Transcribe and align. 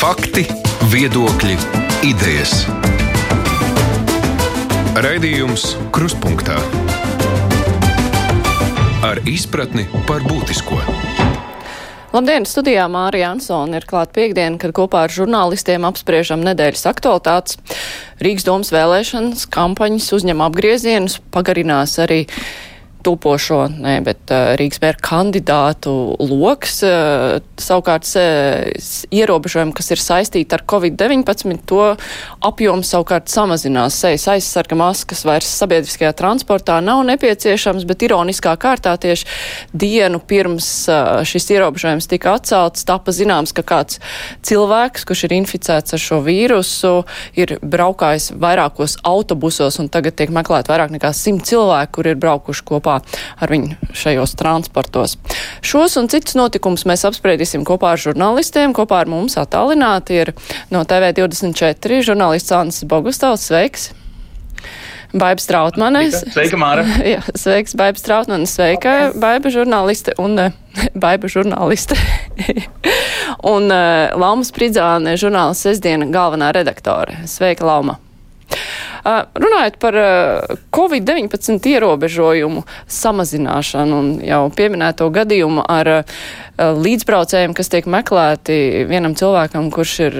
Fakti, 0.00 0.46
viedokļi, 0.88 1.58
idejas. 2.08 2.62
Raidījums 4.96 5.74
Kruspunkta 5.92 6.56
ar 9.04 9.20
izpratni 9.28 9.84
par 10.08 10.24
būtisko. 10.24 10.78
Labdien, 12.14 12.48
studijā 12.48 12.86
Mārija 12.88 13.34
Ansona 13.34 13.76
ir 13.76 13.84
klāt 13.90 14.16
piekdiena, 14.16 14.56
kad 14.62 14.72
kopā 14.72 15.04
ar 15.04 15.12
žurnālistiem 15.12 15.84
apspriežam 15.84 16.40
nedēļas 16.48 16.88
aktualitātes. 16.94 17.60
Rīgas 18.24 18.48
domas 18.48 18.72
vēlēšanas 18.72 19.44
kampaņas 19.52 20.08
uzņem 20.16 20.40
apgriezienus, 20.48 21.20
pagarinās 21.28 21.98
arī 22.00 22.22
topošo, 23.04 23.64
ne, 23.80 23.98
bet 24.04 24.32
uh, 24.32 24.52
Rīgas 24.58 24.80
mēra 24.82 25.00
kandidātu 25.04 25.92
loks. 26.18 26.80
Uh, 26.86 27.40
savukārt 27.60 28.08
ierobežojumi, 29.14 29.74
kas 29.76 29.90
ir 29.92 30.00
saistīti 30.02 30.56
ar 30.56 30.64
Covid-19, 30.68 31.60
to 31.68 31.82
apjoms 32.46 32.90
savukārt 32.94 33.30
samazinās. 33.32 33.98
Sejas 34.00 34.26
aizsarga 34.34 34.78
maskas 34.78 35.24
vairs 35.28 35.50
sabiedriskajā 35.60 36.12
transportā 36.16 36.78
nav 36.84 37.02
nepieciešams, 37.08 37.86
bet 37.88 38.04
ironiskā 38.06 38.54
kārtā 38.60 38.96
tieši 39.00 39.28
dienu 39.76 40.20
pirms 40.20 40.68
uh, 40.90 41.20
šis 41.26 41.50
ierobežojums 41.56 42.08
tika 42.10 42.36
atcelts, 42.38 42.86
tapa 42.88 43.14
zināms, 43.14 43.54
ka 43.56 43.64
kāds 43.66 44.00
cilvēks, 44.46 45.06
kurš 45.08 45.26
ir 45.28 45.36
inficēts 45.40 45.96
ar 45.96 46.02
šo 46.02 46.20
vīrusu, 46.26 46.94
ir 47.38 47.56
braukājis 47.62 48.30
vairākos 48.40 48.98
autobusos 49.06 49.80
un 49.82 49.90
tagad 49.92 50.16
tiek 50.18 50.32
meklēt 50.34 50.70
vairāk 50.70 50.94
nekā 50.94 51.12
simt 51.16 51.46
cilvēku, 51.48 51.98
kur 51.98 52.10
ir 52.10 52.20
braukuši 52.20 52.66
kopā 52.66 52.89
kopā 52.90 53.22
ar 53.40 53.52
viņu 53.52 53.94
šajos 53.94 54.34
transportos. 54.38 55.16
Šos 55.62 55.96
un 56.00 56.10
citus 56.10 56.36
notikumus 56.38 56.86
mēs 56.88 57.06
apspriedīsim 57.08 57.64
kopā 57.68 57.94
ar 57.94 58.02
žurnālistiem. 58.02 58.74
Kopā 58.76 59.04
ar 59.04 59.10
mums 59.10 59.38
attālināti 59.40 60.20
ir 60.24 60.34
no 60.70 60.82
TV24 60.84 62.02
žurnālists 62.06 62.54
Ansis 62.56 62.88
Bogustāvs. 62.88 63.48
Sveiks! 63.50 63.90
Baiba 65.10 65.42
Strautmane. 65.42 66.04
Sveika, 66.14 66.54
Māra. 66.60 66.84
Jā, 67.12 67.18
sveiks, 67.34 67.74
Baiba 67.74 67.98
Strautmane. 67.98 68.46
Sveika, 68.46 69.10
Baiba 69.18 69.50
žurnāliste 69.50 70.14
un 70.22 70.38
Baiba 71.02 71.30
žurnāliste. 71.30 71.98
un 73.54 73.66
uh, 73.74 74.14
Lauma 74.14 74.46
Spridzāne, 74.46 75.16
žurnāla 75.18 75.58
sestdiena 75.58 76.06
galvenā 76.14 76.52
redaktore. 76.54 77.24
Sveika, 77.30 77.66
Lauma. 77.66 77.98
Runājot 79.04 79.78
par 79.80 79.96
Covid-19 80.74 81.70
ierobežojumu 81.72 82.64
samazināšanu 82.90 84.00
un 84.00 84.12
jau 84.24 84.42
pieminēto 84.54 85.08
gadījumu 85.14 85.64
ar 85.64 85.92
līdzbraucējiem, 86.60 87.54
kas 87.56 87.72
tiek 87.72 87.88
meklēti 87.88 88.86
vienam 88.90 89.14
cilvēkam, 89.16 89.70
kurš 89.72 89.94
ir 90.04 90.18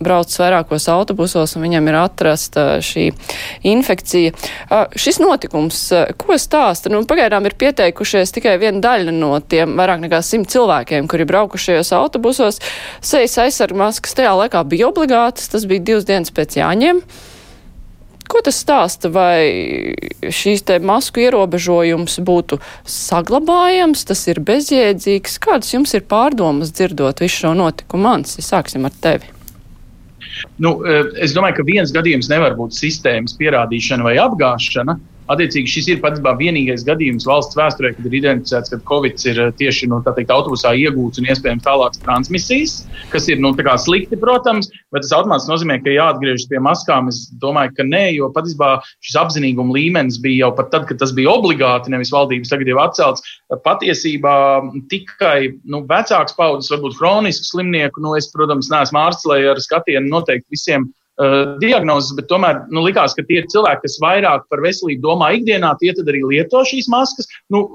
braucis 0.00 0.40
vairākos 0.40 0.86
autobusos 0.88 1.52
un 1.56 1.64
viņam 1.66 1.90
ir 1.90 1.98
atrasta 2.00 2.64
šī 2.84 3.10
infekcija. 3.68 4.32
Šis 4.96 5.20
notikums, 5.20 5.82
ko 6.20 6.38
stāsta? 6.40 6.92
Nu, 6.92 7.02
pagaidām 7.08 7.44
ir 7.48 7.58
pieteikušies 7.60 8.32
tikai 8.36 8.56
viena 8.62 8.80
daļa 8.84 9.12
no 9.16 9.34
tiem 9.44 9.76
vairāk 9.80 10.06
nekā 10.06 10.22
simt 10.24 10.48
cilvēkiem, 10.52 11.10
kuri 11.10 11.28
braukušajos 11.28 11.92
autobusos. 11.98 12.62
Sejas 13.04 13.36
aizsarga 13.44 13.82
maskas 13.84 14.16
tajā 14.16 14.32
laikā 14.40 14.64
bija 14.70 14.88
obligātas, 14.88 15.52
tas 15.52 15.68
bija 15.68 15.84
divas 15.92 16.08
dienas 16.08 16.32
pēc 16.32 16.56
jāņem. 16.62 17.04
Ko 18.30 18.38
tas 18.46 18.60
stāsta, 18.62 19.10
vai 19.10 19.50
šīs 20.22 20.62
te 20.68 20.76
masku 20.78 21.24
ierobežojums 21.24 22.20
būtu 22.26 22.60
saglabājams, 22.86 24.04
tas 24.06 24.22
ir 24.30 24.38
bezjēdzīgs? 24.46 25.40
Kādas 25.42 25.74
jums 25.74 25.96
ir 25.98 26.06
pārdomas 26.06 26.70
dzirdot 26.76 27.24
visu 27.24 27.46
šo 27.46 27.56
notikumu? 27.58 28.06
Mans, 28.06 28.38
sāksim 28.46 28.86
ar 28.86 28.94
tevi. 29.02 29.32
Nu, 30.62 30.76
eh, 30.86 31.10
es 31.24 31.34
domāju, 31.36 31.58
ka 31.58 31.66
viens 31.66 31.92
gadījums 31.92 32.30
nevar 32.30 32.54
būt 32.58 32.76
sistēmas 32.76 33.34
pierādīšana 33.40 34.06
vai 34.06 34.14
apgāšana. 34.22 34.96
Attiecīgi, 35.30 35.70
šis 35.70 35.88
ir 35.92 36.00
patiesībā 36.02 36.32
vienīgais 36.40 36.82
gadījums 36.86 37.26
valsts 37.28 37.54
vēsturē, 37.58 37.92
kad 37.94 38.06
ir 38.08 38.16
identificēts, 38.18 38.72
ka 38.72 38.80
Covid 38.88 39.22
ir 39.30 39.38
eh, 39.44 39.52
tieši 39.60 39.86
nu, 39.90 40.00
teikt, 40.02 40.32
autobusā 40.34 40.72
iegūts 40.74 41.22
un 41.22 41.28
iespējams 41.30 41.66
tālākas 41.66 42.02
transmisijas, 42.02 42.74
kas 43.12 43.28
ir 43.30 43.38
nu, 43.42 43.52
slikti, 43.54 44.18
protams, 44.18 44.70
bet 44.90 45.04
tas 45.04 45.14
automātiski 45.14 45.52
nozīmē, 45.52 45.78
ka 45.84 45.94
jāatgriežas 45.94 46.48
pie 46.50 46.58
maskām. 46.62 47.10
Es 47.12 47.28
domāju, 47.42 47.76
ka 47.78 47.86
nē, 47.86 48.04
jo 48.16 48.30
patiesībā 48.34 48.72
šis 49.06 49.18
apzinīguma 49.22 49.76
līmenis 49.76 50.18
bija 50.22 50.46
jau 50.46 50.52
pat 50.58 50.72
tad, 50.74 50.88
kad 50.90 50.98
tas 50.98 51.14
bija 51.14 51.30
obligāti, 51.30 51.94
nevis 51.94 52.10
valdības 52.14 52.50
tagad 52.50 52.72
jau 52.72 52.80
atcelts. 52.82 53.26
Patiesībā 53.66 54.36
tikai 54.90 55.52
nu, 55.62 55.84
vecāks 55.90 56.34
paudzes, 56.38 56.72
varbūt 56.74 56.98
hronisku 56.98 57.52
slimnieku, 57.52 58.02
nu, 58.02 58.16
es, 58.18 58.30
protams, 58.34 58.72
neesmu 58.72 58.98
ārsts, 59.06 59.28
lai 59.30 59.44
ar 59.52 59.62
skatienu 59.62 60.10
noteikti 60.10 60.58
visiem 60.58 60.90
uh, 61.20 61.56
diagnozes, 61.62 62.14
bet 62.18 62.30
tomēr 62.32 62.64
nu, 62.72 62.84
likās, 62.86 63.14
ka 63.16 63.26
tie 63.28 63.42
cilvēki, 63.52 63.84
kas 63.86 63.98
vairāk 64.02 64.46
par 64.50 64.64
veselību 64.64 65.04
domā 65.04 65.34
ikdienā, 65.38 65.74
tie 65.80 65.92
arī 65.92 66.24
lieto 66.24 66.64
šīs 66.66 66.90
maskas. 66.92 67.28
Nu, 67.52 67.68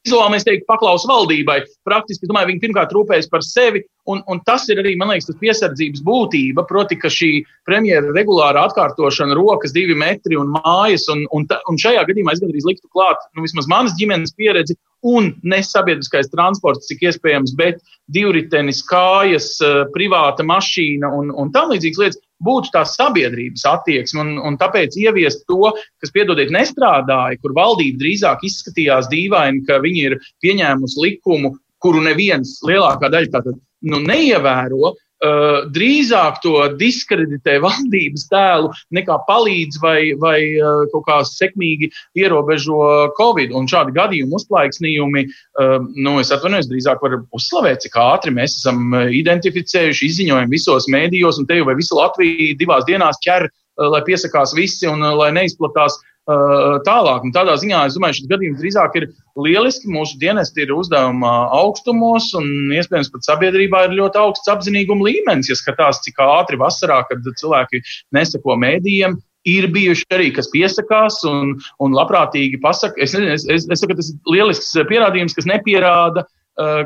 Vizuāli 0.00 0.32
mēs 0.32 0.46
teiktu, 0.46 0.64
paklaus 0.64 1.02
valdībai. 1.04 1.58
Praktiski, 1.84 2.24
domāju, 2.30 2.48
viņi 2.48 2.62
pirmkārt 2.62 2.92
rūpējas 2.96 3.26
par 3.28 3.42
sevi, 3.44 3.82
un, 4.08 4.22
un 4.32 4.38
tas 4.48 4.64
ir 4.72 4.80
arī, 4.80 4.94
man 4.96 5.10
liekas, 5.12 5.26
tas 5.28 5.36
piesardzības 5.42 6.00
būtība. 6.06 6.64
Proti, 6.68 6.96
ka 6.96 7.10
šī 7.12 7.28
premjera 7.68 8.14
regulāra 8.16 8.62
atkārtošana, 8.70 9.36
rokas 9.36 9.74
divi 9.76 9.92
metri 9.92 10.38
un 10.40 10.54
mājas, 10.54 11.04
un, 11.12 11.26
un, 11.36 11.44
ta, 11.50 11.60
un 11.68 11.76
šajā 11.80 12.06
gadījumā 12.08 12.32
es 12.32 12.40
gandrīz 12.40 12.70
liktu 12.70 12.88
klāt, 12.96 13.20
nu, 13.36 13.44
vismaz 13.44 13.68
manas 13.68 13.98
ģimenes 14.00 14.32
pieredzi, 14.40 14.78
un 15.04 15.34
ne 15.44 15.60
sabiedriskais 15.64 16.32
transports, 16.32 16.88
cik 16.88 17.04
iespējams, 17.10 17.52
bet 17.60 17.84
divritenis, 18.12 18.80
kājas, 18.88 19.52
eh, 19.64 19.84
privāta 19.92 20.44
mašīna 20.48 21.12
un, 21.16 21.28
un 21.36 21.52
tam 21.52 21.74
līdzīgas 21.74 22.00
lietas 22.00 22.24
būtu 22.44 22.72
tā 22.74 22.84
sabiedrības 22.88 23.64
attieksme, 23.68 24.24
un, 24.24 24.36
un 24.50 24.58
tāpēc 24.60 24.96
ieviest 25.00 25.44
to, 25.50 25.72
kas, 26.02 26.12
piedodiet, 26.14 26.52
nestrādāja, 26.54 27.38
kur 27.42 27.54
valdība 27.56 28.00
drīzāk 28.02 28.46
izskatījās 28.48 29.10
dīvaini, 29.12 29.64
ka 29.68 29.80
viņi 29.84 30.06
ir 30.10 30.18
pieņēmusi 30.44 31.04
likumu, 31.04 31.54
kuru 31.80 32.02
neviens 32.04 32.58
lielākā 32.66 33.12
daļa 33.12 33.32
tātad 33.36 33.60
nu, 33.88 34.00
neievēro, 34.04 34.94
Uh, 35.20 35.66
drīzāk 35.68 36.38
to 36.40 36.54
diskreditē 36.80 37.58
valdības 37.64 38.22
tēlu, 38.30 38.70
nekā 38.96 39.18
palīdz 39.26 39.76
vai, 39.82 39.98
vai 40.16 40.38
uh, 40.56 40.86
kaut 40.94 41.04
kā 41.10 41.18
sekmīgi 41.28 41.90
ierobežo 42.16 43.12
Covid. 43.18 43.52
Un 43.52 43.68
šādi 43.68 43.92
gadījumi, 43.98 44.32
uzplaiksnījumi, 44.38 45.26
uh, 45.28 45.76
nu, 45.92 46.16
es 46.22 46.32
atvainojos, 46.32 46.70
drīzāk 46.72 47.04
var 47.04 47.18
uzslavēt, 47.36 47.84
cik 47.84 48.00
ātri 48.00 48.32
mēs 48.32 48.56
esam 48.62 48.96
identificējuši, 48.96 50.08
izziņojam 50.08 50.56
visos 50.56 50.88
mēdījos, 50.88 51.42
un 51.42 51.50
te 51.50 51.60
jau 51.60 51.68
vai 51.68 51.76
visa 51.76 52.00
Latvija 52.00 52.56
divās 52.56 52.88
dienās 52.88 53.20
ķer, 53.20 53.50
lai 53.80 54.00
piesakās 54.04 54.54
visi 54.56 54.88
un 54.88 55.04
lai 55.16 55.30
neizplatās 55.36 56.00
tālāk. 56.28 57.24
Un 57.24 57.32
tādā 57.34 57.56
ziņā 57.58 57.86
es 57.88 57.96
domāju, 57.96 58.18
šis 58.20 58.28
gadījums 58.30 58.60
drīzāk 58.60 58.98
ir 59.00 59.06
lieliski. 59.40 59.90
Mūsu 59.90 60.18
dienesti 60.20 60.64
ir 60.64 60.74
uzdevuma 60.74 61.48
augstumos, 61.56 62.30
un 62.38 62.70
iespējams 62.76 63.10
pat 63.14 63.26
sabiedrībā 63.26 63.86
ir 63.86 63.96
ļoti 63.98 64.20
augsts 64.20 64.52
apzinīguma 64.52 65.08
līmenis. 65.08 65.50
Ja 65.50 65.58
skatās, 65.58 66.02
cik 66.04 66.20
ātri 66.22 66.60
vasarā, 66.60 67.02
kad 67.08 67.24
cilvēki 67.24 67.82
neseko 68.14 68.56
mēdījiem, 68.60 69.16
ir 69.48 69.70
bijuši 69.72 70.04
arī, 70.12 70.28
kas 70.36 70.50
piesakās 70.52 71.22
un, 71.28 71.56
un 71.80 71.96
labprātīgi 71.96 72.60
pasaka. 72.60 73.00
Es, 73.00 73.14
es, 73.16 73.46
es, 73.48 73.64
es 73.64 73.80
saku, 73.80 73.96
tas 73.96 74.12
ir 74.12 74.36
lielisks 74.36 74.74
pierādījums, 74.90 75.34
kas 75.38 75.48
nepierāda 75.48 76.26
Eh, 76.26 76.38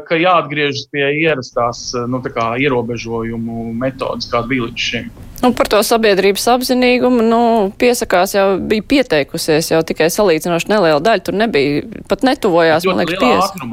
ka 0.06 0.18
jāatgriežas 0.18 0.86
pie 0.92 1.04
ierastās 1.24 1.88
eh, 1.96 2.04
nu, 2.10 2.20
ierobežojumu 2.62 3.72
metodas, 3.74 4.28
kāda 4.30 4.50
bija 4.50 4.68
līdz 4.68 4.84
šim. 4.88 5.08
Nu, 5.42 5.50
par 5.56 5.68
to 5.72 5.80
sabiedrības 5.84 6.46
apzinīgumu 6.52 7.24
nu, 7.26 7.40
piesakās 7.80 8.36
jau 8.36 8.46
bija 8.60 8.84
pieteikusies 8.94 9.72
jau 9.72 9.82
tikai 9.86 10.08
salīdzinoši 10.12 10.70
neliela 10.70 11.02
daļa. 11.04 11.24
Tur 11.26 11.38
nebija 11.40 11.82
pat 12.08 12.24
netuvojās, 12.26 12.86
man 12.88 13.02
liekas, 13.02 13.20
pies. 13.20 13.66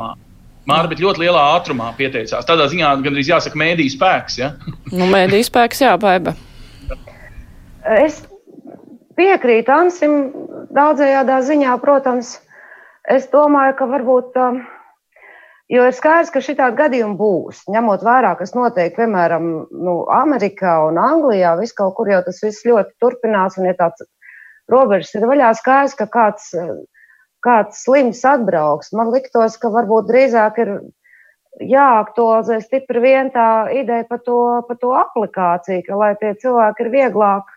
Māra, 0.69 0.89
bet 0.89 1.01
ļoti 1.01 1.23
lielā 1.23 1.45
ātrumā 1.57 1.89
pieteicās. 1.97 2.45
Tādā 2.47 2.67
ziņā 2.71 2.91
gandrīz 3.05 3.31
jāsaka 3.31 3.57
mēdīju 3.61 3.95
spēks. 3.95 4.41
Ja? 4.41 4.51
nu, 4.97 5.07
mēdīju 5.11 5.47
spēks, 5.47 5.85
jā, 5.85 5.95
baiba. 6.01 6.35
Es 8.01 8.21
piekrītu 9.17 9.73
Ansim 9.73 10.19
daudzējādā 10.73 11.41
ziņā, 11.47 11.77
protams. 11.81 12.35
Es 13.09 13.25
domāju, 13.33 13.77
ka 13.79 13.89
varbūt. 13.89 14.37
Uh, 14.37 14.61
Jo 15.71 15.85
ir 15.87 15.95
skaidrs, 15.95 16.31
ka 16.33 16.41
šī 16.43 16.57
tāda 16.59 16.75
gadījuma 16.75 17.15
būs. 17.15 17.61
Ņemot 17.71 18.01
vērā, 18.03 18.33
kas 18.39 18.51
notiek, 18.57 18.91
piemēram, 18.97 19.45
nu, 19.71 19.93
Amerikā 20.11 20.73
un 20.89 20.99
Anglijā, 20.99 21.53
vis 21.61 21.71
kaut 21.77 21.95
kur 21.95 22.11
jau 22.11 22.19
tas 22.25 22.41
viss 22.43 22.65
ļoti 22.67 22.91
turpinās, 22.99 23.55
un 23.55 23.69
ja 23.69 23.75
tāds 23.79 24.03
robežas 24.71 25.13
ir 25.15 25.27
vaļā, 25.29 25.53
skaidrs, 25.55 25.95
ka 25.95 26.09
kāds, 26.11 26.49
kāds 27.45 27.85
slims 27.85 28.19
atbrauks. 28.27 28.91
Man 28.97 29.13
liktos, 29.15 29.55
ka 29.61 29.71
varbūt 29.71 30.09
drīzāk 30.11 30.59
ir 30.65 30.73
jāaktualizē 31.71 32.59
stipri 32.63 33.01
vien 33.03 33.31
tā 33.31 33.47
ideja 33.75 34.05
par 34.09 34.21
to, 34.25 34.37
par 34.67 34.79
to 34.81 34.91
aplikāciju, 34.97 35.85
ka 35.87 35.99
lai 36.03 36.11
tie 36.19 36.33
cilvēki 36.43 36.85
ir 36.85 36.91
vieglāk, 36.97 37.55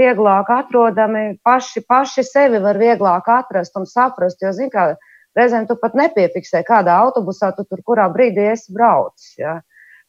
vieglāk 0.00 0.48
atrodami, 0.52 1.26
paši, 1.44 1.84
paši 1.88 2.24
sevi 2.24 2.60
var 2.64 2.80
vieglāk 2.80 3.28
atrast 3.32 3.76
un 3.80 3.88
saprast, 3.88 4.40
jo, 4.44 4.52
zin 4.56 4.72
kā, 4.72 4.90
Reizēm 5.38 5.68
tu 5.68 5.76
pat 5.78 5.94
nepiefiksē, 5.98 6.64
kādā 6.66 6.98
autobusā 7.04 7.52
tu 7.56 7.64
tur 7.68 7.82
kurā 7.86 8.08
brīdī 8.12 8.48
esi 8.52 8.74
braucis. 8.74 9.34
Ja? 9.38 9.58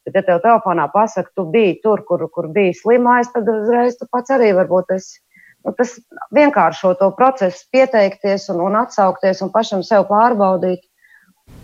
Bet, 0.07 0.15
ja 0.15 0.23
tev 0.25 0.41
telefonā 0.43 0.87
pasaka, 0.93 1.29
tu 1.35 1.45
biji 1.53 1.79
tur, 1.83 2.01
kur, 2.07 2.25
kur 2.33 2.47
bija 2.53 2.73
slimais, 2.77 3.29
tad 3.33 3.49
uzreiz 3.51 3.99
tu 3.99 4.07
pats 4.11 4.33
arī 4.33 4.53
varbūt 4.57 4.95
esi. 4.95 5.19
Nu, 5.67 5.73
tas 5.75 5.97
vienkāršo 6.33 6.93
to 7.01 7.09
procesu, 7.17 7.65
pieteikties 7.75 8.47
un, 8.53 8.61
un 8.63 8.77
atsaukties 8.79 9.41
un 9.43 9.51
pašam 9.51 9.83
sev 9.83 10.05
pārbaudīt. 10.07 10.85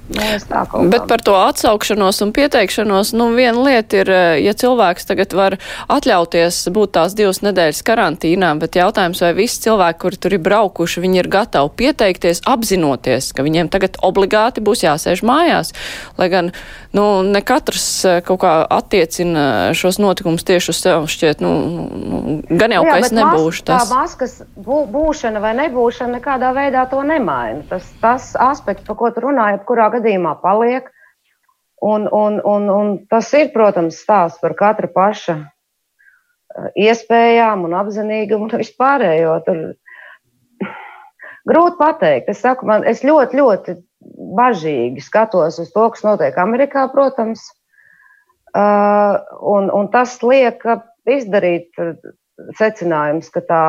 Bet 0.06 1.08
par 1.10 1.22
to 1.26 1.34
atsaukšanos 1.34 2.20
un 2.22 2.32
pieteikšanos, 2.36 3.10
nu, 3.18 3.32
viena 3.34 3.58
lieta 3.66 4.04
ir, 4.04 4.10
eh, 4.10 4.38
ja 4.46 4.54
cilvēks 4.54 5.08
tagad 5.10 5.34
var 5.34 5.58
atļauties 5.90 6.60
būt 6.70 6.94
tās 6.94 7.16
divas 7.18 7.42
nedēļas 7.42 7.82
karantīnā, 7.82 8.52
bet 8.62 8.78
jautājums, 8.78 9.24
vai 9.26 9.34
visi 9.34 9.64
cilvēki, 9.66 10.00
kuri 10.04 10.20
tur 10.22 10.36
ir 10.38 10.44
braukuši, 10.46 11.02
viņi 11.02 11.22
ir 11.24 11.30
gatavi 11.34 11.74
pieteikties, 11.82 12.44
apzinoties, 12.46 13.32
ka 13.34 13.42
viņiem 13.42 13.72
tagad 13.74 13.98
obligāti 14.06 14.62
būs 14.62 14.86
jāsēž 14.86 15.26
mājās, 15.26 15.74
lai 16.22 16.30
gan, 16.30 16.52
nu, 16.94 17.24
ne 17.26 17.42
katrs 17.42 18.06
eh, 18.06 18.22
kaut 18.22 18.44
kā 18.46 18.54
attiecina 18.70 19.74
šos 19.74 19.98
notikumus 19.98 20.46
tieši 20.46 20.70
uz 20.70 20.84
sev, 20.86 21.10
šķiet, 21.10 21.42
nu, 21.42 21.52
nu 21.98 22.22
gan 22.54 22.78
jau, 22.78 22.86
Jā, 22.86 22.94
ka 22.94 23.02
es 23.02 23.16
nebūšu 23.16 23.66
tas. 23.66 23.90
Tā 23.90 23.98
maskas 23.98 24.38
bū, 24.54 24.84
būšana 24.94 25.42
vai 25.42 25.56
nebūšana 25.64 26.20
nekādā 26.20 26.54
veidā 26.54 26.86
to 26.94 27.02
nemaina. 27.02 27.66
Tas, 27.74 27.90
tas 28.06 28.32
aspekts, 28.38 28.86
par 28.86 29.02
ko 29.02 29.10
tu 29.10 29.26
runāji, 29.26 29.64
kurā 29.76 29.90
gadījumā 29.98 30.38
paliek. 30.40 30.88
Un, 31.84 32.08
un, 32.08 32.40
un, 32.48 32.70
un 32.72 32.94
tas 33.12 33.28
ir, 33.36 33.52
protams, 33.54 34.00
stāsts 34.00 34.40
par 34.42 34.56
katra 34.58 34.88
paša 34.90 35.36
eh, 35.36 36.70
iespējām 36.88 37.68
un 37.68 37.76
apzinīgumu 37.76 38.48
un 38.48 38.64
vispārējo. 38.64 39.36
Tur 39.46 39.60
grūti 41.52 41.78
pateikt. 41.82 42.32
Es, 42.32 42.40
saku, 42.46 42.66
man, 42.72 42.88
es 42.88 43.04
ļoti, 43.06 43.42
ļoti 43.42 43.78
bažīgi 44.40 45.04
skatos 45.04 45.60
uz 45.62 45.70
to, 45.76 45.86
kas 45.92 46.08
notiek 46.08 46.40
Amerikā, 46.42 46.88
protams. 46.94 47.44
Uh, 48.56 49.20
un, 49.52 49.68
un 49.68 49.90
tas 49.92 50.14
liek 50.24 50.62
izdarīt 51.12 51.76
secinājums, 52.56 53.28
ka 53.34 53.42
tā 53.44 53.64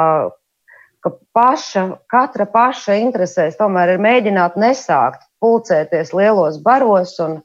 ka 1.07 1.13
paša, 1.35 1.83
katra 2.11 2.47
paša 2.51 2.99
interesēs 2.99 3.59
tomēr 3.59 3.95
ir 3.95 4.03
mēģināt 4.03 4.57
nesākt 4.59 5.26
pulcēties 5.43 6.13
lielos 6.17 6.59
baros 6.65 7.17
un, 7.23 7.39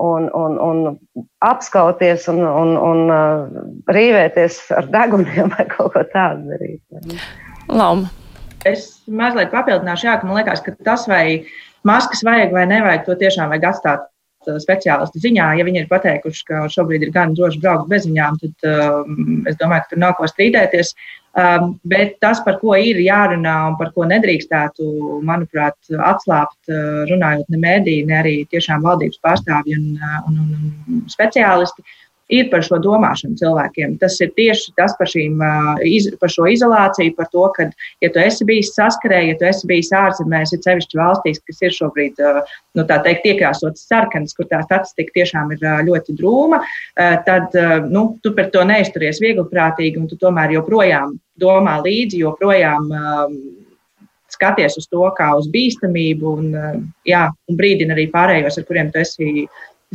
un, 0.00 0.28
un, 0.34 0.58
un 0.58 1.26
apskauties 1.44 2.28
un, 2.32 2.40
un, 2.44 2.76
un 2.76 3.02
uh, 3.12 3.58
rīvēties 3.92 4.62
ar 4.76 4.88
deguniem 4.92 5.52
vai 5.56 5.66
kaut 5.72 5.94
ko 5.96 6.04
tādu 6.14 6.54
darīt. 6.54 7.18
Lauma. 7.68 8.10
Es 8.68 9.00
mazliet 9.08 9.52
papildināšu, 9.54 10.06
jā, 10.08 10.18
ka 10.20 10.28
man 10.28 10.36
liekas, 10.40 10.60
ka 10.64 10.74
tas, 10.84 11.06
vai 11.08 11.46
maskas 11.88 12.20
vajag 12.26 12.52
vai 12.52 12.66
nevajag, 12.68 13.06
to 13.06 13.16
tiešām 13.22 13.52
vajag 13.52 13.70
atstāt 13.70 14.04
uh, 14.04 14.58
speciālistu 14.60 15.22
ziņā. 15.24 15.52
Ja 15.58 15.68
viņi 15.68 15.84
ir 15.84 15.88
pateikuši, 15.92 16.44
ka 16.48 16.66
šobrīd 16.72 17.06
ir 17.06 17.14
gan 17.14 17.32
droši 17.36 17.62
braukt 17.62 17.88
bez 17.92 18.08
viņām, 18.08 18.40
tad 18.42 18.68
um, 18.68 19.40
es 19.48 19.56
domāju, 19.60 19.86
ka 19.86 19.94
tur 19.94 20.04
nav 20.04 20.16
ko 20.20 20.28
strīdēties. 20.28 20.94
Um, 21.38 21.76
bet 21.86 22.16
tas, 22.18 22.40
par 22.42 22.56
ko 22.58 22.74
ir 22.74 22.98
jārunā 23.04 23.54
un 23.68 23.76
par 23.78 23.92
ko 23.94 24.02
nedrīkstētu, 24.10 24.86
manuprāt, 25.22 25.76
atslābt, 25.94 26.58
uh, 26.66 27.04
runājot 27.06 27.52
ne 27.54 27.60
mēdī, 27.62 27.94
ne 28.08 28.16
arī 28.18 28.32
tiešām 28.50 28.82
valdības 28.82 29.20
pārstāvji 29.22 29.76
un, 29.78 29.84
uh, 29.94 30.16
un, 30.26 30.40
un, 30.42 30.72
un 30.90 31.04
speciālisti, 31.12 31.86
ir 32.30 32.48
par 32.52 32.64
šo 32.66 32.78
domāšanu 32.82 33.38
cilvēkiem. 33.40 33.96
Tas 34.00 34.16
ir 34.22 34.32
tieši 34.36 34.74
tas 34.78 34.94
par, 34.98 35.10
šīm, 35.10 35.42
iz, 35.86 36.08
par 36.20 36.32
šo 36.32 36.48
izolāciju, 36.50 37.14
par 37.18 37.30
to, 37.32 37.46
ka, 37.56 37.68
ja 38.04 38.10
tu 38.12 38.22
esi 38.22 38.46
bijis 38.48 38.72
saskarē, 38.76 39.20
ja 39.28 39.38
tu 39.40 39.48
esi 39.48 39.68
bijis 39.70 39.92
ārzemēs, 39.96 40.54
ir 40.54 40.62
sevišķi 40.64 41.00
valstīs, 41.00 41.42
kas 41.46 41.62
ir 41.66 41.76
šobrīd, 41.76 42.20
nu, 42.78 42.86
tā 42.88 43.00
teikt, 43.06 43.28
iekrāsotas 43.32 43.86
sarkanas, 43.90 44.36
kur 44.36 44.48
tā 44.50 44.62
statistika 44.66 45.20
tiešām 45.20 45.54
ir 45.56 45.64
ļoti 45.88 46.16
drūma, 46.18 46.62
tad, 47.26 47.56
nu, 47.90 48.06
tu 48.22 48.34
par 48.36 48.52
to 48.54 48.66
neizturies 48.68 49.22
viegliprātīgi 49.22 50.00
un 50.00 50.10
tu 50.10 50.20
tomēr 50.20 50.54
joprojām 50.58 51.18
domā 51.40 51.80
līdzi, 51.84 52.22
joprojām 52.24 52.90
skaties 54.30 54.78
uz 54.78 54.86
to 54.90 55.08
kā 55.16 55.32
uz 55.38 55.48
bīstamību 55.52 56.34
un, 56.38 56.50
jā, 57.08 57.24
un 57.50 57.58
brīdina 57.58 57.96
arī 57.96 58.06
pārējos, 58.12 58.60
ar 58.60 58.66
kuriem 58.68 58.92
tu 58.92 59.02
esi 59.02 59.46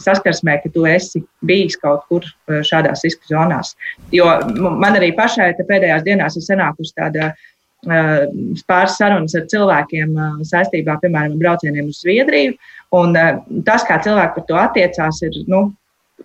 saskarsmē, 0.02 0.60
ka 0.64 0.72
tu 0.74 0.86
esi 0.90 1.24
bijis 1.46 1.78
kaut 1.82 2.06
kur 2.10 2.26
eh, 2.26 2.62
šādās 2.68 3.06
riska 3.06 3.30
zonās. 3.32 3.76
Jo 4.16 4.28
man 4.56 4.98
arī 4.98 5.12
pašai 5.16 5.54
pēdējās 5.60 6.06
dienās 6.06 6.38
ir 6.38 6.46
sanākusi 6.46 6.96
tāda 6.98 7.32
uh, 7.32 8.26
pāris 8.68 8.98
sarunas 9.00 9.36
ar 9.38 9.48
cilvēkiem 9.52 10.14
uh, 10.16 10.38
saistībā, 10.48 10.98
piemēram, 11.02 11.36
ar 11.36 11.42
braucieniem 11.42 11.92
uz 11.92 12.02
Zviedriju. 12.04 12.56
Un, 12.96 13.16
tas, 13.68 13.84
kā 13.88 13.98
cilvēki 14.04 14.38
par 14.38 14.48
to 14.48 14.60
attiecās, 14.62 15.22
ir, 15.26 15.38
nu, 15.52 15.68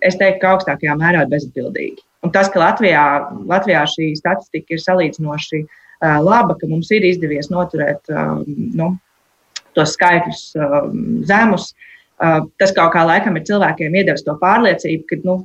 es 0.05 0.15
teiktu, 0.19 0.39
ka 0.43 0.55
augstākajā 0.55 0.95
mērā 0.99 1.25
bezatbildīgi. 1.31 1.99
Un 2.23 2.31
tas, 2.31 2.51
ka 2.53 2.61
Latvijā, 2.61 3.05
Latvijā 3.49 3.81
šī 3.89 4.11
statistika 4.19 4.75
ir 4.75 4.83
salīdzinoši 4.83 5.63
laba, 6.21 6.55
ka 6.57 6.69
mums 6.69 6.91
ir 6.93 7.05
izdevies 7.05 7.49
noturēt 7.51 8.13
nu, 8.77 8.91
tos 9.75 9.95
skaitļus 9.97 10.43
zemus, 11.29 11.71
tas 12.61 12.75
kaut 12.77 12.93
kā 12.93 13.05
laikam 13.07 13.37
ir 13.37 13.47
cilvēkiem 13.47 13.97
iedevis 14.01 14.25
to 14.25 14.35
pārliecību, 14.41 15.07
ka, 15.09 15.17
nu, 15.25 15.37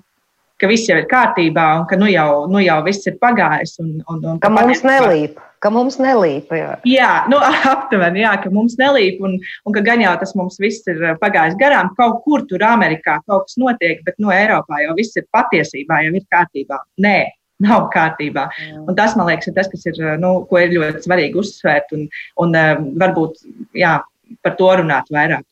ka 0.61 0.69
viss 0.71 0.89
jau 0.89 0.99
ir 1.01 1.09
kārtībā 1.11 1.67
un 1.81 1.87
ka 1.91 1.99
nu 2.01 2.09
jau, 2.11 2.47
nu 2.53 2.63
jau 2.65 2.79
viss 2.87 3.09
ir 3.09 3.17
pagājis. 3.23 3.77
Un, 3.83 3.93
un, 4.13 4.23
un 4.33 4.41
ka 4.43 4.51
mums 4.53 4.83
nelīp. 4.87 5.41
Ka 5.65 5.71
mums 5.73 5.97
nelīp. 6.01 6.53
Jā, 6.53 6.75
jā 6.89 7.13
nu, 7.33 7.41
aptuveni, 7.75 8.23
jā, 8.25 8.35
ka 8.43 8.53
mums 8.53 8.77
nelīp, 8.81 9.23
un, 9.25 9.39
un 9.41 9.77
ka 9.77 9.85
gan 9.87 10.05
jau 10.05 10.13
tas 10.21 10.37
mums 10.39 10.61
viss 10.63 10.87
ir 10.93 11.03
pagājis 11.23 11.57
garām. 11.61 11.93
Kaut 11.99 12.23
kur 12.27 12.45
tur 12.51 12.65
Amerikā 12.67 13.19
kaut 13.25 13.49
kas 13.49 13.59
notiek, 13.61 14.05
bet 14.07 14.21
no 14.23 14.35
Eiropā 14.35 14.85
jau 14.85 14.95
viss 14.99 15.17
ir 15.17 15.27
patiesībā, 15.35 16.05
jau 16.07 16.15
ir 16.17 16.29
kārtībā. 16.33 16.81
Nē, 17.05 17.19
nav 17.65 17.89
kārtībā. 17.95 18.49
Un 18.85 18.97
tas, 18.99 19.17
man 19.17 19.31
liekas, 19.31 19.49
ir 19.49 19.57
tas, 19.57 19.73
kas 19.73 19.89
ir, 19.89 20.01
nu, 20.21 20.39
ko 20.51 20.61
ir 20.61 20.77
ļoti 20.77 21.07
svarīgi 21.09 21.41
uzsvērt 21.41 21.97
un, 21.97 22.07
un 22.45 22.57
varbūt 23.01 23.45
jā, 23.81 23.99
par 24.45 24.57
to 24.61 24.73
runāt 24.83 25.09
vairāk. 25.13 25.45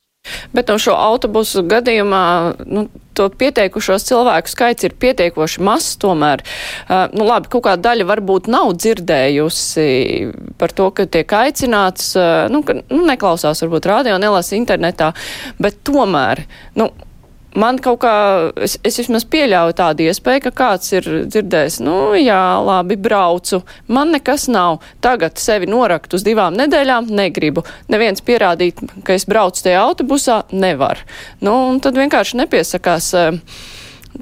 Bet 0.57 0.71
no 0.73 0.79
šo 0.81 0.95
autobusu 0.97 1.65
gadījumā 1.69 2.25
nu, 2.65 2.87
to 3.15 3.29
pieteikušos 3.39 4.07
cilvēku 4.09 4.51
skaits 4.51 4.87
ir 4.89 4.97
pietiekoši 4.99 5.63
mazs 5.65 5.99
tomēr. 6.03 6.43
Nu, 7.15 7.27
labi, 7.29 7.51
kaut 7.53 7.67
kāda 7.69 7.91
daļa 7.91 8.09
varbūt 8.09 8.49
nav 8.51 8.73
dzirdējusi 8.79 9.89
par 10.61 10.75
to, 10.75 10.91
ka 10.97 11.07
tiek 11.07 11.37
aicināts, 11.45 12.15
nu, 12.51 12.63
ka 12.67 12.81
nu, 12.81 13.03
neklausās 13.07 13.63
varbūt 13.67 13.91
radio, 13.91 14.19
nelasa 14.23 14.57
internetā, 14.59 15.13
bet 15.63 15.83
tomēr, 15.87 16.47
nu, 16.81 16.91
man 17.59 17.79
kaut 17.83 18.01
kā, 18.05 18.15
es, 18.65 18.77
es 18.87 18.99
vismaz 19.01 19.27
pieļauju 19.31 19.77
tādu 19.79 20.07
iespēju, 20.09 20.45
ka 20.47 20.53
kāds 20.59 20.93
ir 20.95 21.09
dzirdējis, 21.31 21.81
nu 21.85 21.97
jā, 22.19 22.41
labi, 22.65 22.99
braucu, 23.01 23.63
man 23.87 24.15
nekas 24.15 24.47
nav, 24.53 24.81
tagad 25.05 25.41
sevi 25.43 25.69
norakt 25.71 26.15
uz 26.17 26.27
divām 26.27 26.57
nedēļām, 26.59 27.11
negribu. 27.15 27.65
Neviens 27.93 28.25
pierādīt, 28.25 28.83
ka 29.07 29.17
es 29.17 29.29
braucu 29.31 29.67
tajā 29.67 29.83
autobusā, 29.85 30.43
nevar. 30.53 31.05
Nu, 31.45 31.57
un 31.71 31.81
tad 31.85 31.99
vienkārši 31.99 32.43
nepiesakās, 32.43 33.13
eh, 33.19 33.39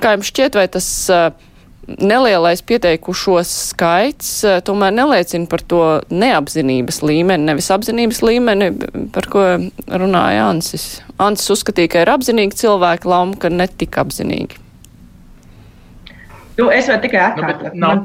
kā 0.02 0.16
jums 0.16 0.32
šķiet, 0.32 0.60
vai 0.60 0.68
tas 0.72 0.88
eh, 1.10 1.30
nelielais 1.86 2.62
pieteikušos 2.66 3.50
skaits 3.72 4.30
eh, 4.46 4.60
tomēr 4.64 4.94
neliecina 4.94 5.48
par 5.50 5.64
to 5.66 5.82
neapzinības 6.14 7.02
līmeni, 7.02 7.48
nevis 7.48 7.70
apzinības 7.74 8.22
līmeni, 8.24 8.70
par 9.14 9.28
ko 9.32 9.46
runāja 9.88 10.46
Ansis. 10.50 10.86
Ansis 11.22 11.50
uzskatīja, 11.56 11.92
ka 11.92 12.04
ir 12.04 12.12
apzinīgi 12.12 12.60
cilvēki, 12.62 13.10
Lauma, 13.10 13.38
ka 13.40 13.50
netika 13.52 14.04
apzinīgi. 14.06 14.60
Nu, 16.60 16.68
es 16.70 16.88
varu 16.90 17.02
tikai 17.02 17.18
nu, 17.18 17.26
atkārtot. 17.32 17.74
Nu, 17.74 17.80
nav... 17.82 17.98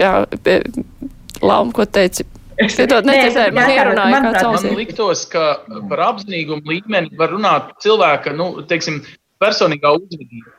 Jā, 0.00 0.14
Lauma, 1.42 1.72
ko 1.76 1.86
teici? 1.88 2.26
Es 2.60 2.76
Piedod, 2.76 3.06
nedzirdēju, 3.08 3.54
man. 3.56 4.26
Man 4.28 4.74
liktos, 4.76 5.24
ka 5.30 5.62
par 5.90 6.02
apzinīgumu 6.10 6.68
līmeni 6.68 7.16
var 7.18 7.32
runāt 7.32 7.72
cilvēka, 7.82 8.34
nu, 8.36 8.52
teiksim, 8.68 9.00
personīgā 9.42 9.94
uzvedība. 9.96 10.52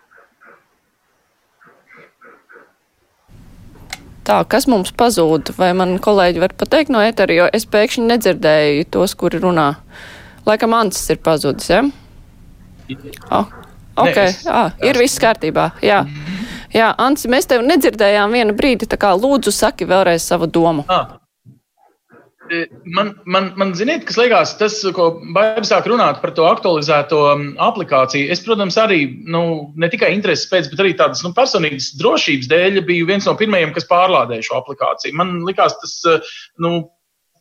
Tā, 4.24 4.38
kas 4.48 4.70
mums 4.72 4.94
pazūd, 4.96 5.52
vai 5.58 5.74
man 5.76 5.98
kolēģi 6.04 6.44
var 6.44 6.54
pateikt 6.56 6.92
no 6.94 7.02
etera, 7.04 7.36
jo 7.36 7.48
es 7.52 7.66
pēkšņi 7.68 8.06
nedzirdēju 8.08 8.86
tos, 8.96 9.16
kuri 9.20 9.42
runā. 9.44 9.74
Laikam 10.48 10.76
Ansis 10.78 11.12
ir 11.12 11.20
pazudis, 11.24 11.68
ja? 11.72 11.82
Oh, 13.32 13.50
ok, 14.00 14.16
Nē, 14.16 14.24
es, 14.30 14.40
ah, 14.48 14.72
ir 14.84 15.00
viss 15.00 15.20
kārtībā, 15.20 15.74
jā. 15.84 16.04
Jā, 16.74 16.94
Ansi, 17.04 17.28
mēs 17.32 17.50
tevi 17.52 17.68
nedzirdējām 17.68 18.32
vienu 18.34 18.56
brīdi, 18.58 18.88
tā 18.90 19.00
kā 19.00 19.12
lūdzu 19.18 19.52
saki 19.54 19.88
vēlreiz 19.90 20.24
savu 20.26 20.48
domu. 20.48 20.88
Ah. 20.88 21.20
E, 22.52 22.66
man, 22.96 23.14
man, 23.26 23.52
man 23.60 23.72
ziniet, 23.78 24.04
kas 24.08 24.18
liekas, 24.20 24.56
tas, 24.60 24.76
ko 24.96 25.10
Baiba 25.36 25.64
sāk 25.68 25.88
runāt 25.88 26.20
par 26.24 26.34
to 26.36 26.48
aktualizēto 26.50 27.22
aplikāciju. 27.64 28.28
Es, 28.34 28.44
protams, 28.44 28.78
arī 28.82 29.06
nu, 29.32 29.44
ne 29.80 29.90
tikai 29.92 30.12
intereses 30.16 30.50
pēc, 30.52 30.68
bet 30.72 30.84
arī 30.84 30.96
tādas 31.00 31.24
nu, 31.24 31.32
personīgas 31.38 31.94
drošības 32.02 32.50
dēļ 32.52 32.82
biju 32.88 33.08
viens 33.10 33.30
no 33.30 33.38
pirmajiem, 33.40 33.72
kas 33.76 33.88
pārlādēja 33.92 34.50
šo 34.50 34.60
aplikāciju. 34.60 35.16
Man 35.20 35.40
liekas, 35.48 35.78
tas 35.80 35.96
nu, 36.64 36.76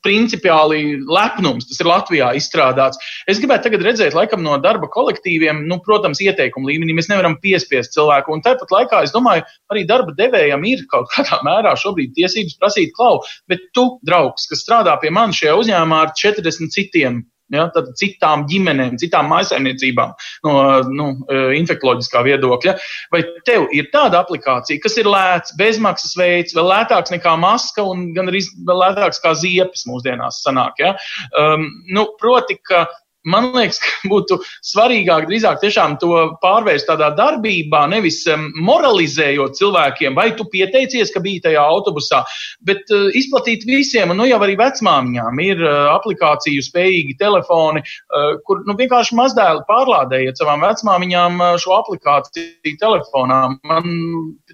principiāli 0.04 0.98
lepnums. 1.06 1.68
Tas 1.70 1.80
ir 1.82 1.88
Latvijā 1.90 2.30
izstrādāts. 2.38 3.00
Es 3.30 3.40
gribētu 3.42 3.68
tagad 3.68 3.84
redzēt, 3.86 4.16
laikam, 4.18 4.42
no 4.44 4.56
darba 4.62 4.90
kolektīviem, 4.92 5.64
nu, 5.70 5.78
protams, 5.84 6.22
ieteikumu 6.24 6.70
līmenī. 6.70 6.96
Mēs 6.98 7.10
nevaram 7.12 7.38
piespiest 7.42 7.94
cilvēku. 7.96 8.34
Un 8.34 8.44
tāpat 8.44 8.74
laikā, 8.74 9.02
es 9.06 9.14
domāju, 9.14 9.46
arī 9.72 9.86
darba 9.88 10.14
devējam 10.18 10.66
ir 10.68 10.86
kaut 10.92 11.10
kādā 11.14 11.40
mērā 11.46 11.74
šobrīd 11.78 12.14
tiesības 12.18 12.58
prasīt 12.60 12.94
klau. 12.98 13.20
Bet 13.50 13.70
tu, 13.76 13.88
draugs, 14.06 14.48
kas 14.50 14.64
strādā 14.64 14.96
pie 15.02 15.12
manis 15.14 15.42
šajā 15.42 15.58
uzņēmumā 15.62 16.06
ar 16.06 16.16
40 16.18 16.74
citiem 16.74 17.22
ja, 17.52 17.68
citām 17.98 18.46
ģimenēm, 18.50 18.98
citām 19.00 19.28
maisaimniecībām 19.32 20.14
no 20.46 20.54
nu, 20.88 21.08
e, 21.28 21.42
infektuoloģiskā 21.60 22.24
viedokļa. 22.26 22.76
Vai 23.12 23.22
tev 23.46 23.68
ir 23.76 23.90
tāda 23.94 24.22
aplikācija, 24.22 24.80
kas 24.82 24.98
ir 25.00 25.10
lēts, 25.10 25.54
bezmaksas 25.58 26.16
veids, 26.18 26.56
vēl 26.56 26.68
lētāks 26.72 27.14
nekā 27.14 27.36
maska 27.40 27.84
un 27.88 28.10
gan 28.16 28.32
arī 28.32 28.42
lētāks 28.68 29.22
kā 29.22 29.34
ziepes 29.38 29.86
mūsdienās 29.90 30.42
sanāk? 30.46 30.80
Ja? 30.82 30.94
Um, 31.38 31.68
nu, 31.92 32.08
proti, 32.20 32.58
ka 32.62 32.86
man 33.28 33.50
liekas, 33.54 33.78
ka 33.82 34.10
būtu 34.10 34.38
svarīgāk 34.66 35.28
drīzāk 35.28 35.62
to 36.00 36.10
pārvērst 36.42 36.88
tādā 36.88 37.12
darbībā, 37.16 37.84
nevis 37.90 38.22
moralizējot 38.58 39.56
cilvēkiem, 39.58 40.14
vai 40.14 40.32
tu 40.36 40.46
pieteicies, 40.50 41.12
ka 41.14 41.22
biji 41.22 41.42
tajā 41.46 41.62
autobusā, 41.62 42.22
bet 42.66 42.82
uh, 42.90 43.08
izplatīt 43.14 43.66
visiem, 43.66 44.10
un 44.10 44.20
nu 44.22 44.26
jau 44.28 44.40
arī 44.42 44.56
vecmāmiņām 44.58 45.42
ir 45.44 45.62
uh, 45.62 45.92
aplikāciju 45.94 46.64
spējīgi 46.66 47.18
telefoni, 47.20 47.82
uh, 47.82 48.38
kur 48.46 48.62
nu, 48.66 48.76
vienkārši 48.78 49.18
mazdēli 49.18 49.64
pārlādējiet 49.70 50.40
savām 50.40 50.64
vecmāmiņām 50.66 51.42
šo 51.62 51.76
aplikāciju 51.78 52.76
telefonā. 52.80 53.42
Man 53.68 53.98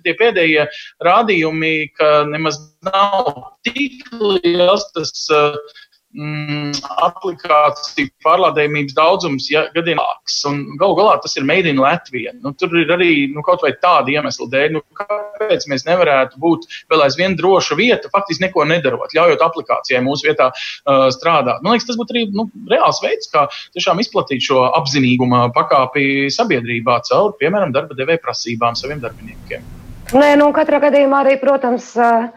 tie 0.05 0.15
pēdējie 0.19 0.69
rādījumi, 1.05 1.75
ka 1.97 2.25
nemaz 2.29 2.61
nav 2.87 3.33
tik 3.67 4.05
liels 4.13 4.89
tas. 4.95 5.15
Uh, 5.33 5.85
mm, 6.17 6.73
aplikāciju 7.05 8.11
pārlādējumības 8.25 8.97
daudzums 8.97 9.49
ja, 9.53 9.65
gadiem 9.75 10.01
lāks. 10.01 10.41
Galu 10.81 10.97
galā 10.99 11.17
tas 11.23 11.37
ir 11.39 11.47
made 11.49 11.71
in 11.71 11.81
Latvija. 11.83 12.35
Nu, 12.43 12.53
tur 12.59 12.73
ir 12.81 12.91
arī 12.95 13.11
nu, 13.33 13.43
kaut 13.47 13.65
vai 13.65 13.75
tāda 13.83 14.13
iemesla 14.15 14.49
dēļ, 14.53 14.77
nu, 14.77 14.83
kāpēc 14.99 15.69
mēs 15.71 15.87
nevarētu 15.89 16.41
būt 16.43 16.69
vēl 16.93 17.05
aizvien 17.07 17.37
droša 17.39 17.79
vieta, 17.79 18.13
faktiski 18.15 18.47
neko 18.47 18.67
nedarot, 18.69 19.15
ļaujot 19.17 19.45
aplikācijai 19.49 20.03
mūsu 20.07 20.31
vietā 20.31 20.51
uh, 20.53 21.09
strādāt. 21.15 21.63
Man 21.63 21.77
liekas, 21.77 21.89
tas 21.91 22.01
būtu 22.01 22.17
arī 22.17 22.27
nu, 22.35 22.49
reāls 22.71 23.03
veids, 23.05 23.31
kā 23.33 23.47
tiešām 23.77 24.03
izplatīt 24.03 24.45
šo 24.49 24.65
apzinīguma 24.79 25.49
pakāpi 25.57 26.29
sabiedrībā 26.35 27.01
caur, 27.09 27.35
piemēram, 27.41 27.75
darba 27.77 27.99
devēja 27.99 28.25
prasībām 28.25 28.79
saviem 28.79 29.03
darbiniekiem. 29.05 29.75
Nē, 30.17 30.35
nu, 30.41 30.49
katrā 30.57 30.81
gadījumā 30.81 31.21
arī, 31.21 31.35
protams, 31.41 31.91
uh, 32.01 32.31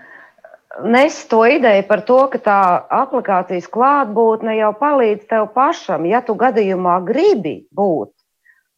nes 0.83 1.27
to 1.27 1.43
ideju 1.45 1.83
par 1.87 2.01
to, 2.07 2.19
ka 2.31 2.39
tā 2.41 2.59
aplikācijas 3.01 3.67
klātbūtne 3.71 4.55
jau 4.57 4.71
palīdz 4.79 5.27
tev 5.29 5.49
pašam. 5.55 6.05
Ja 6.09 6.21
tu 6.25 6.35
gadījumā 6.39 6.99
gribi 7.07 7.61
būt 7.75 8.13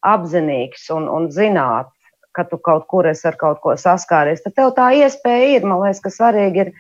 apzinīgs 0.03 0.89
un, 0.95 1.07
un 1.07 1.29
zināt, 1.31 1.91
ka 2.33 2.45
tu 2.49 2.57
kaut 2.57 2.87
kur 2.89 3.07
esi 3.07 3.27
ar 3.29 3.37
kaut 3.39 3.61
ko 3.63 3.77
saskāries, 3.79 4.41
tad 4.43 4.57
tev 4.57 4.73
tā 4.75 4.89
iespēja 4.97 5.57
ir. 5.57 5.67
Man 5.69 5.83
liekas, 5.83 6.01
ka 6.03 6.11
svarīgi 6.11 6.65
ir 6.65 6.73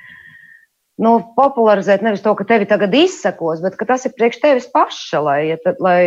nu, 1.03 1.15
popularizēt 1.37 2.03
nevis 2.05 2.23
to, 2.25 2.33
ka 2.37 2.47
tevi 2.49 2.67
tagad 2.69 2.93
izsakos, 2.97 3.61
bet 3.63 3.77
tas 3.87 4.07
ir 4.07 4.15
priekš 4.17 4.41
tevis 4.41 4.69
paša, 4.73 5.21
lai, 5.23 5.39
lai, 5.79 5.99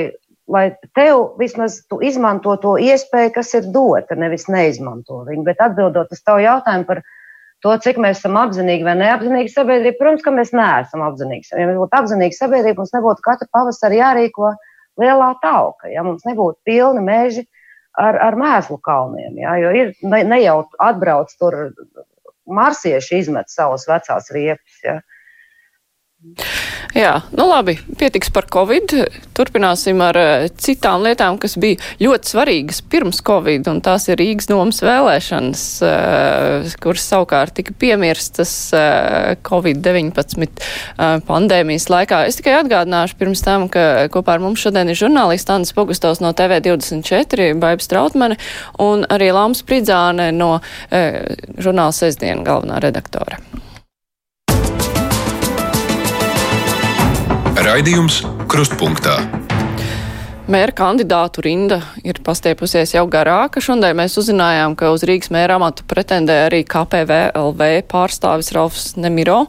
lai 0.50 0.66
tev 0.98 1.38
vismaz 1.40 1.80
tu 1.90 2.00
izmanto 2.04 2.56
to 2.62 2.74
iespēju, 2.82 3.34
kas 3.38 3.54
ir 3.54 3.70
dota, 3.74 4.18
nevis 4.18 4.48
neizmanto 4.50 5.22
viņu. 5.28 5.46
Bet 5.46 5.62
atbildot 5.62 6.12
uz 6.12 6.22
tavu 6.26 6.42
jautājumu 6.44 6.90
par 6.90 7.04
to, 7.64 7.74
cik 7.82 7.98
mēs 8.02 8.20
esam 8.20 8.36
apzinīgi 8.40 8.86
vai 8.86 8.96
neapzinīgi 9.00 9.52
sabiedrība. 9.52 9.98
Protams, 10.00 10.24
ka 10.24 10.32
mēs 10.34 10.52
neesam 10.56 11.04
apzinīgi. 11.06 11.50
Ja 11.52 11.68
mēs 11.68 11.78
būtu 11.80 11.98
apzinīgi 12.00 12.38
sabiedrība, 12.38 12.82
mums 12.82 12.94
nebūtu 12.96 13.24
katru 13.24 13.48
pavasari 13.54 14.00
jārīko 14.00 14.52
lielā 15.00 15.30
tauka, 15.42 15.90
ja 15.92 16.04
mums 16.06 16.24
nebūtu 16.28 16.58
pilni 16.68 17.02
meži 17.04 17.44
ar, 18.00 18.18
ar 18.28 18.38
mēslu 18.38 18.78
kalniem. 18.84 19.36
Ja, 19.40 19.56
jo 19.60 19.72
ir 19.76 19.92
ne, 20.04 20.22
ne 20.28 20.40
jau 20.42 20.58
atbrauc 20.82 21.32
tur 21.40 21.58
marsieši 22.46 23.20
izmet 23.22 23.50
savas 23.52 23.86
vecās 23.88 24.30
riepas. 24.34 24.80
Ja. 24.84 25.00
Jā, 26.96 27.18
nu 27.36 27.44
labi, 27.50 27.74
pietiks 28.00 28.30
par 28.32 28.46
Covid. 28.48 28.92
Turpināsim 29.36 29.98
ar 30.00 30.16
uh, 30.16 30.44
citām 30.56 31.02
lietām, 31.04 31.36
kas 31.40 31.58
bija 31.60 31.76
ļoti 32.00 32.30
svarīgas 32.32 32.78
pirms 32.88 33.20
Covid, 33.26 33.68
un 33.68 33.82
tās 33.84 34.06
ir 34.08 34.16
Rīgas 34.20 34.48
domas 34.48 34.80
vēlēšanas, 34.84 35.64
uh, 35.84 36.70
kuras 36.80 37.04
savukārt 37.10 37.52
tika 37.58 37.74
piemirstas 37.76 38.54
uh, 38.72 39.34
Covid-19 39.44 40.48
pandēmijas 41.28 41.88
laikā. 41.92 42.22
Es 42.30 42.40
tikai 42.40 42.56
atgādināšu 42.62 43.20
pirms 43.20 43.44
tam, 43.44 43.68
ka 43.72 44.06
kopā 44.12 44.38
ar 44.38 44.46
mums 44.46 44.64
šodien 44.64 44.88
ir 44.88 44.96
žurnālists 44.96 45.52
Andis 45.52 45.76
Pogustovs 45.76 46.24
no 46.24 46.32
TV24, 46.36 47.52
Baibs 47.60 47.92
Trautmane 47.92 48.40
un 48.80 49.04
arī 49.12 49.28
Lāms 49.36 49.60
Pridzāne 49.68 50.30
no 50.32 50.56
žurnāla 50.88 51.92
Sesdiena 51.96 52.46
galvenā 52.46 52.80
redaktore. 52.84 53.42
Raidījums 57.66 58.20
Krustpunktā. 58.46 59.16
Mēra 60.46 60.70
kandidātu 60.70 61.42
rinda 61.42 61.80
ir 62.06 62.20
pastiepusies 62.22 62.92
jau 62.94 63.02
garāka. 63.10 63.58
Šodien 63.58 63.96
mēs 63.98 64.14
uzzinājām, 64.20 64.76
ka 64.78 64.92
uz 64.94 65.02
Rīgas 65.08 65.32
mēra 65.34 65.56
amatu 65.58 65.82
pretendē 65.90 66.36
arī 66.44 66.60
KPVLV 66.62 67.66
pārstāvis 67.90 68.52
Ralfs 68.54 68.92
Nemiro. 69.02 69.48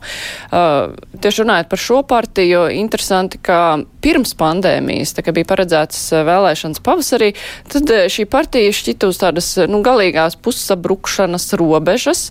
Uh, 0.50 0.96
tieši 1.22 1.44
runājot 1.46 1.70
par 1.70 1.84
šo 1.84 2.00
partiju, 2.10 2.64
interesanti, 2.74 3.38
ka 3.38 3.60
pirms 4.08 4.32
pandēmijas, 4.40 5.12
tā 5.18 5.26
kā 5.26 5.36
bija 5.36 5.50
paredzētas 5.52 6.00
uh, 6.16 6.24
vēlēšanas 6.28 6.84
pavasarī, 6.86 7.34
tad 7.68 7.92
uh, 7.92 8.08
šī 8.12 8.28
partija 8.32 8.72
šķita 8.80 9.12
uz 9.12 9.20
tādas, 9.20 9.52
nu, 9.68 9.84
galīgās 9.84 10.40
pussabrukšanas 10.40 11.52
robežas. 11.60 12.30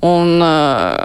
Un 0.00 0.40
uh, 0.40 0.96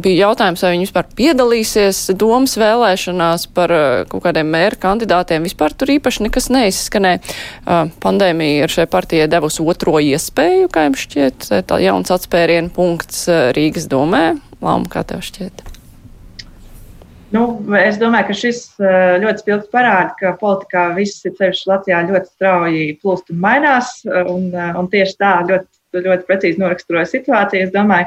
bija 0.00 0.30
jautājums, 0.30 0.62
vai 0.64 0.70
viņi 0.72 0.86
vispār 0.86 1.10
piedalīsies 1.18 1.98
domas 2.16 2.56
vēlēšanās 2.56 3.44
par 3.52 3.74
uh, 3.74 3.88
kaut 4.08 4.24
kādiem 4.24 4.48
mēra 4.54 4.80
kandidātiem. 4.80 5.44
Vispār 5.44 5.76
tur 5.76 5.92
īpaši 5.98 6.24
nekas 6.24 6.48
neizskanē. 6.54 7.18
Uh, 7.20 7.92
pandēmija 8.00 8.64
ir 8.64 8.74
šai 8.78 8.88
partijai 8.88 9.28
devusi 9.28 9.60
otro 9.68 9.98
iespēju, 10.00 10.72
kā 10.72 10.88
jums 10.88 11.04
šķiet, 11.04 11.50
tā 11.68 11.82
jauns 11.84 12.16
atspērienu 12.16 12.72
punkts 12.72 13.26
uh, 13.28 13.50
Rīgas 13.56 13.90
domē. 13.92 14.26
Lām, 14.64 14.88
kā 14.88 15.04
tev 15.04 15.20
šķiet? 15.26 15.73
Nu, 17.34 17.44
es 17.80 17.96
domāju, 17.98 18.28
ka 18.28 18.36
šis 18.38 18.58
uh, 18.78 19.16
ļoti 19.22 19.42
spilgti 19.42 19.72
parāda, 19.74 20.12
ka 20.20 20.34
politikā 20.38 20.84
viss 20.94 21.24
ir 21.26 21.34
sevišķi 21.38 21.70
Latvijā 21.70 22.02
ļoti 22.10 22.30
strauji 22.30 22.84
plūst 23.02 23.32
un 23.34 23.40
mainās. 23.42 23.96
Un, 24.06 24.52
uh, 24.54 24.70
un 24.78 24.90
tieši 24.92 25.18
tā 25.18 25.32
ļoti 25.48 25.66
ļoti 26.02 26.26
precīzi 26.28 26.62
noraksturoja 26.62 27.06
situāciju. 27.10 27.66
Es 27.66 27.74
domāju, 27.74 28.06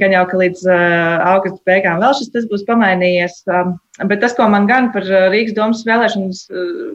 gan 0.00 0.14
jau, 0.14 0.22
ka 0.30 0.38
līdz 0.40 0.62
uh, 0.68 1.24
augusta 1.32 1.60
beigām 1.68 2.00
vēl 2.02 2.14
šis 2.18 2.48
būs 2.50 2.64
pamainījies. 2.68 3.40
Um, 3.48 3.74
bet 4.10 4.20
tas, 4.20 4.34
ko 4.36 4.44
man 4.52 4.68
gan 4.68 4.90
par 4.92 5.06
Rīgas 5.32 5.56
domas 5.56 5.82
vēlēšanas, 5.88 6.42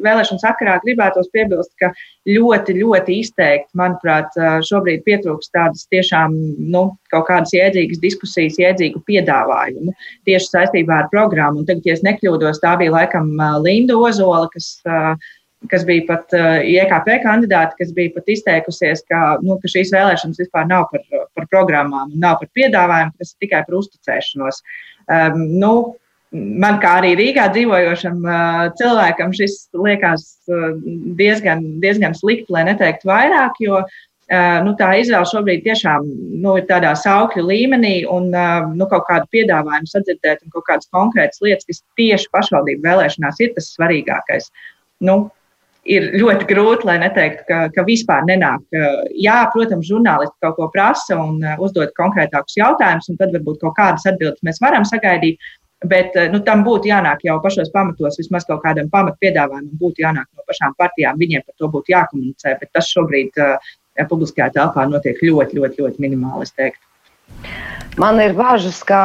vēlēšanu 0.06 0.44
sakarā 0.44 0.78
gribētos 0.84 1.32
piebilst, 1.34 1.72
ka 1.82 1.90
ļoti, 2.30 2.76
ļoti 2.78 3.18
izteikti, 3.24 3.74
manuprāt, 3.80 4.38
šobrīd 4.68 5.02
pietrūkst 5.08 5.54
tādas 5.56 5.88
tiešām 5.90 6.36
nu, 6.74 6.84
kaut 7.10 7.26
kādas 7.32 7.56
jēdzīgas 7.58 8.04
diskusijas, 8.04 8.60
jēdzīgu 8.62 9.02
piedāvājumu 9.10 9.96
tieši 10.30 10.52
saistībā 10.54 11.02
ar 11.02 11.12
programmu. 11.14 11.64
Un 11.64 11.70
tagad, 11.70 11.90
ja 11.90 11.98
es 11.98 12.06
nekļūdos, 12.06 12.62
tā 12.62 12.76
bija 12.82 12.94
laikam 13.00 13.34
Linda 13.66 13.98
Ozola, 13.98 14.46
kas 14.54 14.76
uh, 14.86 15.16
kas 15.70 15.86
bija 15.86 16.06
pat 16.08 16.34
eh, 16.34 16.66
IKP 16.74 17.14
kandidāti, 17.26 17.78
kas 17.82 17.94
bija 17.94 18.14
pat 18.16 18.30
izteikusies, 18.34 19.04
ka, 19.10 19.38
nu, 19.46 19.60
ka 19.62 19.70
šīs 19.70 19.94
vēlēšanas 19.94 20.42
vispār 20.42 20.68
nav 20.70 20.88
par, 20.92 21.26
par 21.38 21.50
programmām, 21.54 22.14
nav 22.22 22.40
par 22.42 22.50
piedāvājumu, 22.58 23.14
tas 23.20 23.34
ir 23.34 23.46
tikai 23.46 23.64
par 23.68 23.78
uzticēšanos. 23.82 24.62
Um, 25.12 25.44
nu, 25.62 25.74
man 26.32 26.80
kā 26.82 26.96
arī 27.02 27.12
Rīgā 27.20 27.50
dzīvojošam 27.54 28.24
uh, 28.26 28.62
cilvēkam 28.80 29.36
šis 29.38 29.58
liekas 29.78 30.30
uh, 30.50 30.72
diezgan, 31.20 31.66
diezgan 31.84 32.18
slikti, 32.18 32.50
lai 32.56 32.66
neteiktu 32.72 33.12
vairāk, 33.12 33.62
jo 33.62 33.84
nu, 34.64 34.72
tā 34.80 34.94
izvēle 34.96 35.28
šobrīd 35.28 35.66
tiešām 35.66 36.06
nu, 36.40 36.54
ir 36.56 36.64
tādā 36.70 36.94
saukļu 36.96 37.42
līmenī 37.50 38.06
un 38.08 38.30
nu, 38.32 38.86
kaut 38.88 39.04
kādu 39.10 39.28
piedāvājumu 39.36 39.92
sadzirdēt 39.92 40.46
un 40.46 40.54
kaut 40.54 40.64
kādas 40.70 40.88
konkrētas 40.96 41.44
lietas, 41.44 41.68
kas 41.68 41.82
tieši 42.00 42.30
pašvaldību 42.32 42.86
vēlēšanās 42.86 43.42
ir 43.44 43.52
tas 43.58 43.68
svarīgākais. 43.76 44.48
Nu, 45.04 45.18
ir 45.90 46.12
ļoti 46.20 46.46
grūti, 46.50 46.86
lai 46.86 46.98
neteiktu, 47.02 47.46
ka, 47.48 47.62
ka 47.74 47.86
vispār 47.88 48.26
nenāk. 48.28 48.62
Jā, 49.18 49.40
protams, 49.54 49.88
žurnālisti 49.90 50.38
kaut 50.44 50.60
ko 50.60 50.70
prasa 50.74 51.18
un 51.18 51.42
uh, 51.42 51.58
uzdod 51.64 51.94
konkrētākus 51.98 52.60
jautājumus, 52.60 53.10
un 53.10 53.18
tad 53.22 53.34
varbūt 53.36 53.62
kaut 53.64 53.76
kādas 53.80 54.06
atbildes 54.10 54.46
mēs 54.46 54.62
varam 54.62 54.86
sagaidīt. 54.88 55.42
Bet 55.90 56.14
uh, 56.14 56.28
nu, 56.30 56.44
tam 56.46 56.62
būtu 56.68 56.92
jānāk 56.92 57.26
jau 57.26 57.40
pašos 57.42 57.74
pamatos, 57.74 58.20
vismaz 58.22 58.46
kaut 58.46 58.62
kādam 58.66 58.92
pamatpiedāvājumam, 58.94 59.74
būtu 59.82 60.06
jānāk 60.06 60.28
no 60.30 60.46
pašām 60.50 60.78
partijām. 60.78 61.18
Viņiem 61.22 61.48
par 61.48 61.58
to 61.58 61.72
būtu 61.74 61.96
jākomunicē, 61.96 62.58
bet 62.62 62.74
tas 62.78 62.90
šobrīd 62.94 63.42
uh, 63.42 63.72
publiskajā 64.10 64.52
telpā 64.54 64.86
notiek 64.90 65.18
ļoti, 65.22 65.58
ļoti, 65.58 65.82
ļoti 65.82 66.04
minimāli. 66.04 66.74
Man 68.00 68.22
ir 68.22 68.38
bažas, 68.38 68.84
ka 68.86 69.02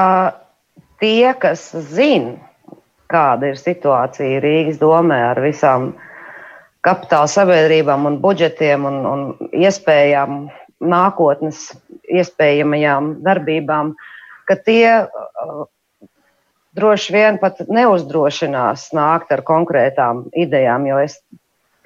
tie, 1.00 1.33
kas 1.40 1.71
zina, 1.88 2.37
kāda 3.11 3.52
ir 3.52 3.59
situācija 3.61 4.42
Rīgas 4.45 4.80
domē 4.83 5.18
ar 5.30 5.40
visām 5.40 5.95
kapitāla 6.86 7.28
sabiedrībām 7.30 8.06
un 8.08 8.18
budžetiem 8.22 8.86
un, 8.88 9.00
un 9.10 9.50
iespējām, 9.56 10.46
nākotnes 10.86 11.70
iespējamajām 12.12 13.16
darbībām, 13.24 13.94
ka 14.46 14.58
tie 14.66 14.90
uh, 15.02 15.64
droši 16.76 17.14
vien 17.16 17.40
pat 17.42 17.64
neuzdrošinās 17.66 18.90
nākt 18.96 19.32
ar 19.34 19.42
konkrētām 19.46 20.26
idejām, 20.36 20.86
jo 20.90 21.00
es 21.02 21.18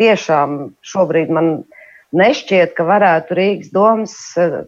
tiešām 0.02 0.74
šobrīd 0.82 1.30
man 1.32 1.52
nešķiet, 2.16 2.74
ka 2.76 2.84
varētu 2.88 3.38
Rīgas 3.38 3.72
domas 3.72 4.16
uh, 4.42 4.64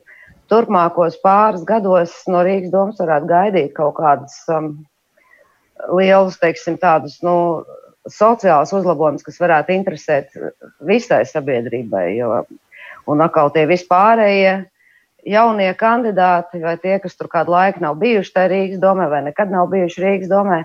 turpmākos 0.52 1.18
pāris 1.24 1.66
gados 1.68 2.14
no 2.30 2.44
Rīgas 2.46 2.72
domas 2.72 3.02
varētu 3.02 3.28
gaidīt 3.28 3.76
kaut 3.76 3.98
kādas 3.98 4.38
um, 4.52 4.74
lielus, 5.98 6.38
teiksim, 6.40 6.78
tādus, 6.80 7.18
nu, 7.26 7.64
sociālus 8.10 8.72
uzlabojumus, 8.74 9.24
kas 9.26 9.40
varētu 9.42 9.74
interesēt 9.74 10.34
visai 10.86 11.22
sabiedrībai. 11.28 12.06
Jo, 12.16 12.42
un 13.10 13.24
atkal 13.24 13.52
tie 13.54 13.66
vispārējie 13.70 14.54
jaunie 15.28 15.70
kandidāti, 15.78 16.60
vai 16.62 16.76
tie, 16.82 16.96
kas 17.02 17.14
tur 17.18 17.30
kādu 17.30 17.54
laiku 17.54 17.82
nav 17.82 17.98
bijuši 18.00 18.32
tajā 18.34 18.50
Rīgas 18.52 18.80
domē, 18.82 19.08
vai 19.10 19.22
nekad 19.28 19.52
nav 19.52 19.68
bijuši 19.72 20.02
Rīgas 20.02 20.30
domē, 20.30 20.62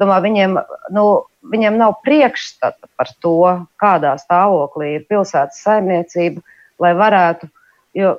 domā, 0.00 0.20
viņiem, 0.24 0.56
nu, 0.96 1.04
viņiem 1.52 1.76
nav 1.80 1.98
priekšstata 2.06 2.88
par 2.96 3.12
to, 3.24 3.40
kādā 3.80 4.14
stāvoklī 4.20 4.94
ir 4.96 5.04
pilsētas 5.10 5.60
saimniecība, 5.64 6.40
lai 6.80 6.94
varētu, 6.96 7.50
jo, 7.98 8.16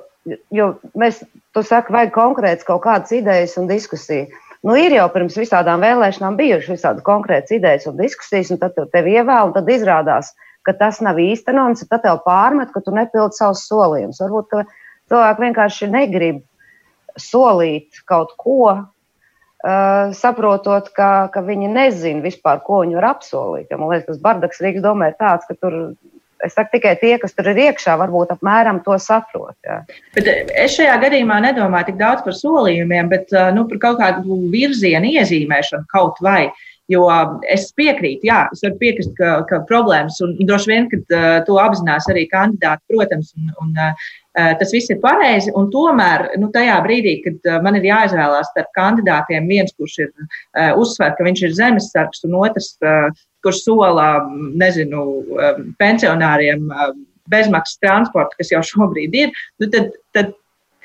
jo 0.54 0.70
mēs, 0.98 1.24
tu 1.56 1.64
saki, 1.66 1.94
vajag 1.96 2.14
konkrēts 2.14 2.68
kaut 2.68 2.84
kādas 2.86 3.12
idejas 3.16 3.56
un 3.60 3.70
diskusiju. 3.70 4.28
Nu, 4.60 4.74
ir 4.76 4.92
jau 4.92 5.06
pirms 5.12 5.38
visādām 5.40 5.80
vēlēšanām 5.80 6.36
bijušas 6.36 6.76
visādi 6.76 7.04
konkrētas 7.04 7.54
idejas 7.56 7.88
un 7.88 7.96
diskusijas, 7.96 8.50
un 8.52 8.60
tad 8.60 8.76
tevi 8.92 9.16
ievēl, 9.16 9.48
un 9.48 9.54
tad 9.56 9.68
izrādās, 9.72 10.34
ka 10.68 10.74
tas 10.76 11.00
nav 11.00 11.16
īstenojams, 11.22 11.86
tad 11.88 12.04
tev 12.04 12.20
pārmet, 12.26 12.68
ka 12.74 12.82
tu 12.84 12.92
nepildi 12.92 13.38
savus 13.38 13.64
solījumus. 13.70 14.20
Varbūt 14.20 14.52
cilvēki 15.08 15.44
vienkārši 15.46 15.88
negrib 15.94 16.42
solīt 17.16 18.02
kaut 18.08 18.36
ko, 18.40 18.60
uh, 18.76 20.12
saprotot, 20.20 20.92
ka, 20.96 21.30
ka 21.32 21.44
viņi 21.46 21.72
nezina 21.72 22.20
vispār, 22.28 22.60
ko 22.66 22.82
viņi 22.84 23.00
var 23.00 23.10
apsolīt. 23.14 23.72
Ja 23.72 23.80
man 23.80 23.94
liekas, 23.94 24.10
tas 24.12 24.22
bardaks 24.28 24.60
Rīgas 24.60 24.84
domē 24.84 25.14
tāds, 25.16 25.48
ka 25.48 25.56
tur 25.56 25.80
Es 26.46 26.56
saku 26.56 26.76
tikai 26.76 26.94
tie, 27.00 27.14
kas 27.20 27.34
tur 27.36 27.50
ir 27.52 27.60
iekšā, 27.66 27.96
varbūt 28.00 28.32
apmēram 28.34 28.80
to 28.84 28.96
saprot. 29.02 29.56
Jā. 29.66 29.82
Bet 30.16 30.30
eh, 30.30 30.42
es 30.64 30.76
šajā 30.78 30.96
gadījumā 31.04 31.40
nedomāju 31.44 31.90
tik 31.90 32.00
daudz 32.00 32.24
par 32.26 32.36
solījumiem, 32.36 33.12
bet 33.12 33.32
eh, 33.36 33.50
nu, 33.56 33.66
par 33.70 33.82
kaut 33.84 34.00
kādu 34.00 34.40
virzienu 34.52 35.12
iezīmēšanu 35.20 35.90
kaut 35.92 36.20
vai. 36.24 36.48
Jo 36.90 37.04
es 37.46 37.68
piekrītu, 37.78 38.26
jā, 38.26 38.40
es 38.50 38.64
varu 38.64 38.74
piekrist, 38.80 39.12
ka, 39.14 39.44
ka 39.46 39.60
problēmas, 39.68 40.16
un 40.24 40.32
droši 40.42 40.70
vien, 40.72 40.88
ka 40.90 40.98
uh, 40.98 41.26
to 41.46 41.60
apzinās 41.62 42.08
arī 42.10 42.24
kandidāti, 42.32 42.82
protams, 42.90 43.28
un, 43.38 43.52
un 43.62 43.76
uh, 43.78 44.08
tas 44.34 44.74
viss 44.74 44.90
ir 44.90 44.98
pareizi. 45.04 45.54
Tomēr, 45.70 46.26
nu, 46.42 46.48
tajā 46.50 46.80
brīdī, 46.82 47.20
kad 47.22 47.46
man 47.62 47.78
ir 47.78 47.86
jāizvēlās 47.92 48.50
starp 48.50 48.74
kandidātiem, 48.74 49.46
viens, 49.46 49.70
kurš 49.78 50.00
ir 50.02 50.10
uh, 50.10 50.72
uzsver, 50.82 51.14
ka 51.14 51.28
viņš 51.28 51.44
ir 51.46 51.54
zemesargs, 51.60 52.26
un 52.26 52.34
otrs, 52.42 52.72
uh, 52.82 53.06
kurš 53.44 53.62
sola, 53.66 54.08
nezinu, 54.60 55.04
pensionāriem 55.80 56.66
bezmaksas 57.30 57.78
transportu, 57.82 58.38
kas 58.40 58.52
jau 58.52 58.62
šobrīd 58.66 59.14
ir, 59.16 59.32
nu 59.62 59.68
tad, 59.70 59.94
tad 60.16 60.34